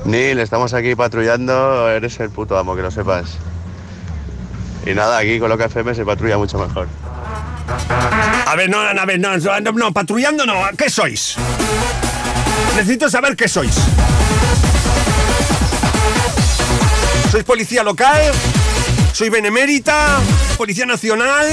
Neil, 0.06 0.40
estamos 0.40 0.74
aquí 0.74 0.96
patrullando, 0.96 1.90
eres 1.90 2.20
el 2.20 2.30
puto 2.30 2.58
amo, 2.58 2.76
que 2.76 2.82
lo 2.82 2.92
sepas. 2.92 3.38
Y 4.86 4.94
nada, 4.94 5.18
aquí 5.18 5.40
con 5.40 5.50
lo 5.50 5.58
que 5.58 5.66
FM 5.66 5.94
se 5.94 6.06
patrulla 6.06 6.38
mucho 6.38 6.58
mejor. 6.58 6.88
A 8.46 8.56
ver, 8.56 8.70
no, 8.70 8.80
a 8.80 9.06
ver, 9.06 9.20
no, 9.20 9.38
no, 9.38 9.72
no, 9.72 9.94
patrullando 9.94 10.46
no. 10.46 10.62
¿Qué 10.78 10.90
sois? 10.90 11.36
Necesito 12.76 13.10
saber 13.10 13.36
qué 13.36 13.48
sois. 13.48 13.74
¿Sois 17.32 17.44
policía 17.44 17.84
local? 17.84 18.22
¿Sois 19.14 19.32
benemérita? 19.32 20.20
¿Policía 20.58 20.86
nacional? 20.86 21.48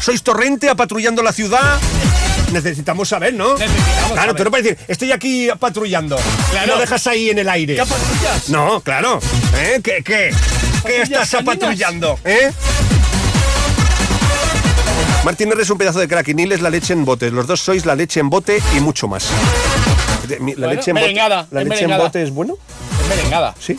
¿Sois 0.00 0.22
torrente 0.22 0.68
apatrullando 0.70 1.22
la 1.22 1.32
ciudad? 1.32 1.78
Necesitamos 2.52 3.08
saber, 3.08 3.34
¿no? 3.34 3.54
claro, 3.54 3.68
saber. 4.14 4.36
tú 4.36 4.44
no 4.44 4.50
puedes 4.50 4.64
decir, 4.64 4.78
estoy 4.88 5.12
aquí 5.12 5.48
patrullando. 5.58 6.18
Claro. 6.50 6.74
Lo 6.74 6.80
dejas 6.80 7.06
ahí 7.06 7.30
en 7.30 7.38
el 7.38 7.48
aire. 7.48 7.76
¿Qué 7.76 7.82
patrullas? 7.86 8.48
No, 8.48 8.80
claro. 8.80 9.20
¿Eh? 9.58 9.80
¿Qué, 9.82 10.02
qué? 10.04 10.34
¿Qué 10.84 11.02
estás 11.02 11.30
caninas. 11.30 11.34
apatrullando? 11.34 12.18
¿Eh? 12.24 12.50
Martín 15.24 15.52
R 15.52 15.62
es 15.62 15.70
un 15.70 15.78
pedazo 15.78 16.00
de 16.00 16.08
crack 16.08 16.28
y 16.28 16.34
Neil 16.34 16.50
es 16.52 16.60
la 16.60 16.70
leche 16.70 16.92
en 16.92 17.04
bote. 17.04 17.30
Los 17.30 17.46
dos 17.46 17.60
sois 17.60 17.86
la 17.86 17.94
leche 17.94 18.18
en 18.18 18.28
bote 18.28 18.60
y 18.76 18.80
mucho 18.80 19.06
más. 19.06 19.28
La 20.28 20.36
Bueno, 20.38 20.66
leche 20.68 20.90
en 20.90 20.96
bote. 20.96 21.14
¿La 21.52 21.64
leche 21.64 21.84
en 21.84 21.96
bote 21.96 22.22
es 22.22 22.30
bueno? 22.32 22.54
Es 23.02 23.08
merengada. 23.08 23.54
Sí. 23.60 23.76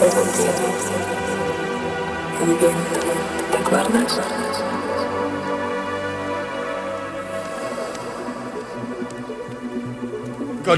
Acaricia 0.00 0.50
el 2.40 2.46
viento, 2.46 2.98
¿te 3.50 3.58
acuerdas? 3.58 4.20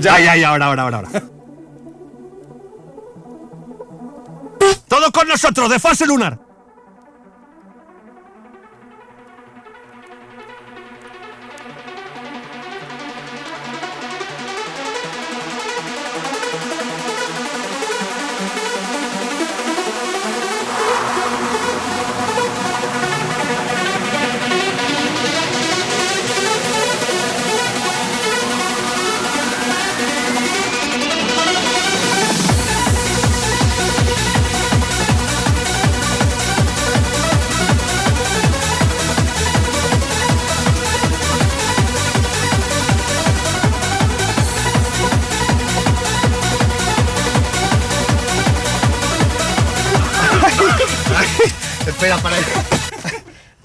Ya, 0.01 0.19
ya, 0.19 0.37
ya, 0.37 0.49
ahora, 0.49 0.67
ahora, 0.67 0.83
ahora. 0.83 0.97
ahora. 0.99 1.11
Todo 4.89 5.13
con 5.13 5.29
nosotros, 5.29 5.71
de 5.71 5.79
fase 5.79 6.07
lunar. 6.07 6.44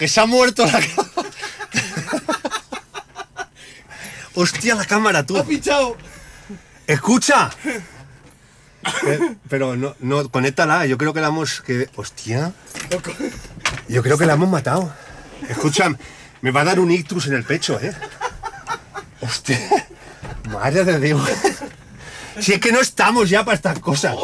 Se 0.10 0.20
ha 0.20 0.26
muerto 0.26 0.66
la 0.66 0.82
cámara. 0.82 1.30
Hostia, 4.36 4.76
la 4.76 4.86
cámara, 4.86 5.26
tú. 5.26 5.38
¡Ha 5.38 5.44
pinchado! 5.44 5.98
Escucha. 6.88 7.50
Eh, 9.06 9.36
Pero 9.50 9.76
no, 9.76 9.96
no, 10.00 10.30
conéctala. 10.30 10.86
Yo 10.86 10.98
creo 10.98 11.14
que 11.14 11.22
la 11.22 11.28
hemos. 11.28 11.62
Que, 11.62 11.90
hostia. 11.96 12.54
Yo 13.88 14.02
creo 14.02 14.18
que 14.18 14.26
la 14.26 14.34
hemos 14.34 14.50
matado. 14.50 14.94
Escucha, 15.50 15.90
me 16.42 16.52
va 16.52 16.62
a 16.62 16.66
dar 16.66 16.80
un 16.80 16.92
ictus 16.92 17.28
en 17.28 17.34
el 17.34 17.44
pecho, 17.44 17.80
¿eh? 17.82 17.94
Hostia. 19.22 19.60
Madre 20.50 20.86
de 20.86 21.00
Dios. 21.00 21.30
Si 22.40 22.54
es 22.54 22.60
que 22.60 22.72
no 22.72 22.80
estamos 22.80 23.30
ya 23.30 23.44
para 23.44 23.56
estas 23.56 23.80
cosas. 23.80 24.16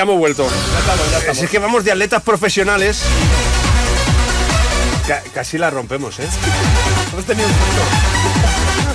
Ya 0.00 0.04
hemos 0.04 0.16
vuelto. 0.18 0.48
Si 1.34 1.44
es 1.44 1.50
que 1.50 1.58
vamos 1.58 1.84
de 1.84 1.92
atletas 1.92 2.22
profesionales. 2.22 3.02
Ca- 5.06 5.22
casi 5.34 5.58
la 5.58 5.68
rompemos, 5.68 6.18
¿eh? 6.20 6.28
Hemos 7.12 7.26
tenido 7.26 7.46
un 7.46 7.52
punto. 7.54 7.82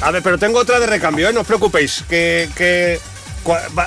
A 0.06 0.10
ver, 0.10 0.24
pero 0.24 0.40
tengo 0.40 0.58
otra 0.60 0.80
de 0.80 0.88
recambio, 0.88 1.30
¿eh? 1.30 1.34
No 1.34 1.42
os 1.42 1.46
preocupéis. 1.48 2.04
Que, 2.10 2.50
que 2.56 3.00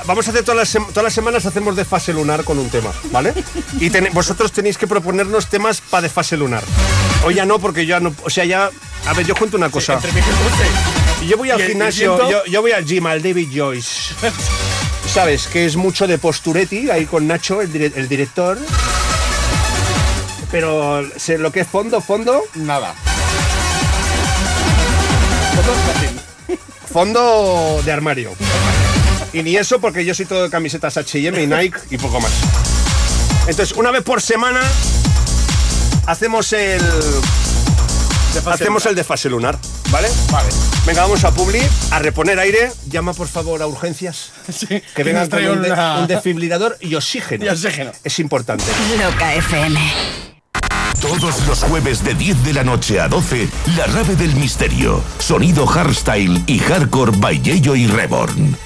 vamos 0.06 0.28
a 0.28 0.30
hacer 0.30 0.44
todas 0.44 0.72
las, 0.72 0.84
todas 0.90 1.02
las 1.02 1.12
semanas 1.12 1.44
hacemos 1.44 1.74
de 1.74 1.84
fase 1.84 2.12
lunar 2.12 2.44
con 2.44 2.56
un 2.60 2.70
tema, 2.70 2.92
¿vale? 3.10 3.34
Y 3.80 3.90
ten- 3.90 4.10
vosotros 4.12 4.52
tenéis 4.52 4.78
que 4.78 4.86
proponernos 4.86 5.48
temas 5.48 5.80
para 5.80 6.02
de 6.02 6.10
fase 6.10 6.36
lunar. 6.36 6.62
Hoy 7.24 7.34
ya 7.34 7.44
no, 7.46 7.58
porque 7.58 7.84
ya 7.84 7.98
no. 7.98 8.14
O 8.22 8.30
sea, 8.30 8.44
ya. 8.44 8.70
A 9.06 9.12
ver, 9.12 9.26
yo 9.26 9.34
cuento 9.34 9.56
una 9.56 9.70
cosa. 9.70 9.94
Entre 9.94 10.12
mi 10.12 10.20
jefe 10.22 11.26
Yo 11.26 11.36
voy 11.36 11.50
al 11.50 11.60
gimnasio, 11.62 12.30
yo, 12.30 12.44
yo 12.44 12.60
voy 12.62 12.70
al 12.70 12.84
gym, 12.84 13.06
al 13.08 13.20
David 13.20 13.48
Joyce. 13.52 14.14
¿Sabes? 15.12 15.46
Que 15.48 15.66
es 15.66 15.76
mucho 15.76 16.06
de 16.06 16.18
posturetti, 16.18 16.90
ahí 16.90 17.06
con 17.06 17.26
Nacho, 17.26 17.60
el, 17.62 17.72
dire- 17.72 17.92
el 17.96 18.08
director. 18.08 18.58
Pero 20.50 21.02
sé 21.16 21.38
lo 21.38 21.50
que 21.52 21.60
es 21.60 21.68
fondo, 21.68 22.00
fondo, 22.00 22.42
Nada. 22.54 22.94
fondo 26.92 27.80
de 27.84 27.92
armario. 27.92 28.32
Y 29.32 29.42
ni 29.42 29.56
eso 29.56 29.80
porque 29.80 30.04
yo 30.04 30.14
soy 30.14 30.26
todo 30.26 30.44
de 30.44 30.50
camisetas 30.50 30.96
H&M 30.96 31.42
y 31.42 31.46
Nike 31.46 31.78
y 31.90 31.98
poco 31.98 32.20
más. 32.20 32.32
Entonces, 33.46 33.76
una 33.76 33.90
vez 33.90 34.02
por 34.02 34.22
semana 34.22 34.60
hacemos 36.06 36.52
el 36.52 36.80
hacemos 38.46 38.84
el 38.86 38.94
de 38.94 39.04
fase 39.04 39.28
lunar, 39.28 39.58
¿vale? 39.90 40.08
Vale. 40.30 40.48
Venga, 40.86 41.02
vamos 41.02 41.24
a 41.24 41.30
Publi 41.32 41.60
a 41.90 41.98
reponer 41.98 42.38
aire. 42.38 42.72
Llama 42.88 43.12
por 43.14 43.28
favor 43.28 43.62
a 43.62 43.66
urgencias. 43.66 44.30
Sí, 44.52 44.82
Que 44.94 45.04
vengan 45.04 45.28
con 45.28 45.44
un, 45.44 45.62
de- 45.62 45.70
una- 45.72 45.98
un 46.00 46.06
desfibrilador 46.06 46.76
y 46.80 46.94
oxígeno. 46.94 47.44
Y 47.44 47.48
oxígeno. 47.48 47.92
Es 48.04 48.18
importante. 48.18 48.64
Loca 49.02 49.34
FM. 49.34 49.80
Todos 51.00 51.46
los 51.46 51.62
jueves 51.62 52.02
de 52.02 52.14
10 52.14 52.44
de 52.44 52.52
la 52.54 52.64
noche 52.64 52.98
a 53.00 53.06
12, 53.08 53.48
La 53.76 53.86
Rave 53.86 54.16
del 54.16 54.34
Misterio. 54.34 55.00
Sonido 55.20 55.64
hardstyle 55.66 56.42
y 56.46 56.58
hardcore 56.58 57.12
by 57.18 57.40
y 57.44 57.86
Reborn. 57.86 58.56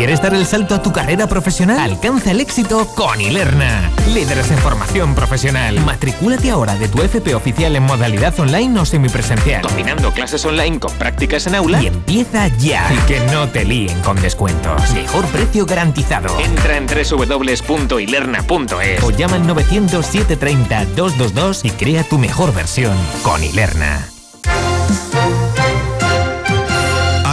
¿Quieres 0.00 0.22
dar 0.22 0.32
el 0.32 0.46
salto 0.46 0.74
a 0.74 0.80
tu 0.80 0.92
carrera 0.92 1.26
profesional? 1.26 1.78
Alcanza 1.78 2.30
el 2.30 2.40
éxito 2.40 2.86
con 2.94 3.20
Ilerna. 3.20 3.90
Líderes 4.14 4.50
en 4.50 4.56
formación 4.56 5.14
profesional. 5.14 5.78
Matricúlate 5.80 6.50
ahora 6.50 6.74
de 6.76 6.88
tu 6.88 7.02
FP 7.02 7.34
oficial 7.34 7.76
en 7.76 7.82
modalidad 7.82 8.40
online 8.40 8.80
o 8.80 8.86
semipresencial. 8.86 9.60
Combinando 9.60 10.10
clases 10.12 10.42
online 10.46 10.80
con 10.80 10.90
prácticas 10.94 11.46
en 11.48 11.54
aula. 11.54 11.82
Y 11.82 11.88
empieza 11.88 12.48
ya. 12.48 12.90
Y 12.94 12.96
que 13.06 13.20
no 13.30 13.50
te 13.50 13.66
líen 13.66 14.00
con 14.00 14.18
descuentos. 14.22 14.90
Mejor 14.94 15.26
precio 15.26 15.66
garantizado. 15.66 16.34
Entra 16.40 16.78
en 16.78 16.86
www.ilerna.es 16.86 19.02
o 19.02 19.10
llama 19.10 19.36
al 19.36 19.46
900 19.46 20.06
730 20.06 20.86
222 20.96 21.66
y 21.66 21.70
crea 21.72 22.04
tu 22.04 22.16
mejor 22.16 22.54
versión 22.54 22.96
con 23.22 23.44
Ilerna. 23.44 24.08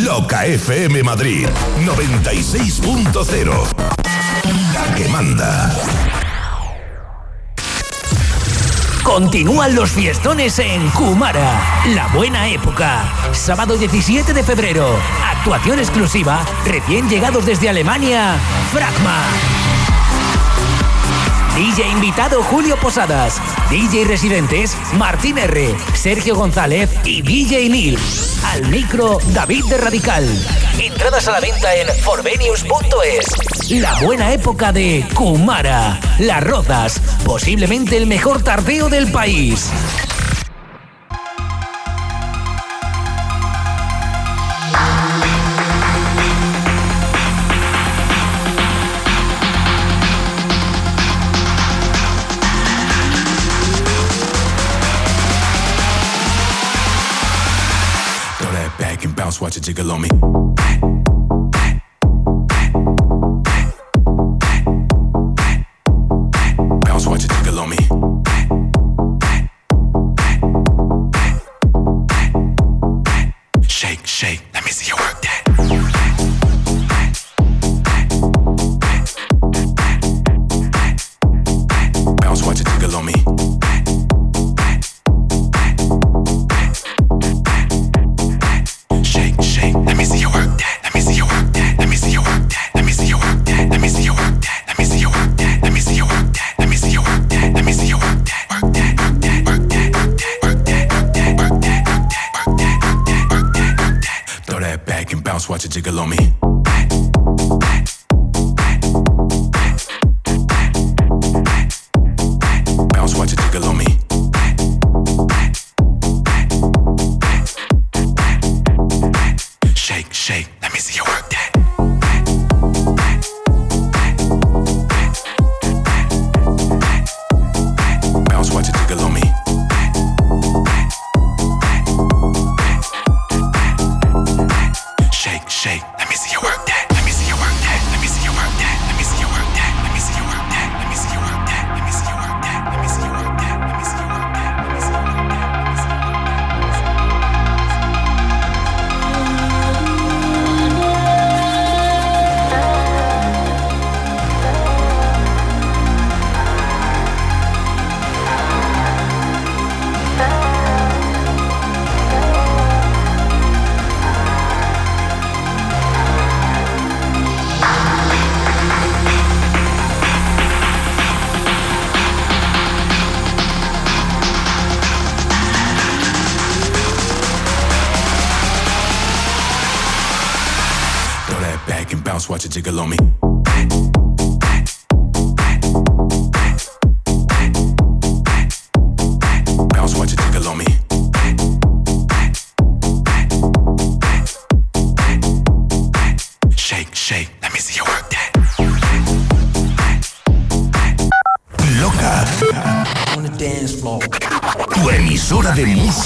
Loca 0.00 0.44
FM 0.46 1.02
Madrid 1.04 1.46
96.0. 1.84 3.66
La 4.72 4.94
que 4.94 5.08
manda. 5.08 5.72
Continúan 9.04 9.74
los 9.74 9.92
fiestones 9.92 10.58
en 10.58 10.88
Kumara, 10.90 11.84
la 11.94 12.08
buena 12.08 12.48
época. 12.48 13.04
Sábado 13.32 13.76
17 13.76 14.32
de 14.32 14.42
febrero, 14.42 14.96
actuación 15.22 15.78
exclusiva, 15.78 16.44
recién 16.64 17.08
llegados 17.08 17.46
desde 17.46 17.68
Alemania, 17.68 18.36
Fragma. 18.72 19.24
DJ 21.56 21.88
invitado 21.92 22.42
Julio 22.42 22.76
Posadas, 22.76 23.40
DJ 23.70 24.06
residentes 24.06 24.76
Martín 24.94 25.38
R, 25.38 25.72
Sergio 25.94 26.34
González 26.34 26.90
y 27.04 27.22
DJ 27.22 27.68
Lil. 27.68 27.96
Al 28.46 28.66
micro 28.66 29.20
David 29.28 29.64
de 29.66 29.78
Radical. 29.78 30.28
Entradas 30.80 31.28
a 31.28 31.30
la 31.30 31.38
venta 31.40 31.72
en 31.76 31.86
forvenius.es. 32.02 33.70
La 33.70 34.00
buena 34.00 34.32
época 34.32 34.72
de 34.72 35.06
Kumara, 35.14 36.00
Las 36.18 36.42
Rozas, 36.42 37.00
posiblemente 37.24 37.98
el 37.98 38.08
mejor 38.08 38.42
tardeo 38.42 38.88
del 38.88 39.12
país. 39.12 39.70
On 59.90 60.00
me. 60.00 61.13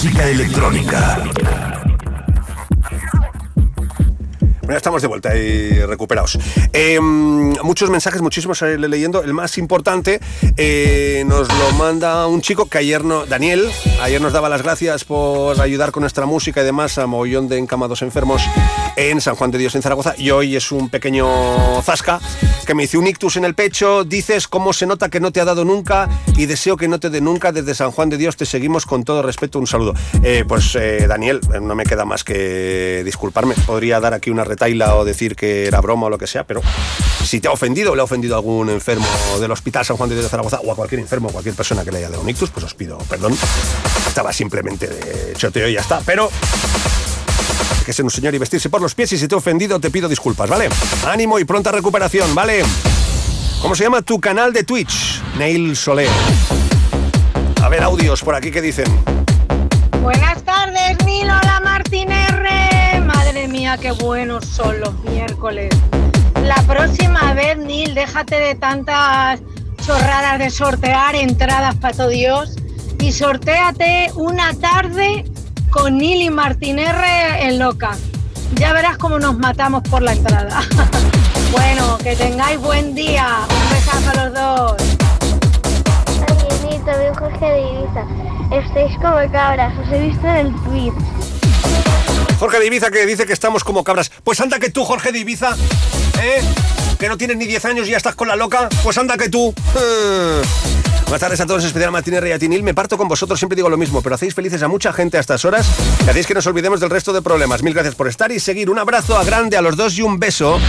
Música 0.00 0.28
electrónica. 0.28 1.24
Bueno, 4.60 4.76
estamos 4.76 5.02
de 5.02 5.08
vuelta 5.08 5.36
y 5.36 5.84
recuperados. 5.86 6.38
Eh, 6.72 7.00
muchos 7.00 7.90
mensajes, 7.90 8.22
muchísimos 8.22 8.62
eh, 8.62 8.78
leyendo. 8.78 9.24
El 9.24 9.34
más 9.34 9.58
importante 9.58 10.20
eh, 10.56 11.24
nos 11.26 11.48
lo 11.48 11.72
manda 11.72 12.28
un 12.28 12.42
chico 12.42 12.68
que 12.68 12.78
ayer 12.78 13.04
no. 13.04 13.26
Daniel, 13.26 13.68
ayer 14.00 14.20
nos 14.20 14.32
daba 14.32 14.48
las 14.48 14.62
gracias 14.62 15.02
por 15.02 15.60
ayudar 15.60 15.90
con 15.90 16.02
nuestra 16.02 16.26
música 16.26 16.60
y 16.60 16.64
demás 16.64 16.96
a 16.98 17.08
mogollón 17.08 17.48
de 17.48 17.58
encamados 17.58 18.02
enfermos 18.02 18.42
en 18.94 19.20
San 19.20 19.34
Juan 19.34 19.50
de 19.50 19.58
Dios 19.58 19.74
en 19.74 19.82
Zaragoza. 19.82 20.14
Y 20.16 20.30
hoy 20.30 20.54
es 20.54 20.70
un 20.70 20.90
pequeño 20.90 21.82
zasca 21.82 22.20
que 22.68 22.74
me 22.74 22.84
hice 22.84 22.98
un 22.98 23.06
ictus 23.06 23.38
en 23.38 23.46
el 23.46 23.54
pecho. 23.54 24.04
Dices 24.04 24.46
cómo 24.46 24.74
se 24.74 24.84
nota 24.84 25.08
que 25.08 25.20
no 25.20 25.32
te 25.32 25.40
ha 25.40 25.46
dado 25.46 25.64
nunca 25.64 26.06
y 26.36 26.44
deseo 26.44 26.76
que 26.76 26.86
no 26.86 27.00
te 27.00 27.08
dé 27.08 27.22
nunca. 27.22 27.50
Desde 27.50 27.74
San 27.74 27.92
Juan 27.92 28.10
de 28.10 28.18
Dios 28.18 28.36
te 28.36 28.44
seguimos 28.44 28.84
con 28.84 29.04
todo 29.04 29.22
respeto. 29.22 29.58
Un 29.58 29.66
saludo. 29.66 29.94
Eh, 30.22 30.44
pues 30.46 30.74
eh, 30.74 31.06
Daniel, 31.08 31.40
eh, 31.54 31.60
no 31.62 31.74
me 31.74 31.84
queda 31.84 32.04
más 32.04 32.24
que 32.24 33.00
disculparme. 33.06 33.54
Podría 33.66 34.00
dar 34.00 34.12
aquí 34.12 34.28
una 34.28 34.44
retaila 34.44 34.96
o 34.96 35.06
decir 35.06 35.34
que 35.34 35.66
era 35.66 35.80
broma 35.80 36.08
o 36.08 36.10
lo 36.10 36.18
que 36.18 36.26
sea, 36.26 36.44
pero 36.44 36.60
si 37.24 37.40
te 37.40 37.48
ha 37.48 37.52
ofendido 37.52 37.92
o 37.92 37.94
le 37.94 38.02
ha 38.02 38.04
ofendido 38.04 38.34
a 38.34 38.36
algún 38.36 38.68
enfermo 38.68 39.06
del 39.40 39.50
Hospital 39.50 39.86
San 39.86 39.96
Juan 39.96 40.10
de 40.10 40.16
Dios 40.16 40.26
de 40.26 40.30
Zaragoza 40.30 40.60
o 40.62 40.70
a 40.70 40.76
cualquier 40.76 41.00
enfermo, 41.00 41.30
cualquier 41.30 41.54
persona 41.54 41.86
que 41.86 41.90
le 41.90 41.98
haya 41.98 42.10
dado 42.10 42.20
un 42.20 42.28
ictus, 42.28 42.50
pues 42.50 42.66
os 42.66 42.74
pido 42.74 42.98
perdón. 43.08 43.34
Estaba 44.06 44.30
simplemente 44.30 44.88
de 44.88 45.32
choteo 45.38 45.68
y 45.68 45.72
ya 45.72 45.80
está. 45.80 46.02
Pero 46.04 46.28
que 47.88 47.94
ser 47.94 48.04
un 48.04 48.10
señor 48.10 48.34
y 48.34 48.38
vestirse 48.38 48.68
por 48.68 48.82
los 48.82 48.94
pies 48.94 49.14
y 49.14 49.18
si 49.18 49.26
te 49.28 49.34
he 49.34 49.38
ofendido 49.38 49.80
te 49.80 49.90
pido 49.90 50.10
disculpas, 50.10 50.46
¿vale? 50.50 50.68
Ánimo 51.06 51.38
y 51.38 51.44
pronta 51.44 51.72
recuperación, 51.72 52.34
¿vale? 52.34 52.62
¿Cómo 53.62 53.74
se 53.74 53.84
llama 53.84 54.02
tu 54.02 54.20
canal 54.20 54.52
de 54.52 54.62
Twitch? 54.62 55.22
Neil 55.38 55.74
Soler. 55.74 56.10
A 57.62 57.68
ver, 57.70 57.82
audios 57.82 58.20
por 58.22 58.34
aquí 58.34 58.50
que 58.50 58.60
dicen. 58.60 58.84
Buenas 60.02 60.42
tardes, 60.42 61.02
Nilo, 61.06 61.32
la 61.32 61.62
Martín 61.64 62.12
R. 62.12 63.00
Madre 63.06 63.48
mía, 63.48 63.78
qué 63.80 63.92
buenos 63.92 64.44
son 64.44 64.78
los 64.80 64.92
miércoles. 65.04 65.74
La 66.42 66.62
próxima 66.64 67.32
vez, 67.32 67.56
Nil, 67.56 67.94
déjate 67.94 68.38
de 68.38 68.54
tantas 68.54 69.40
chorradas 69.86 70.38
de 70.38 70.50
sortear 70.50 71.14
entradas 71.14 71.74
para 71.76 71.96
todo 71.96 72.08
Dios 72.10 72.54
y 73.00 73.12
sortéate 73.12 74.10
una 74.14 74.52
tarde 74.52 75.24
con 75.78 75.98
Nil 75.98 76.22
y 76.22 76.30
Martín 76.30 76.78
R 76.78 77.46
en 77.46 77.58
loca. 77.58 77.96
Ya 78.54 78.72
verás 78.72 78.98
cómo 78.98 79.18
nos 79.18 79.38
matamos 79.38 79.82
por 79.84 80.02
la 80.02 80.12
entrada. 80.12 80.62
bueno, 81.52 81.98
que 81.98 82.16
tengáis 82.16 82.58
buen 82.58 82.94
día. 82.94 83.40
Un 83.48 83.70
besazo 83.70 84.10
a 84.10 84.24
los 84.24 84.34
dos. 84.34 84.98
Soy 86.84 87.14
Jorge 87.18 87.44
de 87.44 87.60
Ibiza. 87.60 88.04
Estáis 88.50 88.96
como 88.96 89.30
cabras, 89.30 89.74
os 89.78 89.92
he 89.92 89.98
visto 90.00 90.26
en 90.26 90.36
el 90.36 90.54
tweet. 90.62 90.92
Jorge 92.40 92.58
de 92.58 92.66
Ibiza 92.66 92.90
que 92.90 93.04
dice 93.04 93.26
que 93.26 93.34
estamos 93.34 93.62
como 93.62 93.84
cabras. 93.84 94.10
Pues 94.24 94.40
anda 94.40 94.58
que 94.58 94.70
tú, 94.70 94.84
Jorge 94.84 95.12
de 95.12 95.18
Ibiza, 95.18 95.54
¿eh? 96.22 96.42
Que 96.98 97.08
no 97.08 97.18
tienes 97.18 97.36
ni 97.36 97.46
10 97.46 97.64
años 97.66 97.88
y 97.88 97.90
ya 97.90 97.98
estás 97.98 98.14
con 98.14 98.26
la 98.26 98.36
loca. 98.36 98.68
Pues 98.82 98.96
anda 98.96 99.16
que 99.16 99.28
tú. 99.28 99.54
Eh. 99.76 100.42
Buenas 101.08 101.22
tardes 101.22 101.40
a 101.40 101.46
todos, 101.46 101.64
especial 101.64 101.90
Martínez 101.90 102.22
y 102.26 102.32
a 102.32 102.38
Tinil. 102.38 102.62
Me 102.62 102.74
parto 102.74 102.98
con 102.98 103.08
vosotros, 103.08 103.38
siempre 103.38 103.56
digo 103.56 103.70
lo 103.70 103.78
mismo, 103.78 104.02
pero 104.02 104.14
hacéis 104.14 104.34
felices 104.34 104.62
a 104.62 104.68
mucha 104.68 104.92
gente 104.92 105.16
a 105.16 105.20
estas 105.20 105.42
horas 105.46 105.66
y 106.04 106.10
hacéis 106.10 106.26
que 106.26 106.34
nos 106.34 106.46
olvidemos 106.46 106.80
del 106.80 106.90
resto 106.90 107.14
de 107.14 107.22
problemas. 107.22 107.62
Mil 107.62 107.72
gracias 107.72 107.94
por 107.94 108.08
estar 108.08 108.30
y 108.30 108.38
seguir. 108.38 108.68
Un 108.68 108.78
abrazo 108.78 109.16
a 109.16 109.24
grande 109.24 109.56
a 109.56 109.62
los 109.62 109.74
dos 109.74 109.96
y 109.96 110.02
un 110.02 110.18
beso 110.18 110.60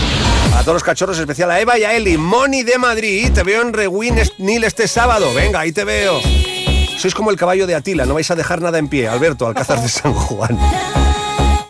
a 0.55 0.61
todos 0.61 0.75
los 0.75 0.83
cachorros, 0.83 1.19
especial 1.19 1.51
a 1.51 1.59
Eva 1.59 1.77
y 1.77 1.83
a 1.83 1.93
Eli. 1.93 2.17
Moni 2.17 2.63
de 2.63 2.77
Madrid, 2.77 3.29
te 3.33 3.43
veo 3.43 3.61
en 3.61 3.73
Rewind 3.73 4.17
Nil 4.37 4.63
este 4.63 4.87
sábado. 4.87 5.33
Venga, 5.33 5.59
ahí 5.59 5.73
te 5.73 5.83
veo. 5.83 6.21
Sois 6.97 7.13
como 7.13 7.31
el 7.31 7.35
caballo 7.35 7.67
de 7.67 7.75
Atila, 7.75 8.05
no 8.05 8.13
vais 8.13 8.31
a 8.31 8.35
dejar 8.35 8.61
nada 8.61 8.77
en 8.77 8.87
pie. 8.87 9.09
Alberto, 9.09 9.45
Alcázar 9.45 9.81
de 9.81 9.89
San 9.89 10.13
Juan. 10.13 10.57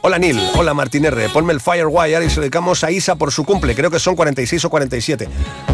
Hola 0.02 0.20
Nil, 0.20 0.40
hola 0.56 0.76
Martín 0.76 1.06
R. 1.06 1.28
Ponme 1.30 1.54
el 1.54 1.60
Firewire 1.60 2.24
y 2.24 2.30
se 2.30 2.40
dedicamos 2.40 2.84
a 2.84 2.92
Isa 2.92 3.16
por 3.16 3.32
su 3.32 3.44
cumple. 3.46 3.74
Creo 3.74 3.90
que 3.90 4.00
son 4.00 4.16
46 4.16 4.66
o 4.66 4.70
47. 4.70 5.28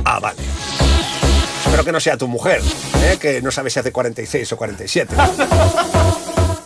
Ah, 0.05 0.19
vale. 0.22 0.38
Espero 1.76 1.88
que 1.88 1.91
no 1.91 1.99
sea 1.99 2.15
tu 2.15 2.30
mujer, 2.30 2.61
¿eh? 3.03 3.18
que 3.19 3.41
no 3.41 3.52
sabes 3.52 3.73
si 3.73 3.80
hace 3.80 3.91
46 3.91 4.49
o 4.49 4.56
47. 4.56 5.14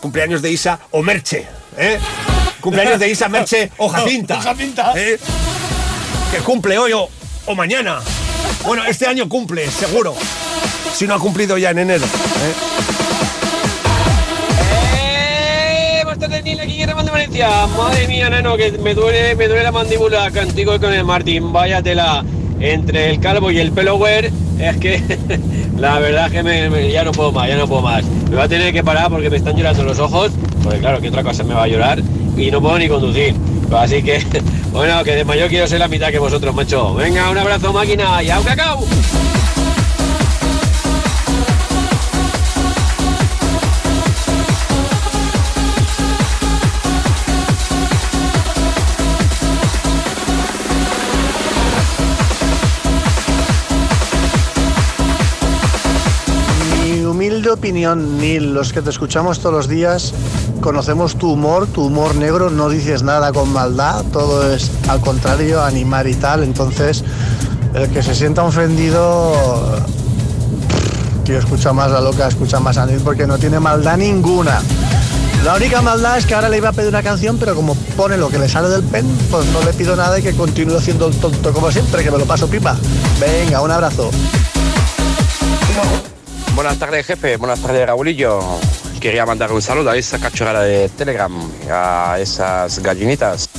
Cumpleaños 0.01 0.43
de 0.43 0.51
Isa 0.51 0.81
o 0.91 1.01
Merche. 1.01 1.47
¿eh? 1.75 1.97
Cumpleaños 2.61 2.99
de 2.99 3.09
Isa, 3.09 3.27
Merche 3.27 3.71
o 3.77 3.89
Jacinta. 3.89 4.39
Jacinta. 4.39 4.93
¿eh? 4.95 5.17
Que 6.31 6.37
cumple 6.41 6.77
hoy 6.77 6.93
o, 6.93 7.09
o 7.47 7.55
mañana. 7.55 8.01
Bueno, 8.63 8.85
este 8.85 9.07
año 9.07 9.27
cumple, 9.27 9.67
seguro. 9.71 10.13
Si 10.93 11.07
no 11.07 11.15
ha 11.15 11.19
cumplido 11.19 11.57
ya 11.57 11.71
en 11.71 11.79
enero. 11.79 12.05
¿eh? 12.05 12.53
¡Eh! 14.93 16.03
Valencia. 17.11 17.65
Madre 17.75 18.07
mía, 18.07 18.29
nano, 18.29 18.55
que 18.55 18.73
me 18.73 18.93
duele, 18.93 19.35
me 19.35 19.47
duele 19.47 19.63
la 19.63 19.71
mandíbula 19.71 20.29
contigo 20.29 20.75
y 20.75 20.79
con 20.79 20.93
el 20.93 21.03
Martín. 21.03 21.51
Vaya 21.51 21.81
tela. 21.81 22.23
Entre 22.59 23.11
el 23.11 23.19
calvo 23.19 23.51
y 23.51 23.59
el 23.59 23.71
pelo 23.71 23.95
wear, 23.95 24.25
es 24.59 24.77
que 24.77 25.01
la 25.77 25.99
verdad 25.99 26.25
es 26.27 26.31
que 26.33 26.43
me- 26.43 26.91
ya 26.91 27.03
no 27.03 27.11
puedo 27.11 27.31
más, 27.31 27.47
ya 27.47 27.55
no 27.57 27.67
puedo 27.67 27.81
más. 27.81 28.03
Me 28.29 28.35
va 28.35 28.43
a 28.43 28.47
tener 28.49 28.73
que 28.73 28.83
parar 28.83 29.09
porque 29.09 29.29
me 29.29 29.37
están 29.37 29.55
llorando 29.55 29.83
los 29.83 29.99
ojos, 29.99 30.31
porque 30.63 30.79
claro, 30.79 30.99
que 31.01 31.07
otra 31.09 31.23
cosa 31.23 31.43
me 31.43 31.53
va 31.53 31.63
a 31.63 31.67
llorar 31.67 31.99
y 32.37 32.51
no 32.51 32.61
puedo 32.61 32.77
ni 32.77 32.87
conducir. 32.89 33.33
Así 33.75 34.01
que, 34.03 34.21
bueno, 34.71 35.03
que 35.03 35.15
de 35.15 35.23
mayor 35.25 35.47
quiero 35.49 35.67
ser 35.67 35.79
la 35.79 35.87
mitad 35.87 36.09
que 36.09 36.19
vosotros, 36.19 36.53
macho. 36.53 36.93
Venga, 36.95 37.29
un 37.29 37.37
abrazo, 37.37 37.71
máquina, 37.71 38.21
y 38.23 38.29
au 38.29 38.43
cacao. 38.43 38.85
Humilde 57.39 57.51
opinión, 57.51 58.17
Neil, 58.17 58.53
los 58.53 58.73
que 58.73 58.81
te 58.81 58.89
escuchamos 58.89 59.39
todos 59.39 59.55
los 59.55 59.67
días, 59.69 60.13
conocemos 60.59 61.15
tu 61.15 61.31
humor, 61.31 61.67
tu 61.67 61.85
humor 61.85 62.13
negro, 62.15 62.49
no 62.49 62.67
dices 62.67 63.01
nada 63.01 63.31
con 63.31 63.53
maldad, 63.53 64.03
todo 64.11 64.51
es 64.51 64.69
al 64.89 64.99
contrario, 64.99 65.63
animar 65.63 66.05
y 66.07 66.15
tal, 66.15 66.43
entonces 66.43 67.01
el 67.73 67.89
que 67.91 68.03
se 68.03 68.13
sienta 68.13 68.43
ofendido, 68.43 69.33
tío, 71.23 71.39
escucha 71.39 71.71
más 71.71 71.93
a 71.93 72.01
loca, 72.01 72.27
escucha 72.27 72.59
más 72.59 72.77
a 72.77 72.85
Neil 72.85 72.99
porque 73.05 73.25
no 73.25 73.37
tiene 73.37 73.57
maldad 73.57 73.95
ninguna. 73.95 74.61
La 75.45 75.55
única 75.55 75.81
maldad 75.81 76.17
es 76.17 76.25
que 76.25 76.35
ahora 76.35 76.49
le 76.49 76.57
iba 76.57 76.67
a 76.67 76.73
pedir 76.73 76.89
una 76.89 77.03
canción, 77.03 77.37
pero 77.37 77.55
como 77.55 77.73
pone 77.95 78.17
lo 78.17 78.27
que 78.27 78.37
le 78.37 78.49
sale 78.49 78.67
del 78.67 78.83
pen, 78.83 79.05
pues 79.31 79.45
no 79.45 79.63
le 79.63 79.71
pido 79.71 79.95
nada 79.95 80.19
y 80.19 80.23
que 80.23 80.35
continúe 80.35 80.75
haciendo 80.75 81.07
el 81.07 81.15
tonto 81.15 81.53
como 81.53 81.71
siempre, 81.71 82.03
que 82.03 82.11
me 82.11 82.17
lo 82.17 82.25
paso 82.25 82.49
pipa. 82.49 82.75
Venga, 83.17 83.61
un 83.61 83.71
abrazo. 83.71 84.11
Buenas 86.59 86.77
tardes, 86.77 87.05
jefe. 87.05 87.37
Buenas 87.37 87.61
tardes, 87.61 87.87
Raulillo. 87.87 88.41
Quería 88.99 89.25
mandar 89.25 89.49
un 89.53 89.61
saludo 89.61 89.91
a 89.91 89.95
esa 89.95 90.19
cachorrada 90.19 90.63
de 90.63 90.89
Telegram, 90.89 91.31
a 91.71 92.17
esas 92.19 92.79
gallinitas. 92.79 93.49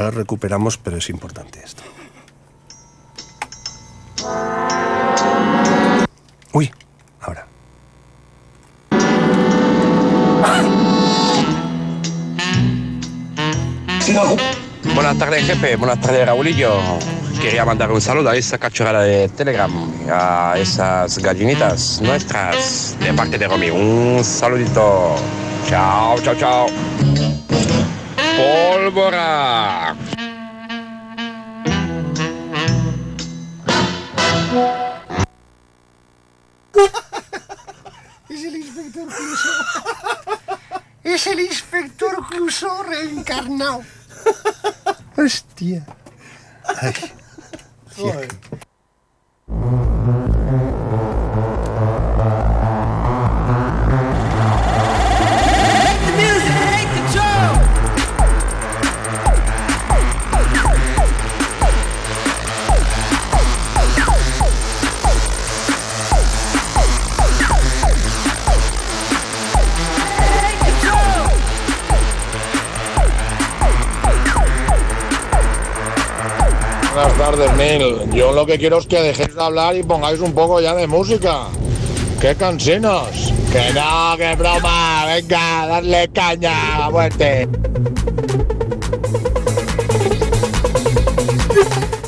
Ahora 0.00 0.12
recuperamos, 0.12 0.78
pero 0.78 0.96
es 0.96 1.10
importante 1.10 1.60
esto. 1.62 1.82
Uy, 6.54 6.72
ahora. 7.20 7.46
Buenas 14.94 15.18
tardes, 15.18 15.44
jefe. 15.44 15.76
Buenas 15.76 16.00
tardes, 16.00 16.24
Raulillo. 16.24 16.78
Quería 17.42 17.66
mandar 17.66 17.92
un 17.92 18.00
saludo 18.00 18.30
a 18.30 18.36
esa 18.36 18.56
cachorrada 18.56 19.02
de 19.02 19.28
Telegram, 19.28 19.70
a 20.10 20.54
esas 20.56 21.18
gallinitas 21.18 22.00
nuestras, 22.00 22.96
de 23.00 23.12
parte 23.12 23.36
de 23.36 23.46
Romy. 23.46 23.68
Un 23.68 24.24
saludito. 24.24 25.16
Chao, 25.68 26.18
chao, 26.22 26.34
chao. 26.36 26.66
Pólvora. 28.40 29.89
Inspector 39.00 39.08
Clouseau. 39.08 40.60
Es 41.02 41.26
el 41.26 41.40
inspector 41.40 42.26
Clouseau 42.28 42.82
reencarnado. 42.82 43.82
Hostia. 45.16 45.86
Ay. 46.80 46.94
Joder. 47.96 48.28
Buenas 49.46 50.69
tardes, 77.30 77.56
Neil. 77.56 78.10
Yo 78.12 78.32
lo 78.32 78.44
que 78.44 78.58
quiero 78.58 78.78
es 78.78 78.86
que 78.86 79.00
dejéis 79.00 79.34
de 79.34 79.42
hablar 79.42 79.76
y 79.76 79.82
pongáis 79.82 80.20
un 80.20 80.32
poco 80.32 80.60
ya 80.60 80.74
de 80.74 80.86
música. 80.86 81.44
¡Qué 82.20 82.34
cansinos! 82.34 83.32
¡Que 83.52 83.72
no, 83.72 84.16
que 84.16 84.34
broma! 84.36 85.04
¡Venga, 85.06 85.66
darle 85.66 86.08
caña 86.12 86.76
a 86.76 86.78
la 86.80 86.90
muerte! 86.90 87.48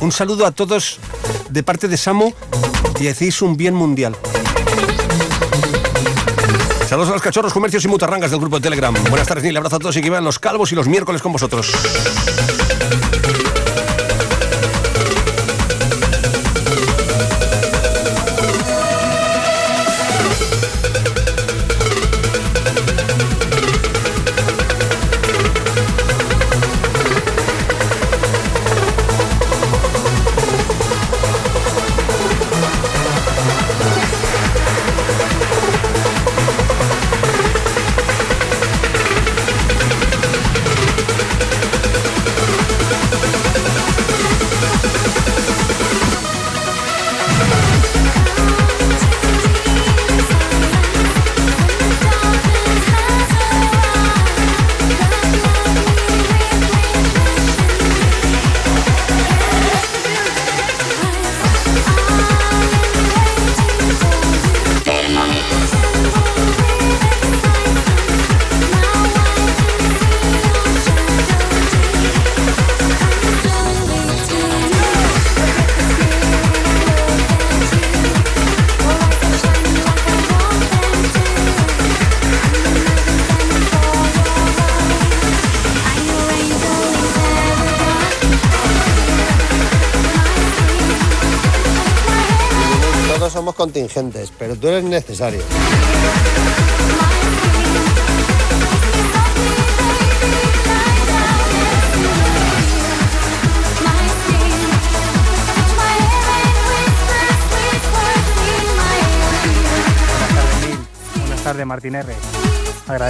Un 0.01 0.11
saludo 0.11 0.44
a 0.47 0.51
todos 0.51 0.99
de 1.51 1.62
parte 1.62 1.89
de 1.89 1.97
Samu 1.97 2.32
y 2.99 3.09
hacéis 3.09 3.43
un 3.43 3.57
bien 3.57 3.74
mundial. 3.74 4.16
Saludos 6.89 7.11
a 7.11 7.12
los 7.12 7.23
cachorros, 7.23 7.53
comercios 7.53 7.85
y 7.85 7.89
mutarrangas 7.89 8.31
del 8.31 8.40
grupo 8.40 8.57
de 8.57 8.62
Telegram. 8.62 8.94
Buenas 9.09 9.28
tardes, 9.28 9.44
Neil. 9.44 9.57
Abrazo 9.57 9.77
a 9.77 9.78
todos 9.78 9.97
y 9.97 10.03
que 10.03 10.11
vean 10.11 10.24
los 10.24 10.39
calvos 10.39 10.73
y 10.73 10.74
los 10.74 10.89
miércoles 10.89 11.23
con 11.23 11.32
vosotros. 11.32 11.73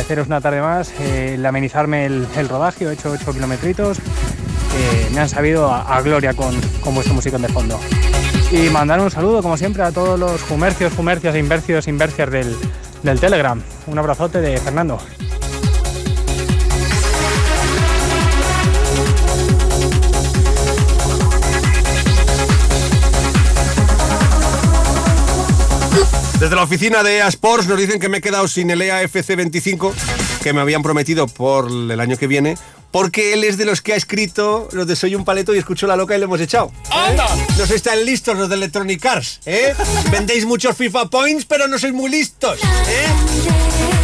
Agradeceros 0.02 0.26
una 0.26 0.40
tarde 0.40 0.60
más 0.60 0.92
eh, 0.98 1.34
el 1.34 1.46
amenizarme 1.46 2.06
el, 2.06 2.26
el 2.36 2.48
rodaje, 2.48 2.86
he 2.86 2.92
hecho 2.92 3.12
8 3.12 3.34
kilometritos. 3.34 3.98
eh, 3.98 5.08
me 5.14 5.20
han 5.20 5.28
sabido 5.28 5.72
a, 5.72 6.00
gloria 6.02 6.34
con, 6.34 6.60
con 6.80 6.92
vuestro 6.96 7.14
música 7.14 7.38
de 7.38 7.46
fondo. 7.46 7.78
Y 8.50 8.68
mandar 8.70 8.98
un 8.98 9.12
saludo, 9.12 9.42
como 9.42 9.56
siempre, 9.56 9.84
a 9.84 9.92
todos 9.92 10.18
los 10.18 10.42
comercios, 10.42 10.92
comercios, 10.94 11.36
inversios, 11.36 11.86
inversias 11.86 12.32
del, 12.32 12.56
del 13.04 13.20
Telegram. 13.20 13.62
Un 13.86 13.96
abrazote 13.96 14.40
de 14.40 14.56
Fernando. 14.58 14.98
Desde 26.42 26.56
la 26.56 26.64
oficina 26.64 27.04
de 27.04 27.18
EA 27.18 27.28
Sports 27.28 27.68
nos 27.68 27.78
dicen 27.78 28.00
que 28.00 28.08
me 28.08 28.18
he 28.18 28.20
quedado 28.20 28.48
sin 28.48 28.68
el 28.68 28.82
E 28.82 28.88
EA 28.88 29.04
FC25 29.04 29.92
que 30.42 30.52
me 30.52 30.60
habían 30.60 30.82
prometido 30.82 31.28
por 31.28 31.70
el 31.70 32.00
año 32.00 32.16
que 32.16 32.26
viene, 32.26 32.58
porque 32.90 33.32
él 33.32 33.44
es 33.44 33.58
de 33.58 33.64
los 33.64 33.80
que 33.80 33.92
ha 33.92 33.96
escrito 33.96 34.68
los 34.72 34.88
de 34.88 34.96
Soy 34.96 35.14
un 35.14 35.24
paleto 35.24 35.54
y 35.54 35.58
escucho 35.58 35.86
la 35.86 35.94
loca 35.94 36.16
y 36.16 36.18
le 36.18 36.24
hemos 36.24 36.40
echado. 36.40 36.72
¡Anda! 36.90 37.28
No 37.56 37.64
sois 37.64 37.80
tan 37.80 38.04
listos 38.04 38.36
los 38.36 38.48
de 38.48 38.56
Electronic 38.56 39.06
Arts, 39.06 39.38
¿eh? 39.46 39.72
Vendéis 40.10 40.44
muchos 40.44 40.76
FIFA 40.76 41.10
Points, 41.10 41.44
pero 41.44 41.68
no 41.68 41.78
sois 41.78 41.92
muy 41.92 42.10
listos, 42.10 42.58
¿eh? 42.88 44.01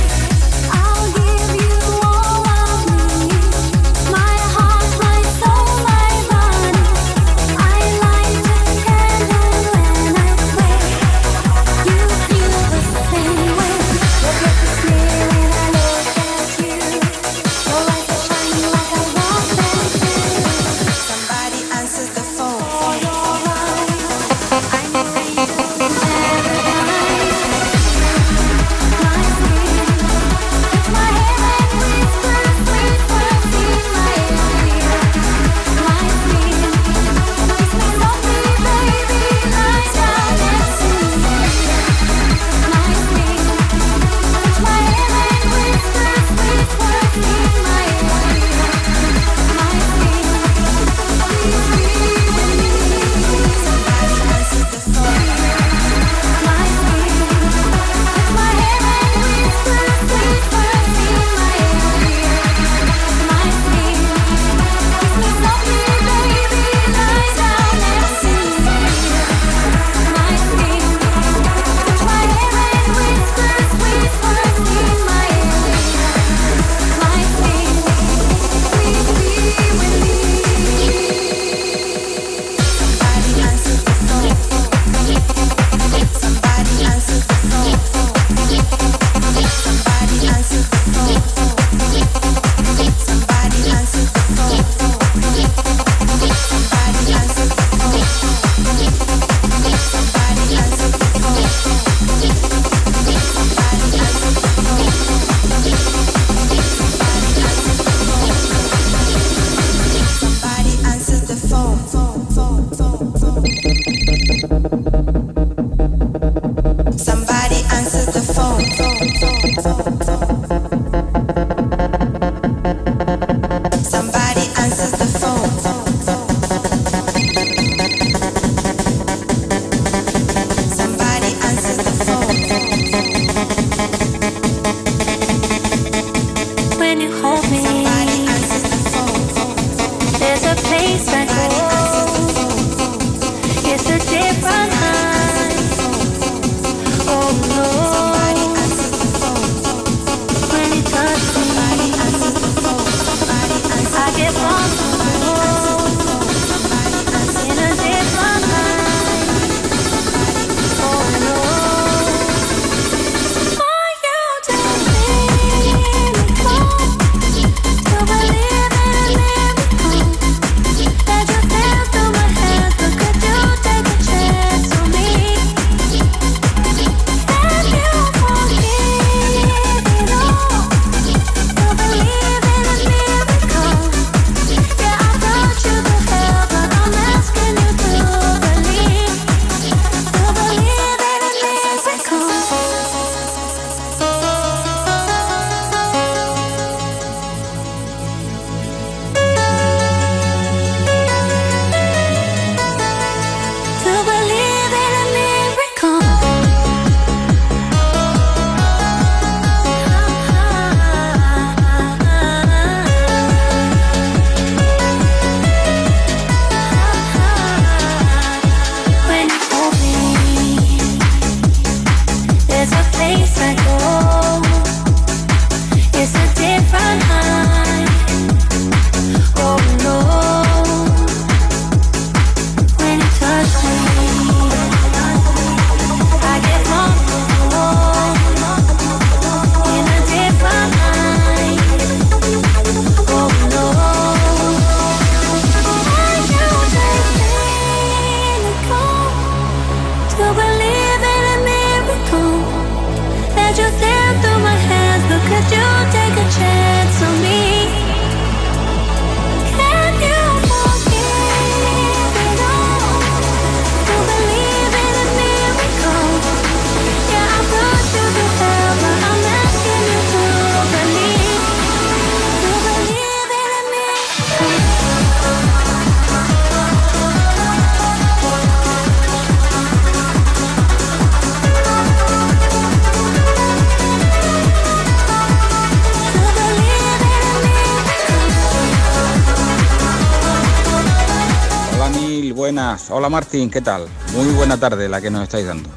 Martín, 293.09 293.51
¿qué 293.51 293.61
tal? 293.61 293.87
Muy 294.15 294.27
buena 294.35 294.59
tarde 294.59 294.89
la 294.89 295.01
que 295.01 295.11
nos 295.11 295.23
estáis 295.23 295.47
dando. 295.47 295.69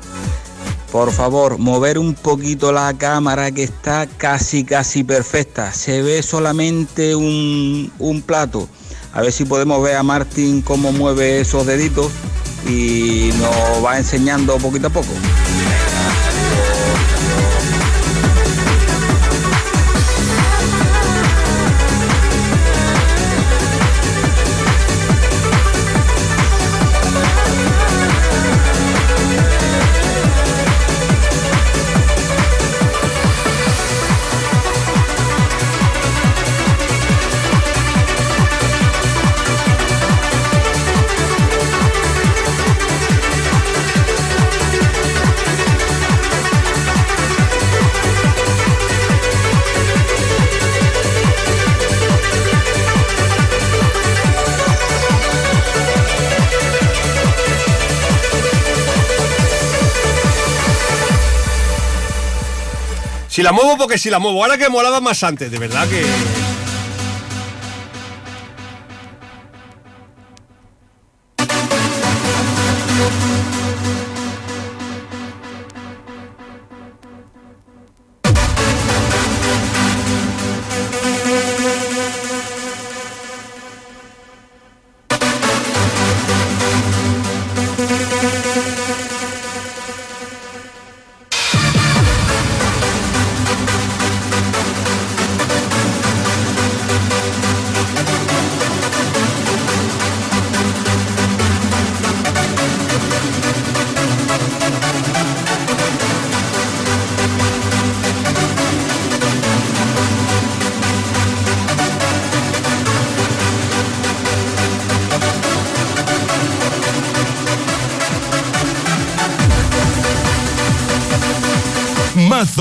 Por 0.92 1.12
favor, 1.12 1.58
mover 1.58 1.98
un 1.98 2.14
poquito 2.14 2.72
la 2.72 2.94
cámara 2.98 3.52
que 3.52 3.64
está 3.64 4.08
casi 4.08 4.66
casi 4.66 5.04
perfecta. 5.04 5.72
Se 5.72 6.02
ve 6.02 6.22
solamente 6.22 7.16
un, 7.16 7.92
un 7.98 8.22
plato. 8.22 8.68
A 9.14 9.22
ver 9.22 9.32
si 9.32 9.46
podemos 9.46 9.82
ver 9.82 9.96
a 9.96 10.04
Martín 10.04 10.62
cómo 10.62 10.92
mueve 10.92 11.40
esos 11.40 11.66
deditos 11.66 12.12
y 12.68 13.32
nos 13.40 13.86
va 13.86 13.98
enseñando 13.98 14.58
poquito 14.58 14.88
a 14.88 14.90
poco. 14.90 15.14
Si 63.42 63.44
la 63.44 63.54
muevo 63.54 63.76
porque 63.76 63.98
si 63.98 64.12
la 64.12 64.20
muevo. 64.20 64.44
Ahora 64.44 64.56
que 64.56 64.70
molaba 64.70 65.02
más 65.02 65.24
antes, 65.24 65.50
de 65.50 65.58
verdad 65.58 65.90
que. 65.90 66.06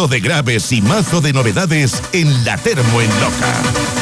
De 0.08 0.18
graves 0.18 0.72
y 0.72 0.80
mazo 0.80 1.20
de 1.20 1.34
novedades 1.34 2.02
en 2.12 2.44
la 2.44 2.56
Termo 2.56 3.02
en 3.02 3.08
Loca. 3.20 3.99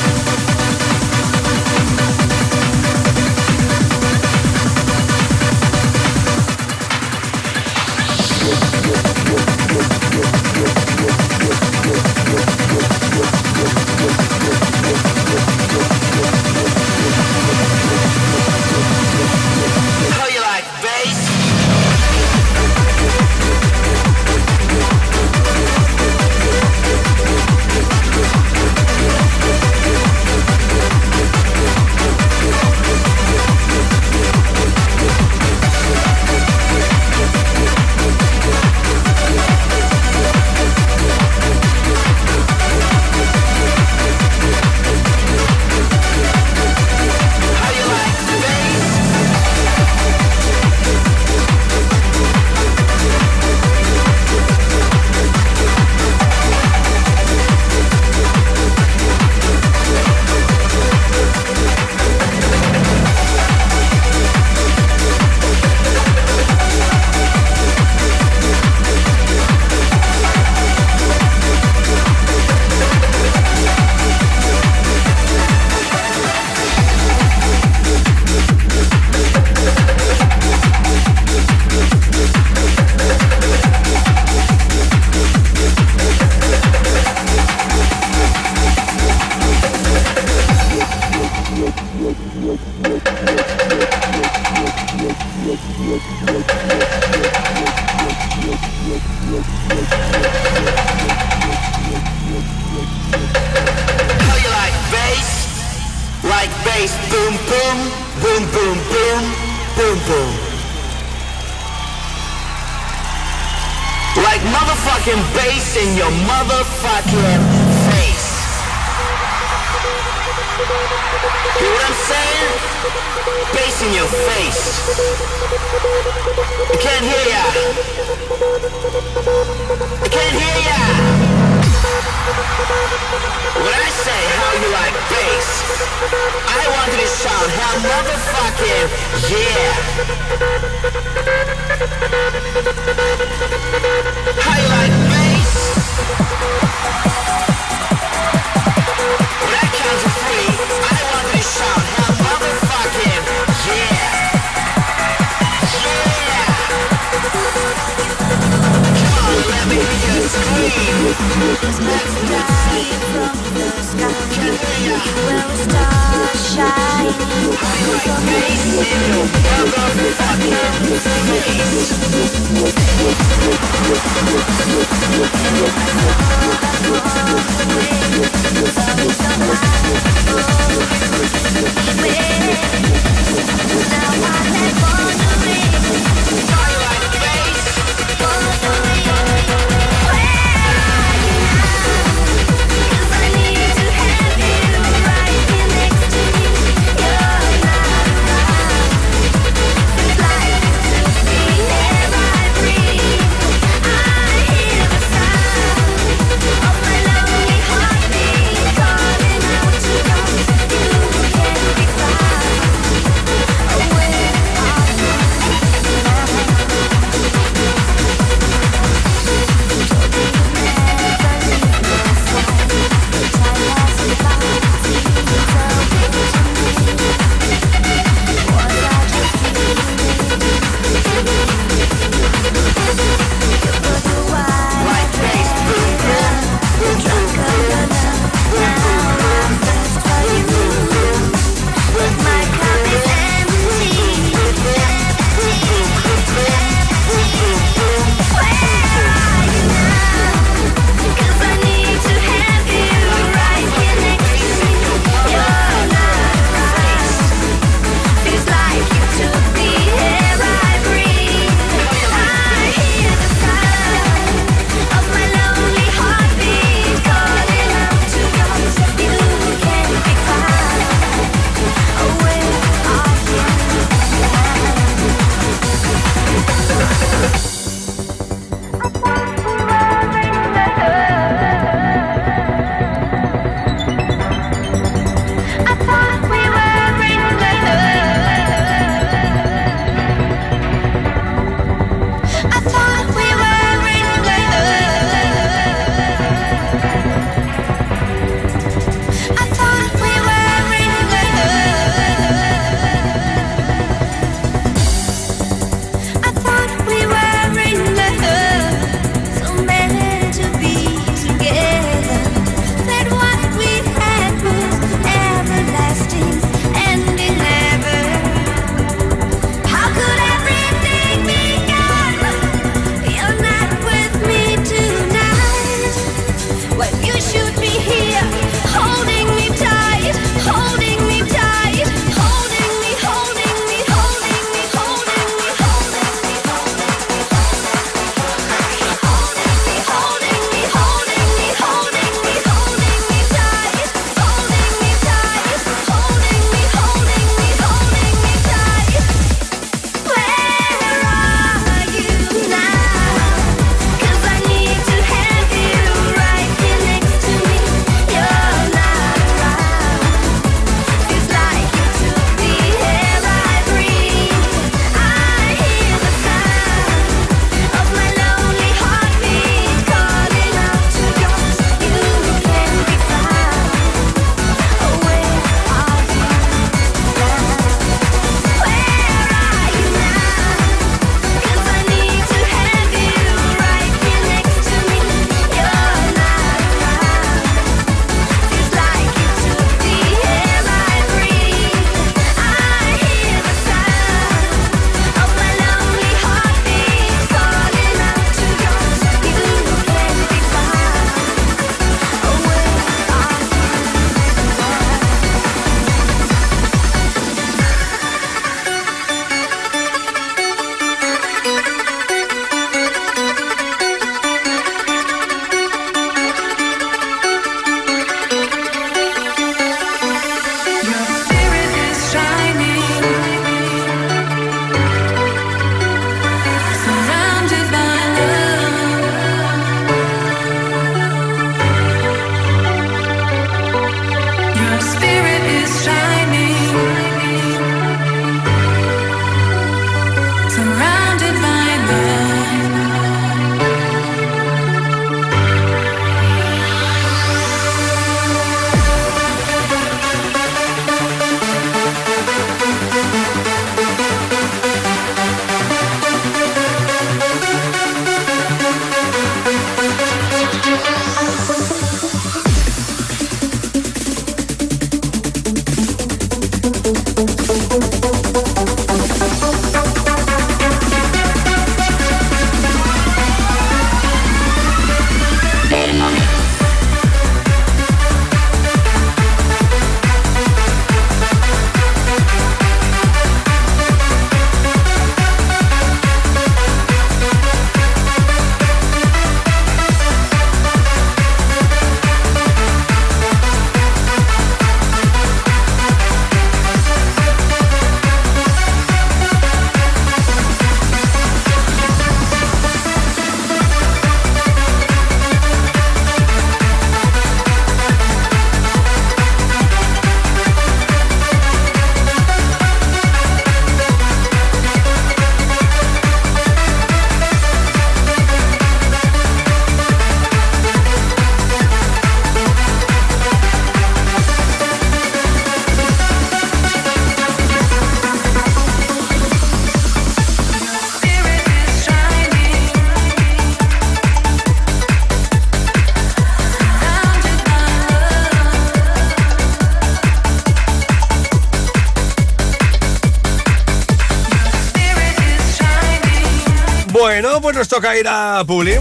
Pues 547.49 547.57
nos 547.57 547.69
toca 547.69 547.97
ir 547.97 548.07
a 548.07 548.45
Publi 548.47 548.79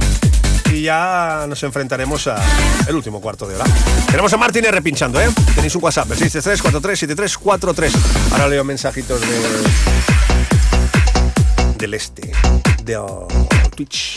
y 0.74 0.82
ya 0.82 1.46
nos 1.48 1.64
enfrentaremos 1.64 2.28
a 2.28 2.36
el 2.90 2.96
último 2.96 3.22
cuarto 3.22 3.48
de 3.48 3.56
hora. 3.56 3.64
Tenemos 4.08 4.34
a 4.34 4.36
Martín 4.36 4.66
R 4.66 4.82
pinchando, 4.82 5.22
¿eh? 5.22 5.30
Tenéis 5.56 5.74
un 5.76 5.86
WhatsApp, 5.86 6.12
el 6.12 6.18
633-437343. 6.18 7.92
Ahora 8.34 8.50
leo 8.50 8.66
mensajitos 8.66 9.22
de, 9.22 9.28
del 11.78 11.94
este, 11.94 12.34
de 12.84 12.98
oh, 12.98 13.30
Twitch. 13.74 14.17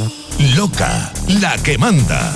Loca, 0.55 1.11
la 1.27 1.55
que 1.57 1.77
manda. 1.77 2.33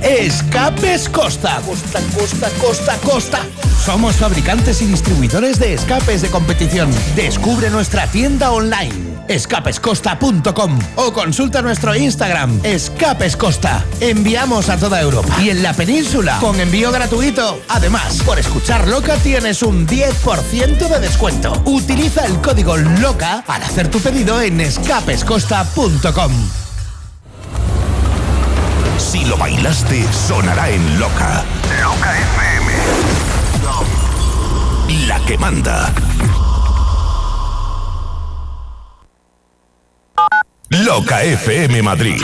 Escapes 0.00 1.08
Costa. 1.08 1.60
Costa, 1.66 2.00
Costa, 2.16 2.48
Costa, 2.60 2.96
Costa. 2.98 3.40
Somos 3.84 4.16
fabricantes 4.16 4.80
y 4.82 4.86
distribuidores 4.86 5.58
de 5.58 5.74
escapes 5.74 6.22
de 6.22 6.28
competición. 6.28 6.90
Descubre 7.16 7.70
nuestra 7.70 8.06
tienda 8.06 8.52
online, 8.52 9.01
escapescosta.com 9.28 10.78
o 10.96 11.12
consulta 11.12 11.62
nuestro 11.62 11.94
Instagram, 11.94 12.60
Escapes 12.62 13.36
Costa. 13.36 13.84
Enviamos 14.00 14.68
a 14.68 14.76
toda 14.76 15.00
Europa 15.00 15.34
y 15.42 15.50
en 15.50 15.62
la 15.62 15.72
península 15.74 16.38
con 16.40 16.58
envío 16.60 16.90
gratuito. 16.90 17.60
Además, 17.68 18.22
por 18.24 18.38
escuchar 18.38 18.88
Loca 18.88 19.16
tienes 19.16 19.62
un 19.62 19.86
10% 19.86 20.88
de 20.88 21.00
descuento. 21.00 21.62
Utiliza 21.64 22.26
el 22.26 22.40
código 22.40 22.76
LOCA 22.76 23.44
para 23.46 23.66
hacer 23.66 23.88
tu 23.88 24.00
pedido 24.00 24.40
en 24.40 24.60
escapescosta.com. 24.60 26.32
Si 28.98 29.24
lo 29.24 29.36
bailaste, 29.36 30.06
sonará 30.12 30.70
en 30.70 31.00
Loca. 31.00 31.44
Loca 31.82 32.18
FM. 32.18 32.72
La 35.06 35.18
que 35.20 35.38
manda. 35.38 35.92
Loca 40.94 41.20
Madrid. 41.82 42.20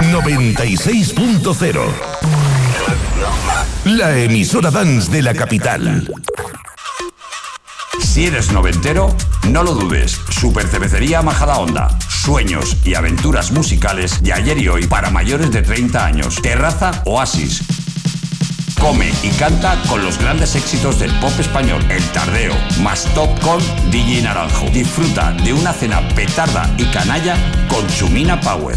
96.0. 0.00 1.80
La 3.84 4.18
emisora 4.18 4.72
dance 4.72 5.12
de 5.12 5.22
la 5.22 5.32
capital. 5.32 6.12
Si 8.00 8.26
eres 8.26 8.50
noventero, 8.50 9.14
no 9.48 9.62
lo 9.62 9.74
dudes. 9.74 10.18
Super 10.28 10.66
Cervecería 10.66 11.22
Majada 11.22 11.58
Onda. 11.58 11.96
Sueños 12.08 12.78
y 12.84 12.96
aventuras 12.96 13.52
musicales 13.52 14.24
de 14.24 14.32
ayer 14.32 14.58
y 14.58 14.66
hoy 14.66 14.88
para 14.88 15.10
mayores 15.10 15.52
de 15.52 15.62
30 15.62 16.04
años. 16.04 16.42
Terraza 16.42 17.00
Oasis. 17.04 17.62
Come 18.86 19.10
y 19.24 19.30
canta 19.30 19.76
con 19.88 20.04
los 20.04 20.16
grandes 20.16 20.54
éxitos 20.54 21.00
del 21.00 21.10
pop 21.18 21.32
español. 21.40 21.84
El 21.90 22.04
Tardeo, 22.12 22.54
más 22.82 23.02
top 23.14 23.28
con 23.40 23.58
DJ 23.90 24.22
Naranjo. 24.22 24.66
Disfruta 24.70 25.32
de 25.32 25.52
una 25.52 25.72
cena 25.72 26.08
petarda 26.10 26.72
y 26.78 26.84
canalla 26.84 27.34
con 27.68 27.84
Chumina 27.88 28.40
Power. 28.40 28.76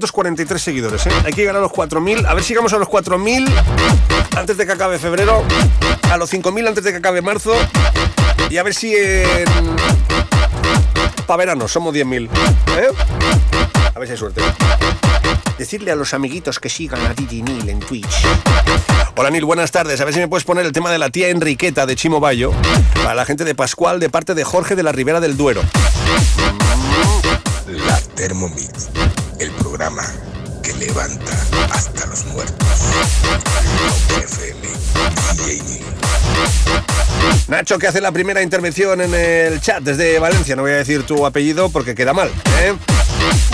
3.843 0.00 0.58
seguidores, 0.58 1.06
¿eh? 1.06 1.10
Hay 1.24 1.32
que 1.32 1.42
llegar 1.42 1.56
a 1.56 1.60
los 1.60 1.72
4.000. 1.72 2.26
A 2.26 2.34
ver 2.34 2.42
si 2.42 2.50
llegamos 2.50 2.72
a 2.72 2.78
los 2.78 2.88
4.000 2.88 3.50
antes 4.36 4.56
de 4.56 4.66
que 4.66 4.72
acabe 4.72 4.98
febrero. 4.98 5.42
A 6.10 6.16
los 6.16 6.32
5.000 6.32 6.68
antes 6.68 6.84
de 6.84 6.92
que 6.92 6.98
acabe 6.98 7.22
marzo. 7.22 7.54
Y 8.50 8.56
a 8.56 8.62
ver 8.62 8.74
si 8.74 8.94
en... 8.94 9.46
Para 11.26 11.68
somos 11.68 11.94
10.000. 11.94 12.28
¿eh? 12.78 12.88
A 13.94 13.98
ver 13.98 14.08
si 14.08 14.12
hay 14.12 14.18
suerte. 14.18 14.42
Decirle 15.58 15.92
a 15.92 15.94
los 15.94 16.14
amiguitos 16.14 16.58
que 16.58 16.68
sigan 16.68 17.04
a 17.06 17.14
Didi 17.14 17.42
Neil 17.42 17.68
en 17.68 17.78
Twitch. 17.80 18.26
Hola 19.16 19.30
Nil, 19.30 19.44
buenas 19.44 19.70
tardes. 19.70 20.00
A 20.00 20.04
ver 20.04 20.12
si 20.12 20.20
me 20.20 20.28
puedes 20.28 20.44
poner 20.44 20.66
el 20.66 20.72
tema 20.72 20.90
de 20.90 20.98
la 20.98 21.10
tía 21.10 21.28
Enriqueta 21.28 21.86
de 21.86 21.94
Chimo 21.94 22.18
Bayo 22.18 22.52
para 22.96 23.14
la 23.14 23.24
gente 23.24 23.44
de 23.44 23.54
Pascual 23.54 24.00
de 24.00 24.10
parte 24.10 24.34
de 24.34 24.42
Jorge 24.42 24.74
de 24.74 24.82
la 24.82 24.92
Ribera 24.92 25.20
del 25.20 25.36
Duero. 25.36 25.62
La 27.68 28.00
Thermomix, 28.14 28.83
que 30.64 30.72
levanta 30.74 31.32
hasta 31.72 32.06
los 32.06 32.24
muertos. 32.26 32.68
Nacho, 37.48 37.78
que 37.78 37.86
hace 37.86 38.00
la 38.00 38.10
primera 38.10 38.42
intervención 38.42 39.00
en 39.02 39.14
el 39.14 39.60
chat 39.60 39.82
desde 39.82 40.18
Valencia. 40.18 40.56
No 40.56 40.62
voy 40.62 40.72
a 40.72 40.76
decir 40.76 41.04
tu 41.04 41.26
apellido 41.26 41.68
porque 41.68 41.94
queda 41.94 42.14
mal. 42.14 42.30
¿eh? 42.62 42.74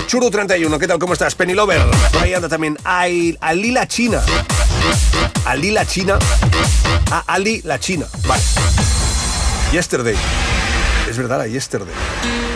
Churu31, 0.07 0.79
¿qué 0.79 0.87
tal? 0.87 0.99
¿Cómo 0.99 1.13
estás? 1.13 1.35
Penny 1.35 1.53
Lover. 1.53 1.81
Ahí 2.21 2.33
anda 2.33 2.47
también. 2.47 2.77
Ay, 2.83 3.37
Ali 3.41 3.71
la 3.71 3.87
China. 3.87 4.21
Ali 5.45 5.71
la 5.71 5.85
China. 5.85 6.17
Ah, 7.11 7.23
Ali 7.27 7.61
la 7.65 7.79
China. 7.79 8.05
Vale. 8.25 8.41
Yesterday. 9.73 10.15
Es 11.09 11.17
verdad, 11.17 11.39
la 11.39 11.47
Yesterday. 11.47 12.50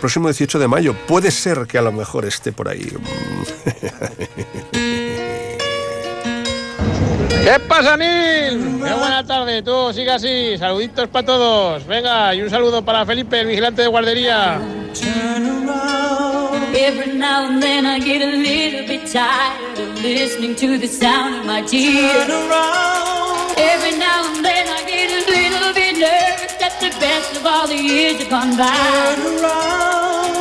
Próximo 0.00 0.28
18 0.28 0.58
de 0.58 0.68
mayo. 0.68 0.94
Puede 1.06 1.30
ser 1.30 1.66
que 1.66 1.78
a 1.78 1.82
lo 1.82 1.92
mejor 1.92 2.24
esté 2.24 2.52
por 2.52 2.68
ahí. 2.68 2.86
¿Qué 7.48 7.58
pasa, 7.66 7.96
Nil? 7.96 8.80
Qué 8.84 8.92
buena 8.92 9.24
tarde, 9.26 9.62
tú, 9.62 9.90
sigue 9.92 10.10
así. 10.10 10.58
Saluditos 10.58 11.08
para 11.08 11.24
todos. 11.24 11.86
Venga, 11.86 12.34
y 12.34 12.42
un 12.42 12.50
saludo 12.50 12.84
para 12.84 13.06
Felipe, 13.06 13.40
el 13.40 13.46
vigilante 13.46 13.82
de 13.82 13.88
guardería. 13.88 14.60
Every 16.74 17.14
now 17.18 17.46
and 17.46 17.62
then 17.62 17.86
I 17.86 17.98
get 18.00 18.22
a 18.22 18.26
little 18.26 18.86
bit 18.86 19.10
tired 19.10 19.78
of 19.78 20.02
listening 20.02 20.54
to 20.56 20.78
the 20.78 20.86
sound 20.86 21.40
of 21.40 21.46
my 21.46 21.62
tears. 21.62 22.28
Every 23.56 23.98
now 23.98 24.26
and 24.26 24.44
then 24.44 24.68
I 24.68 24.84
get 24.86 25.10
a 25.10 25.24
little 25.26 25.37
nervous 25.98 26.54
that 26.62 26.78
the 26.80 26.90
best 27.02 27.34
of 27.36 27.44
all 27.44 27.66
the 27.66 27.74
years 27.74 28.18
have 28.22 28.30
gone 28.30 28.56
by. 28.56 28.70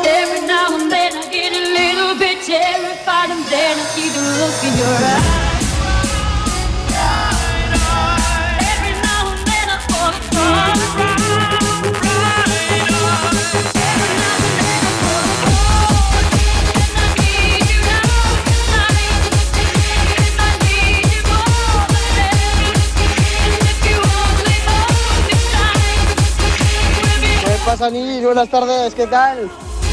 Every 0.05 0.45
now 0.45 0.77
and 0.77 0.91
then 0.91 1.17
I 1.17 1.25
get 1.33 1.51
a 1.51 1.63
little 1.73 2.13
bit 2.17 2.45
terrified 2.45 3.29
and 3.33 3.43
then 3.49 3.73
I 3.73 3.85
see 3.93 4.09
the 4.13 4.21
look 4.37 4.57
in 4.67 4.73
your 4.77 4.97
eyes. 5.13 5.65
Every 8.71 8.93
now 9.01 9.33
and 9.33 9.41
then 9.49 9.67
I 9.73 9.77
fall 9.89 10.13
¿Qué 10.97 11.06
pasa, 27.67 27.89
Nil? 27.89 28.23
Buenas 28.23 28.49
tardes, 28.49 28.95
¿qué 28.95 29.05
tal? 29.07 29.51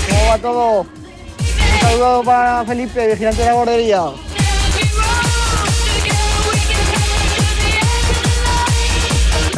¿Cómo 0.09 0.27
va 0.29 0.39
todo? 0.39 0.81
Un 0.83 1.81
saludo 1.81 2.23
para 2.23 2.65
Felipe, 2.65 3.05
vigilante 3.09 3.43
de 3.43 3.49
la 3.49 3.55
guardería. 3.55 4.03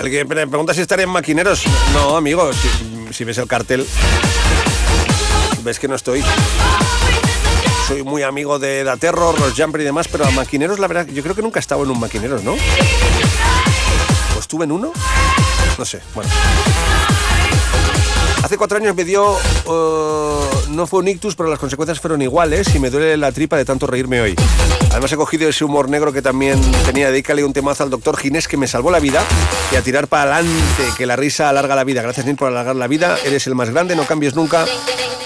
El 0.02 0.10
que 0.10 0.24
me 0.24 0.46
pregunta 0.46 0.72
si 0.72 0.80
estaré 0.80 1.02
en 1.02 1.10
maquineros. 1.10 1.64
No, 1.92 2.16
amigo, 2.16 2.50
si, 3.12 3.24
ves 3.24 3.36
el 3.36 3.46
cartel, 3.46 3.86
ves 5.62 5.78
que 5.78 5.86
no 5.86 5.94
estoy. 5.94 6.24
Soy 7.86 8.02
muy 8.02 8.22
amigo 8.22 8.58
de 8.58 8.82
Da 8.82 8.96
Terror, 8.96 9.38
los 9.38 9.52
Jumper 9.52 9.82
y 9.82 9.84
demás, 9.84 10.08
pero 10.10 10.24
a 10.24 10.30
maquineros, 10.30 10.78
la 10.78 10.88
verdad, 10.88 11.06
yo 11.06 11.22
creo 11.22 11.34
que 11.34 11.42
nunca 11.42 11.58
he 11.58 11.60
estado 11.60 11.84
en 11.84 11.90
un 11.90 12.00
maquineros, 12.00 12.42
¿no? 12.42 12.52
¿O 12.52 14.40
estuve 14.40 14.64
en 14.64 14.72
uno? 14.72 14.92
No 15.76 15.84
sé, 15.84 16.00
bueno. 16.14 16.30
Hace 18.46 18.58
cuatro 18.58 18.78
años 18.78 18.94
me 18.94 19.02
dio. 19.02 19.36
eh, 19.36 20.40
no 20.68 20.86
fue 20.86 21.00
un 21.00 21.08
ictus, 21.08 21.34
pero 21.34 21.50
las 21.50 21.58
consecuencias 21.58 21.98
fueron 21.98 22.22
iguales 22.22 22.72
y 22.76 22.78
me 22.78 22.90
duele 22.90 23.16
la 23.16 23.32
tripa 23.32 23.56
de 23.56 23.64
tanto 23.64 23.88
reírme 23.88 24.20
hoy. 24.20 24.36
Además, 24.92 25.10
he 25.10 25.16
cogido 25.16 25.48
ese 25.48 25.64
humor 25.64 25.88
negro 25.88 26.12
que 26.12 26.22
también 26.22 26.60
tenía. 26.84 27.10
Dedícale 27.10 27.42
un 27.42 27.52
temazo 27.52 27.82
al 27.82 27.90
doctor 27.90 28.16
Ginés 28.16 28.46
que 28.46 28.56
me 28.56 28.68
salvó 28.68 28.92
la 28.92 29.00
vida 29.00 29.24
y 29.72 29.74
a 29.74 29.82
tirar 29.82 30.06
para 30.06 30.36
adelante, 30.36 30.84
que 30.96 31.06
la 31.06 31.16
risa 31.16 31.48
alarga 31.48 31.74
la 31.74 31.82
vida. 31.82 32.02
Gracias, 32.02 32.24
Neil, 32.24 32.36
por 32.36 32.46
alargar 32.46 32.76
la 32.76 32.86
vida. 32.86 33.16
Eres 33.24 33.48
el 33.48 33.56
más 33.56 33.70
grande, 33.70 33.96
no 33.96 34.04
cambies 34.04 34.36
nunca. 34.36 34.64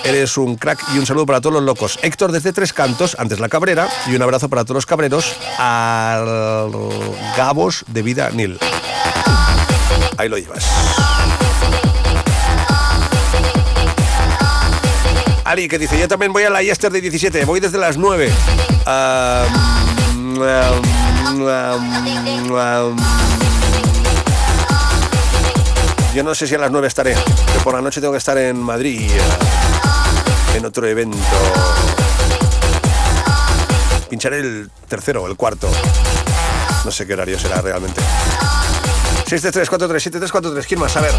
Eres 0.03 0.39
un 0.39 0.57
crack 0.57 0.83
y 0.95 0.99
un 0.99 1.05
saludo 1.05 1.27
para 1.27 1.43
todos 1.43 1.57
los 1.57 1.63
locos. 1.63 1.99
Héctor 2.01 2.33
desde 2.33 2.55
Tres 2.55 2.73
Cantos, 2.73 3.17
antes 3.19 3.39
la 3.39 3.51
cabrera, 3.51 3.87
y 4.07 4.15
un 4.15 4.23
abrazo 4.23 4.49
para 4.49 4.65
todos 4.65 4.77
los 4.77 4.87
cabreros. 4.87 5.37
Al 5.59 6.71
Gabos 7.37 7.85
de 7.87 8.01
vida, 8.01 8.31
Nil. 8.31 8.59
Ahí 10.17 10.31
lo 10.31 10.39
llevas. 10.39 10.65
Ali, 15.51 15.67
que 15.67 15.79
dice, 15.81 15.99
yo 15.99 16.07
también 16.07 16.33
voy 16.33 16.45
a 16.45 16.51
la 16.51 16.63
Yesterday 16.63 17.01
17, 17.01 17.45
voy 17.45 17.59
desde 17.59 17.77
las 17.77 17.97
9. 17.97 18.31
Ah, 18.87 19.45
mm, 20.15 20.39
ah, 20.43 20.81
mm, 21.33 21.45
ah, 21.49 21.77
mm, 21.77 22.55
ah, 22.55 22.89
mm. 22.93 22.97
Yo 26.15 26.23
no 26.23 26.37
sé 26.37 26.47
si 26.47 26.55
a 26.55 26.59
las 26.59 26.71
9 26.71 26.87
estaré, 26.87 27.15
que 27.15 27.59
por 27.65 27.75
la 27.75 27.81
noche 27.81 28.01
tengo 28.01 28.13
que 28.13 28.19
estar 28.19 28.39
en 28.39 28.63
Madrid, 28.63 29.11
ah, 29.21 30.57
en 30.57 30.67
otro 30.67 30.87
evento. 30.87 31.19
Pincharé 34.09 34.39
el 34.39 34.71
tercero 34.87 35.27
el 35.27 35.35
cuarto. 35.35 35.69
No 36.85 36.93
sé 36.93 37.09
qué 37.09 37.15
horario 37.15 37.37
será 37.41 37.61
realmente. 37.61 38.01
633-437-343, 39.29 40.65
¿quién 40.65 40.79
más? 40.79 40.97
A 40.97 41.01
ver. 41.01 41.15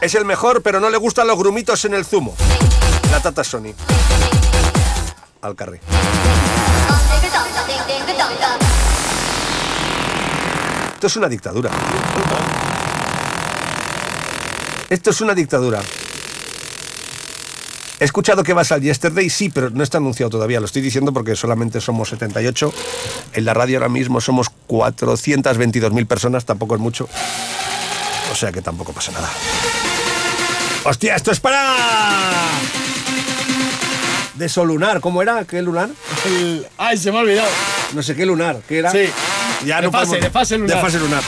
Es 0.00 0.14
el 0.14 0.24
mejor, 0.24 0.62
pero 0.62 0.78
no 0.78 0.90
le 0.90 0.96
gustan 0.96 1.26
los 1.26 1.36
grumitos 1.36 1.84
en 1.84 1.94
el 1.94 2.04
zumo. 2.04 2.36
La 3.10 3.20
tata 3.20 3.42
Sony. 3.42 3.74
Al 5.42 5.56
carré. 5.56 5.80
Esto 10.94 11.06
es 11.06 11.16
una 11.16 11.28
dictadura. 11.28 11.70
Esto 14.88 15.10
es 15.10 15.20
una 15.20 15.34
dictadura. 15.34 15.80
He 18.00 18.04
escuchado 18.04 18.44
que 18.44 18.52
vas 18.52 18.70
al 18.70 18.80
Yesterday, 18.80 19.28
sí, 19.28 19.50
pero 19.50 19.70
no 19.70 19.82
está 19.82 19.98
anunciado 19.98 20.30
todavía. 20.30 20.60
Lo 20.60 20.66
estoy 20.66 20.82
diciendo 20.82 21.12
porque 21.12 21.34
solamente 21.34 21.80
somos 21.80 22.10
78. 22.10 22.72
En 23.32 23.44
la 23.44 23.54
radio 23.54 23.78
ahora 23.78 23.88
mismo 23.88 24.20
somos 24.20 24.48
422.000 24.68 26.06
personas, 26.06 26.44
tampoco 26.44 26.76
es 26.76 26.80
mucho. 26.80 27.08
O 28.30 28.34
sea 28.36 28.52
que 28.52 28.62
tampoco 28.62 28.92
pasa 28.92 29.10
nada. 29.12 29.28
¡Hostia, 30.88 31.16
esto 31.16 31.32
es 31.32 31.38
para... 31.40 31.76
De 34.36 34.48
Solunar, 34.48 35.00
¿cómo 35.00 35.20
era? 35.20 35.44
¿Qué 35.44 35.60
lunar? 35.60 35.90
Ay, 36.78 36.96
se 36.96 37.12
me 37.12 37.18
ha 37.18 37.20
olvidado. 37.20 37.48
No 37.92 38.02
sé 38.02 38.14
qué 38.14 38.24
lunar, 38.24 38.60
¿qué 38.66 38.78
era? 38.78 38.90
Sí. 38.90 39.00
Ya 39.66 39.76
De 39.80 39.82
no 39.88 39.90
fase, 39.92 40.06
podemos- 40.06 40.24
de 40.24 40.30
fase 40.30 40.58
lunar. 40.58 40.76
De 40.76 40.82
fase 40.82 40.98
lunar. 40.98 41.22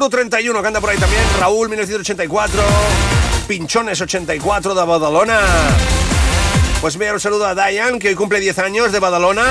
El 0.00 0.04
Churu 0.04 0.16
31 0.16 0.62
que 0.62 0.66
anda 0.66 0.80
por 0.80 0.88
ahí 0.88 0.96
también. 0.96 1.22
Raúl 1.38 1.68
1984. 1.68 2.62
Pinchones 3.46 4.00
84 4.00 4.74
de 4.74 4.86
Badalona. 4.86 5.40
Pues 6.80 6.96
mira, 6.96 7.12
un 7.12 7.20
saludo 7.20 7.46
a 7.46 7.54
Dayan, 7.54 7.98
que 7.98 8.08
hoy 8.08 8.14
cumple 8.14 8.40
10 8.40 8.60
años 8.60 8.92
de 8.92 8.98
Badalona. 8.98 9.44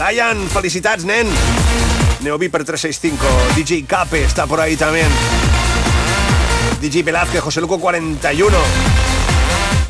Dayan, 0.00 0.48
felicitats, 0.48 1.04
nen. 1.04 1.28
Neoviper 2.22 2.64
365. 2.64 3.24
DJ 3.54 3.84
Cape 3.84 4.24
está 4.24 4.48
por 4.48 4.58
ahí 4.60 4.74
también. 4.74 5.06
DJ 6.80 7.04
Velázquez, 7.04 7.40
José 7.40 7.60
Luco 7.60 7.78
41. 7.78 8.58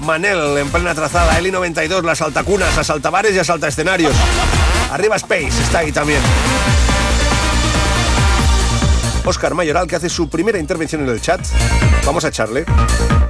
Manel 0.01 0.59
en 0.59 0.69
plena 0.69 0.95
trazada, 0.95 1.39
Eli 1.39 1.51
92, 1.51 2.05
las 2.05 2.21
altacunas, 2.21 2.77
las 2.77 2.91
altabares 2.91 3.33
y 3.33 3.37
las 3.37 3.49
escenarios. 3.49 4.15
Arriba 4.93 5.17
Space 5.17 5.63
está 5.63 5.79
ahí 5.79 5.93
también. 5.93 6.21
Oscar 9.27 9.55
Mayoral, 9.55 9.89
que 9.89 9.97
hace 9.97 10.09
su 10.09 10.31
primera 10.31 10.59
intervención 10.59 11.03
en 11.03 11.09
el 11.09 11.21
chat. 11.21 11.41
Vamos 12.05 12.25
a 12.25 12.29
echarle. 12.29 12.65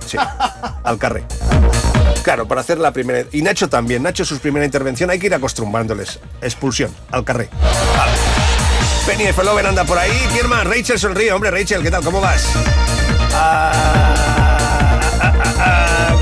Sí, 0.06 0.18
al 0.84 0.98
carré. 0.98 1.24
Claro, 2.22 2.46
para 2.46 2.60
hacer 2.60 2.78
la 2.78 2.92
primera. 2.92 3.26
Y 3.32 3.40
Nacho 3.40 3.68
también. 3.68 4.02
Nacho, 4.02 4.24
su 4.24 4.38
primera 4.38 4.64
intervención, 4.64 5.08
hay 5.08 5.18
que 5.18 5.26
ir 5.26 5.34
acostumbrándoles. 5.34 6.20
Expulsión, 6.42 6.94
al 7.10 7.24
carré. 7.24 7.48
Vale. 7.96 8.12
Penny 9.06 9.24
F. 9.24 9.42
Loven 9.42 9.64
anda 9.64 9.84
por 9.84 9.96
ahí. 9.96 10.12
¿Quién 10.32 10.48
más? 10.48 10.66
Rachel 10.66 10.98
sonríe. 10.98 11.32
Hombre, 11.32 11.50
Rachel, 11.50 11.82
¿qué 11.82 11.90
tal? 11.90 12.04
¿Cómo 12.04 12.20
vas? 12.20 12.44
Ah, 13.32 13.72
ah, 15.22 15.32
ah. 15.58 16.16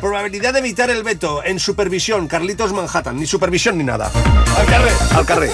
Probabilidad 0.00 0.54
de 0.54 0.58
evitar 0.58 0.90
el 0.90 1.04
veto 1.04 1.44
en 1.44 1.60
supervisión, 1.60 2.26
Carlitos 2.26 2.72
Manhattan. 2.72 3.16
Ni 3.16 3.26
supervisión 3.26 3.78
ni 3.78 3.84
nada. 3.84 4.10
Al 4.56 4.66
carré. 4.66 4.90
Al 5.14 5.26
carré. 5.26 5.50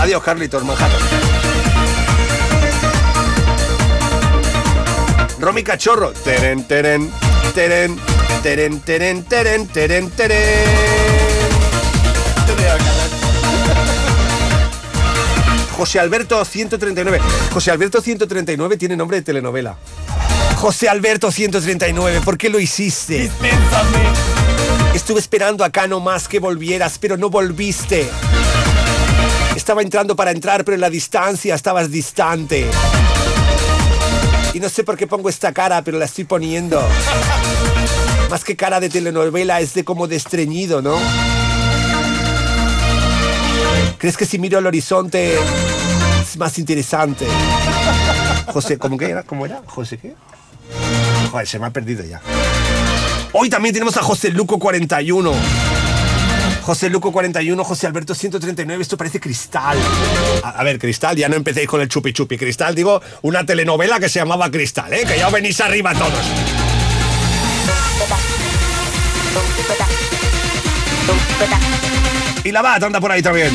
Adiós, 0.00 0.22
Carlitos 0.22 0.64
Manhattan. 0.64 1.00
Romy 5.42 5.64
Cachorro. 5.64 6.12
Teren, 6.12 6.62
teren, 6.68 7.10
teren, 7.52 7.98
teren, 8.44 8.80
teren, 8.80 9.24
teren, 9.24 9.66
teren, 9.66 10.10
teren. 10.10 10.38
José 15.76 15.98
Alberto 15.98 16.44
139. 16.44 17.18
José 17.52 17.72
Alberto 17.72 18.00
139 18.00 18.76
tiene 18.76 18.96
nombre 18.96 19.16
de 19.16 19.22
telenovela. 19.24 19.76
José 20.58 20.88
Alberto 20.88 21.32
139, 21.32 22.20
¿por 22.24 22.38
qué 22.38 22.48
lo 22.48 22.60
hiciste? 22.60 23.28
Estuve 24.94 25.18
esperando 25.18 25.64
acá 25.64 25.88
nomás 25.88 26.28
que 26.28 26.38
volvieras, 26.38 26.98
pero 27.00 27.16
no 27.16 27.30
volviste. 27.30 28.08
Estaba 29.56 29.82
entrando 29.82 30.14
para 30.14 30.30
entrar, 30.30 30.64
pero 30.64 30.76
en 30.76 30.80
la 30.82 30.90
distancia 30.90 31.56
estabas 31.56 31.90
distante. 31.90 32.70
Y 34.54 34.60
no 34.60 34.68
sé 34.68 34.84
por 34.84 34.96
qué 34.96 35.06
pongo 35.06 35.28
esta 35.28 35.52
cara, 35.52 35.82
pero 35.82 35.98
la 35.98 36.04
estoy 36.04 36.24
poniendo. 36.24 36.82
Más 38.30 38.44
que 38.44 38.56
cara 38.56 38.80
de 38.80 38.90
telenovela, 38.90 39.60
es 39.60 39.74
de 39.74 39.84
como 39.84 40.06
de 40.06 40.16
estreñido, 40.16 40.82
¿no? 40.82 40.98
¿Crees 43.98 44.16
que 44.16 44.26
si 44.26 44.38
miro 44.38 44.58
al 44.58 44.66
horizonte 44.66 45.38
es 46.22 46.36
más 46.36 46.58
interesante? 46.58 47.26
José, 48.52 48.76
¿cómo 48.78 48.98
que 48.98 49.10
era? 49.10 49.22
¿Cómo 49.22 49.46
era? 49.46 49.62
¿José 49.66 49.96
qué? 49.96 50.14
Joder, 51.30 51.46
se 51.46 51.58
me 51.58 51.66
ha 51.66 51.70
perdido 51.70 52.04
ya. 52.04 52.20
Hoy 53.32 53.48
también 53.48 53.72
tenemos 53.72 53.96
a 53.96 54.02
José 54.02 54.30
Luco 54.30 54.58
41. 54.58 55.32
José 56.62 56.88
Luco 56.90 57.10
41, 57.10 57.64
José 57.64 57.86
Alberto 57.88 58.14
139, 58.14 58.82
esto 58.82 58.96
parece 58.96 59.18
Cristal. 59.18 59.76
A, 60.44 60.50
a 60.50 60.64
ver, 60.64 60.78
Cristal, 60.78 61.16
ya 61.16 61.28
no 61.28 61.34
empecéis 61.34 61.66
con 61.68 61.80
el 61.80 61.88
chupi 61.88 62.12
chupi. 62.12 62.38
Cristal, 62.38 62.74
digo, 62.74 63.02
una 63.22 63.44
telenovela 63.44 63.98
que 63.98 64.08
se 64.08 64.20
llamaba 64.20 64.50
Cristal, 64.50 64.92
¿eh? 64.92 65.04
Que 65.06 65.18
ya 65.18 65.28
venís 65.28 65.60
arriba 65.60 65.92
todos. 65.92 66.24
Y 72.44 72.52
la 72.52 72.62
bat 72.62 72.82
anda 72.82 73.00
por 73.00 73.10
ahí 73.10 73.22
también. 73.22 73.50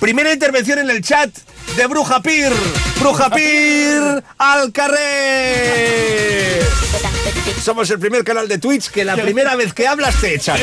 Primera 0.00 0.32
intervención 0.32 0.78
en 0.78 0.90
el 0.90 1.02
chat 1.02 1.30
de 1.76 1.86
Bruja 1.86 2.20
Pir. 2.20 2.52
Bruja 3.00 3.30
Pir 3.30 4.22
al 4.38 4.72
carré. 4.72 6.60
Somos 7.62 7.90
el 7.90 7.98
primer 7.98 8.22
canal 8.22 8.46
de 8.46 8.58
Twitch 8.58 8.90
que 8.90 9.04
la 9.04 9.16
primera 9.16 9.56
vez 9.56 9.72
que 9.72 9.88
hablas 9.88 10.20
te 10.20 10.34
echan. 10.34 10.58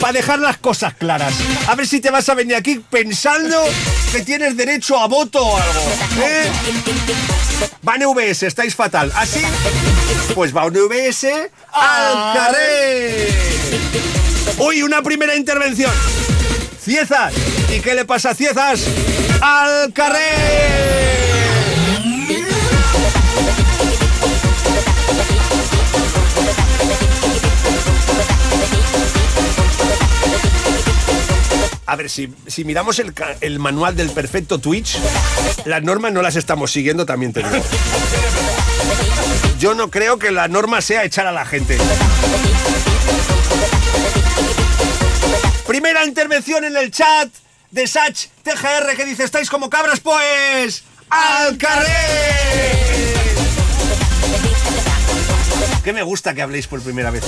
Para 0.00 0.12
dejar 0.12 0.40
las 0.40 0.56
cosas 0.58 0.94
claras. 0.94 1.32
A 1.68 1.74
ver 1.74 1.86
si 1.86 2.00
te 2.00 2.10
vas 2.10 2.28
a 2.28 2.34
venir 2.34 2.56
aquí 2.56 2.82
pensando 2.90 3.62
que 4.12 4.22
tienes 4.22 4.56
derecho 4.56 4.98
a 4.98 5.06
voto 5.06 5.44
o 5.44 5.56
algo. 5.56 5.80
¿eh? 6.24 6.50
Van 7.82 8.00
VS, 8.02 8.42
estáis 8.44 8.74
fatal. 8.74 9.12
Así, 9.14 9.42
pues 10.34 10.56
va 10.56 10.66
un 10.66 10.74
VS 10.74 11.26
al 11.72 12.34
carré. 12.34 13.28
Uy, 14.58 14.82
una 14.82 15.02
primera 15.02 15.36
intervención. 15.36 15.92
Ciezas. 16.80 17.32
¿Y 17.74 17.80
qué 17.80 17.94
le 17.94 18.04
pasa 18.04 18.30
a 18.30 18.34
Ciezas? 18.34 18.84
Al. 19.40 19.92
A 31.86 31.96
ver, 31.96 32.08
si, 32.08 32.32
si 32.46 32.64
miramos 32.64 32.98
el, 32.98 33.12
el 33.40 33.58
manual 33.58 33.94
del 33.96 34.10
perfecto 34.10 34.58
Twitch, 34.58 34.98
las 35.66 35.82
normas 35.82 36.12
no 36.12 36.22
las 36.22 36.36
estamos 36.36 36.70
siguiendo, 36.72 37.04
también 37.04 37.32
te 37.32 37.42
digo. 37.42 37.62
Yo 39.58 39.74
no 39.74 39.90
creo 39.90 40.18
que 40.18 40.30
la 40.30 40.48
norma 40.48 40.80
sea 40.80 41.04
echar 41.04 41.26
a 41.26 41.32
la 41.32 41.44
gente. 41.44 41.76
Primera 45.66 46.04
intervención 46.04 46.64
en 46.64 46.76
el 46.76 46.90
chat 46.90 47.28
de 47.70 47.86
Sach 47.86 48.28
TGR 48.42 48.96
que 48.96 49.04
dice, 49.04 49.24
¿estáis 49.24 49.50
como 49.50 49.68
cabras? 49.68 50.00
Pues... 50.00 50.84
¡Al 51.10 51.56
carré! 51.58 51.88
Que 55.82 55.92
me 55.92 56.02
gusta 56.02 56.34
que 56.34 56.42
habléis 56.42 56.66
por 56.66 56.80
primera 56.80 57.10
vez. 57.10 57.22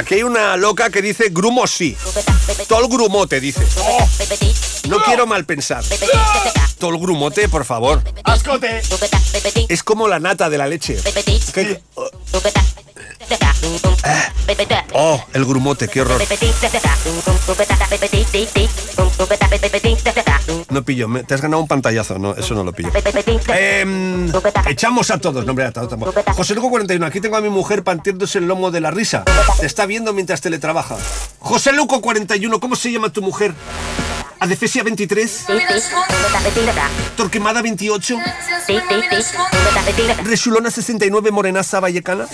Aquí 0.00 0.14
hay 0.14 0.22
una 0.22 0.56
loca 0.56 0.88
que 0.88 1.02
dice 1.02 1.28
grumo 1.30 1.66
sí. 1.66 1.96
Tol 2.68 2.88
grumote 2.88 3.38
dice. 3.38 3.60
No 4.88 4.98
quiero 5.02 5.26
mal 5.26 5.44
pensar. 5.44 5.84
Tol 6.78 6.98
grumote, 6.98 7.48
por 7.50 7.66
favor. 7.66 8.02
¡Ascote! 8.24 8.80
Es 9.68 9.82
como 9.82 10.08
la 10.08 10.18
nata 10.18 10.48
de 10.48 10.56
la 10.56 10.66
leche. 10.66 10.96
Oh, 14.94 15.22
el 15.32 15.44
grumote, 15.44 15.88
qué 15.88 16.00
horror. 16.02 16.18
No 20.70 20.82
pillo, 20.82 21.08
me- 21.08 21.22
te 21.24 21.34
has 21.34 21.40
ganado 21.40 21.62
un 21.62 21.68
pantallazo, 21.68 22.18
no, 22.18 22.34
eso 22.34 22.54
no 22.54 22.64
lo 22.64 22.72
pillo. 22.72 22.90
Em, 23.56 24.30
echamos 24.68 25.10
a 25.10 25.18
todos, 25.18 25.44
nombre. 25.46 25.70
José 26.34 26.54
Luco 26.54 26.70
41, 26.70 27.06
aquí 27.06 27.20
tengo 27.20 27.36
a 27.36 27.40
mi 27.40 27.48
mujer 27.50 27.84
partiéndose 27.84 28.38
el 28.38 28.46
lomo 28.46 28.70
de 28.70 28.80
la 28.80 28.90
risa. 28.90 29.24
Te 29.60 29.66
está 29.66 29.86
viendo 29.86 30.12
mientras 30.12 30.40
teletrabaja. 30.40 30.96
José 31.38 31.72
Luco 31.72 32.00
41, 32.00 32.58
¿cómo 32.60 32.76
se 32.76 32.90
llama 32.92 33.10
tu 33.10 33.22
mujer? 33.22 33.54
Adefesia 34.40 34.82
23, 34.82 35.46
Torquemada 37.14 37.60
28, 37.60 38.16
Resulona 40.24 40.70
69, 40.70 41.30
Morenaza 41.30 41.78
Vallecana. 41.78 42.26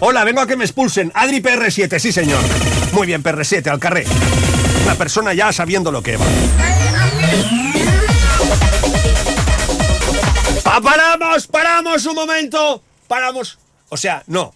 Hola, 0.00 0.24
vengo 0.24 0.40
a 0.40 0.46
que 0.46 0.56
me 0.56 0.64
expulsen. 0.64 1.12
Adri 1.14 1.40
PR7, 1.42 1.98
sí 1.98 2.12
señor. 2.12 2.40
Muy 2.92 3.06
bien, 3.06 3.22
PR7, 3.22 3.66
al 3.70 3.78
carré. 3.78 4.04
Una 4.84 4.94
persona 4.94 5.34
ya 5.34 5.52
sabiendo 5.52 5.92
lo 5.92 6.02
que 6.02 6.16
va. 6.16 6.24
Pa- 10.64 10.80
¡Paramos! 10.80 11.46
¡Paramos 11.46 12.06
un 12.06 12.14
momento! 12.14 12.82
¡Paramos! 13.06 13.58
O 13.88 13.96
sea, 13.96 14.22
no. 14.26 14.54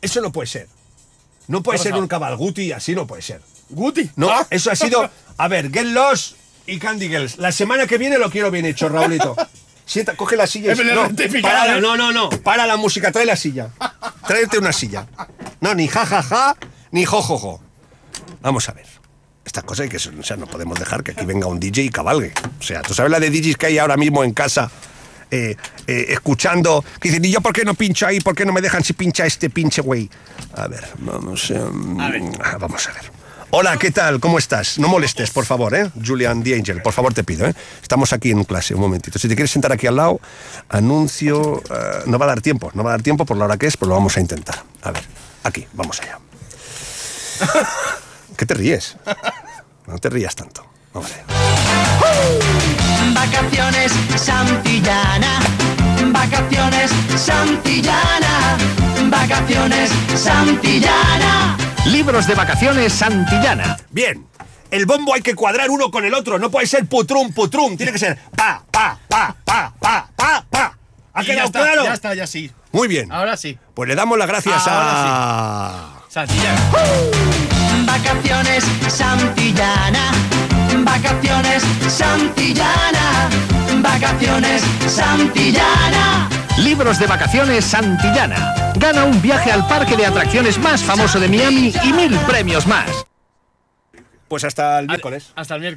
Eso 0.00 0.20
no 0.20 0.30
puede 0.32 0.46
ser. 0.46 0.68
No 1.48 1.62
puede 1.62 1.78
¿Qué 1.78 1.88
ha 1.88 1.92
ser 1.92 2.00
un 2.00 2.08
cabalguti, 2.08 2.72
así 2.72 2.94
no 2.94 3.06
puede 3.06 3.22
ser. 3.22 3.40
¿Guti? 3.70 4.10
No, 4.16 4.30
Ah. 4.30 4.46
eso 4.50 4.70
ha 4.70 4.76
sido. 4.76 5.10
A 5.36 5.48
ver, 5.48 5.70
Get 5.72 5.86
Lost 5.86 6.36
y 6.66 6.78
Candy 6.78 7.08
Girls. 7.08 7.36
La 7.38 7.52
semana 7.52 7.86
que 7.86 7.98
viene 7.98 8.18
lo 8.18 8.30
quiero 8.30 8.50
bien 8.50 8.64
hecho, 8.66 8.88
Raulito. 8.88 9.36
Sienta, 9.86 10.16
coge 10.16 10.36
la 10.36 10.46
silla 10.46 10.72
y 10.72 10.76
no, 10.76 11.80
no, 11.80 11.96
no, 11.96 12.12
no. 12.12 12.30
Para 12.30 12.66
la 12.66 12.76
música, 12.76 13.12
trae 13.12 13.26
la 13.26 13.36
silla. 13.36 13.68
Tráete 14.26 14.58
una 14.58 14.72
silla. 14.72 15.06
No, 15.60 15.74
ni 15.74 15.88
ja, 15.88 16.06
ja, 16.06 16.22
ja, 16.22 16.56
ni 16.90 17.04
jo, 17.04 17.20
jo, 17.22 17.38
jo. 17.38 17.60
Vamos 18.40 18.68
a 18.68 18.72
ver. 18.72 18.86
Estas 19.44 19.64
cosas 19.64 19.84
hay 19.84 19.88
que. 19.90 19.96
O 19.96 20.22
sea, 20.22 20.36
no 20.36 20.46
podemos 20.46 20.78
dejar 20.78 21.02
que 21.02 21.10
aquí 21.12 21.26
venga 21.26 21.46
un 21.46 21.60
DJ 21.60 21.82
y 21.84 21.90
cabalgue. 21.90 22.32
O 22.58 22.62
sea, 22.62 22.80
tú 22.82 22.94
sabes 22.94 23.10
la 23.12 23.20
de 23.20 23.28
DJs 23.30 23.56
que 23.56 23.66
hay 23.66 23.78
ahora 23.78 23.96
mismo 23.96 24.24
en 24.24 24.32
casa. 24.32 24.70
eh, 25.30 25.56
eh, 25.86 26.06
escuchando 26.10 26.84
que 27.00 27.08
dicen, 27.08 27.24
¿y 27.24 27.30
yo 27.30 27.40
por 27.40 27.52
qué 27.52 27.64
no 27.64 27.74
pincho 27.74 28.06
ahí? 28.06 28.20
¿Por 28.20 28.34
qué 28.34 28.44
no 28.46 28.52
me 28.52 28.60
dejan 28.60 28.84
si 28.84 28.92
pincha 28.92 29.26
este 29.26 29.50
pinche 29.50 29.82
güey? 29.82 30.08
A 30.54 30.68
ver, 30.68 30.84
vamos 30.98 31.50
a, 31.50 32.56
vamos 32.58 32.88
a 32.88 32.92
ver. 32.92 33.10
Hola, 33.56 33.76
¿qué 33.76 33.92
tal? 33.92 34.18
¿Cómo 34.18 34.38
estás? 34.38 34.80
No 34.80 34.88
molestes, 34.88 35.30
por 35.30 35.44
favor, 35.44 35.76
¿eh? 35.76 35.88
Julian 36.04 36.38
Angel, 36.38 36.82
por 36.82 36.92
favor, 36.92 37.14
te 37.14 37.22
pido, 37.22 37.46
¿eh? 37.46 37.54
Estamos 37.80 38.12
aquí 38.12 38.32
en 38.32 38.42
clase, 38.42 38.74
un 38.74 38.80
momentito. 38.80 39.16
Si 39.16 39.28
te 39.28 39.36
quieres 39.36 39.52
sentar 39.52 39.70
aquí 39.70 39.86
al 39.86 39.94
lado, 39.94 40.20
anuncio... 40.68 41.62
eh, 41.70 42.02
no 42.06 42.18
va 42.18 42.24
a 42.24 42.28
dar 42.30 42.40
tiempo, 42.40 42.72
no 42.74 42.82
va 42.82 42.90
a 42.90 42.94
dar 42.94 43.02
tiempo 43.02 43.24
por 43.24 43.36
la 43.36 43.44
hora 43.44 43.56
que 43.56 43.68
es, 43.68 43.76
pero 43.76 43.90
lo 43.90 43.94
vamos 43.94 44.16
a 44.16 44.20
intentar. 44.20 44.56
A 44.82 44.90
ver, 44.90 45.04
aquí, 45.44 45.68
vamos 45.72 46.00
allá. 46.00 46.18
¿Qué 48.36 48.44
te 48.44 48.54
ríes? 48.54 48.96
No 49.86 50.00
te 50.00 50.10
rías 50.10 50.34
tanto. 50.34 50.66
Vamos 50.92 51.12
allá. 51.12 51.24
Vacaciones 53.14 53.92
Santillana. 54.16 55.38
Vacaciones 56.06 56.90
Santillana. 57.14 58.58
Vacaciones 59.08 59.90
Santillana. 60.16 61.63
Libros 61.86 62.26
de 62.26 62.34
vacaciones 62.34 62.92
Santillana. 62.92 63.76
Bien. 63.90 64.26
El 64.70 64.86
bombo 64.86 65.14
hay 65.14 65.22
que 65.22 65.34
cuadrar 65.34 65.70
uno 65.70 65.90
con 65.90 66.04
el 66.04 66.14
otro. 66.14 66.38
No 66.38 66.50
puede 66.50 66.66
ser 66.66 66.86
putrum, 66.86 67.32
putrum. 67.32 67.76
Tiene 67.76 67.92
que 67.92 67.98
ser 67.98 68.18
pa, 68.36 68.64
pa, 68.70 68.98
pa, 69.08 69.34
pa, 69.44 69.72
pa, 69.78 70.08
pa, 70.16 70.44
pa. 70.50 70.78
¿Ha 71.12 71.22
Y 71.22 71.26
ya 71.26 71.32
quedado 71.32 71.46
está, 71.46 71.60
claro? 71.60 71.84
Ya 71.84 71.94
está, 71.94 72.14
ya 72.14 72.26
sí. 72.26 72.50
Muy 72.72 72.88
bien. 72.88 73.12
Ahora 73.12 73.36
sí. 73.36 73.56
Pues 73.74 73.88
le 73.88 73.94
damos 73.94 74.18
las 74.18 74.26
gracias 74.26 74.66
Ahora 74.66 74.90
a... 74.90 76.02
Santillana. 76.08 76.60
Vacaciones 77.86 78.64
Santillana. 78.88 80.10
Vacaciones 80.94 81.64
Santillana. 81.88 83.28
Vacaciones 83.82 84.62
Santillana. 84.86 86.28
Libros 86.58 87.00
de 87.00 87.08
vacaciones 87.08 87.64
Santillana. 87.64 88.72
Gana 88.76 89.02
un 89.02 89.20
viaje 89.20 89.50
al 89.50 89.66
parque 89.66 89.96
de 89.96 90.06
atracciones 90.06 90.56
más 90.56 90.84
famoso 90.84 91.18
de 91.18 91.26
Miami 91.26 91.74
y 91.82 91.92
mil 91.92 92.16
premios 92.28 92.68
más. 92.68 93.06
Pues 94.28 94.44
hasta 94.44 94.78
el 94.78 94.86
miércoles. 94.86 95.32
Hasta 95.34 95.56
el 95.56 95.62
miércoles. 95.62 95.72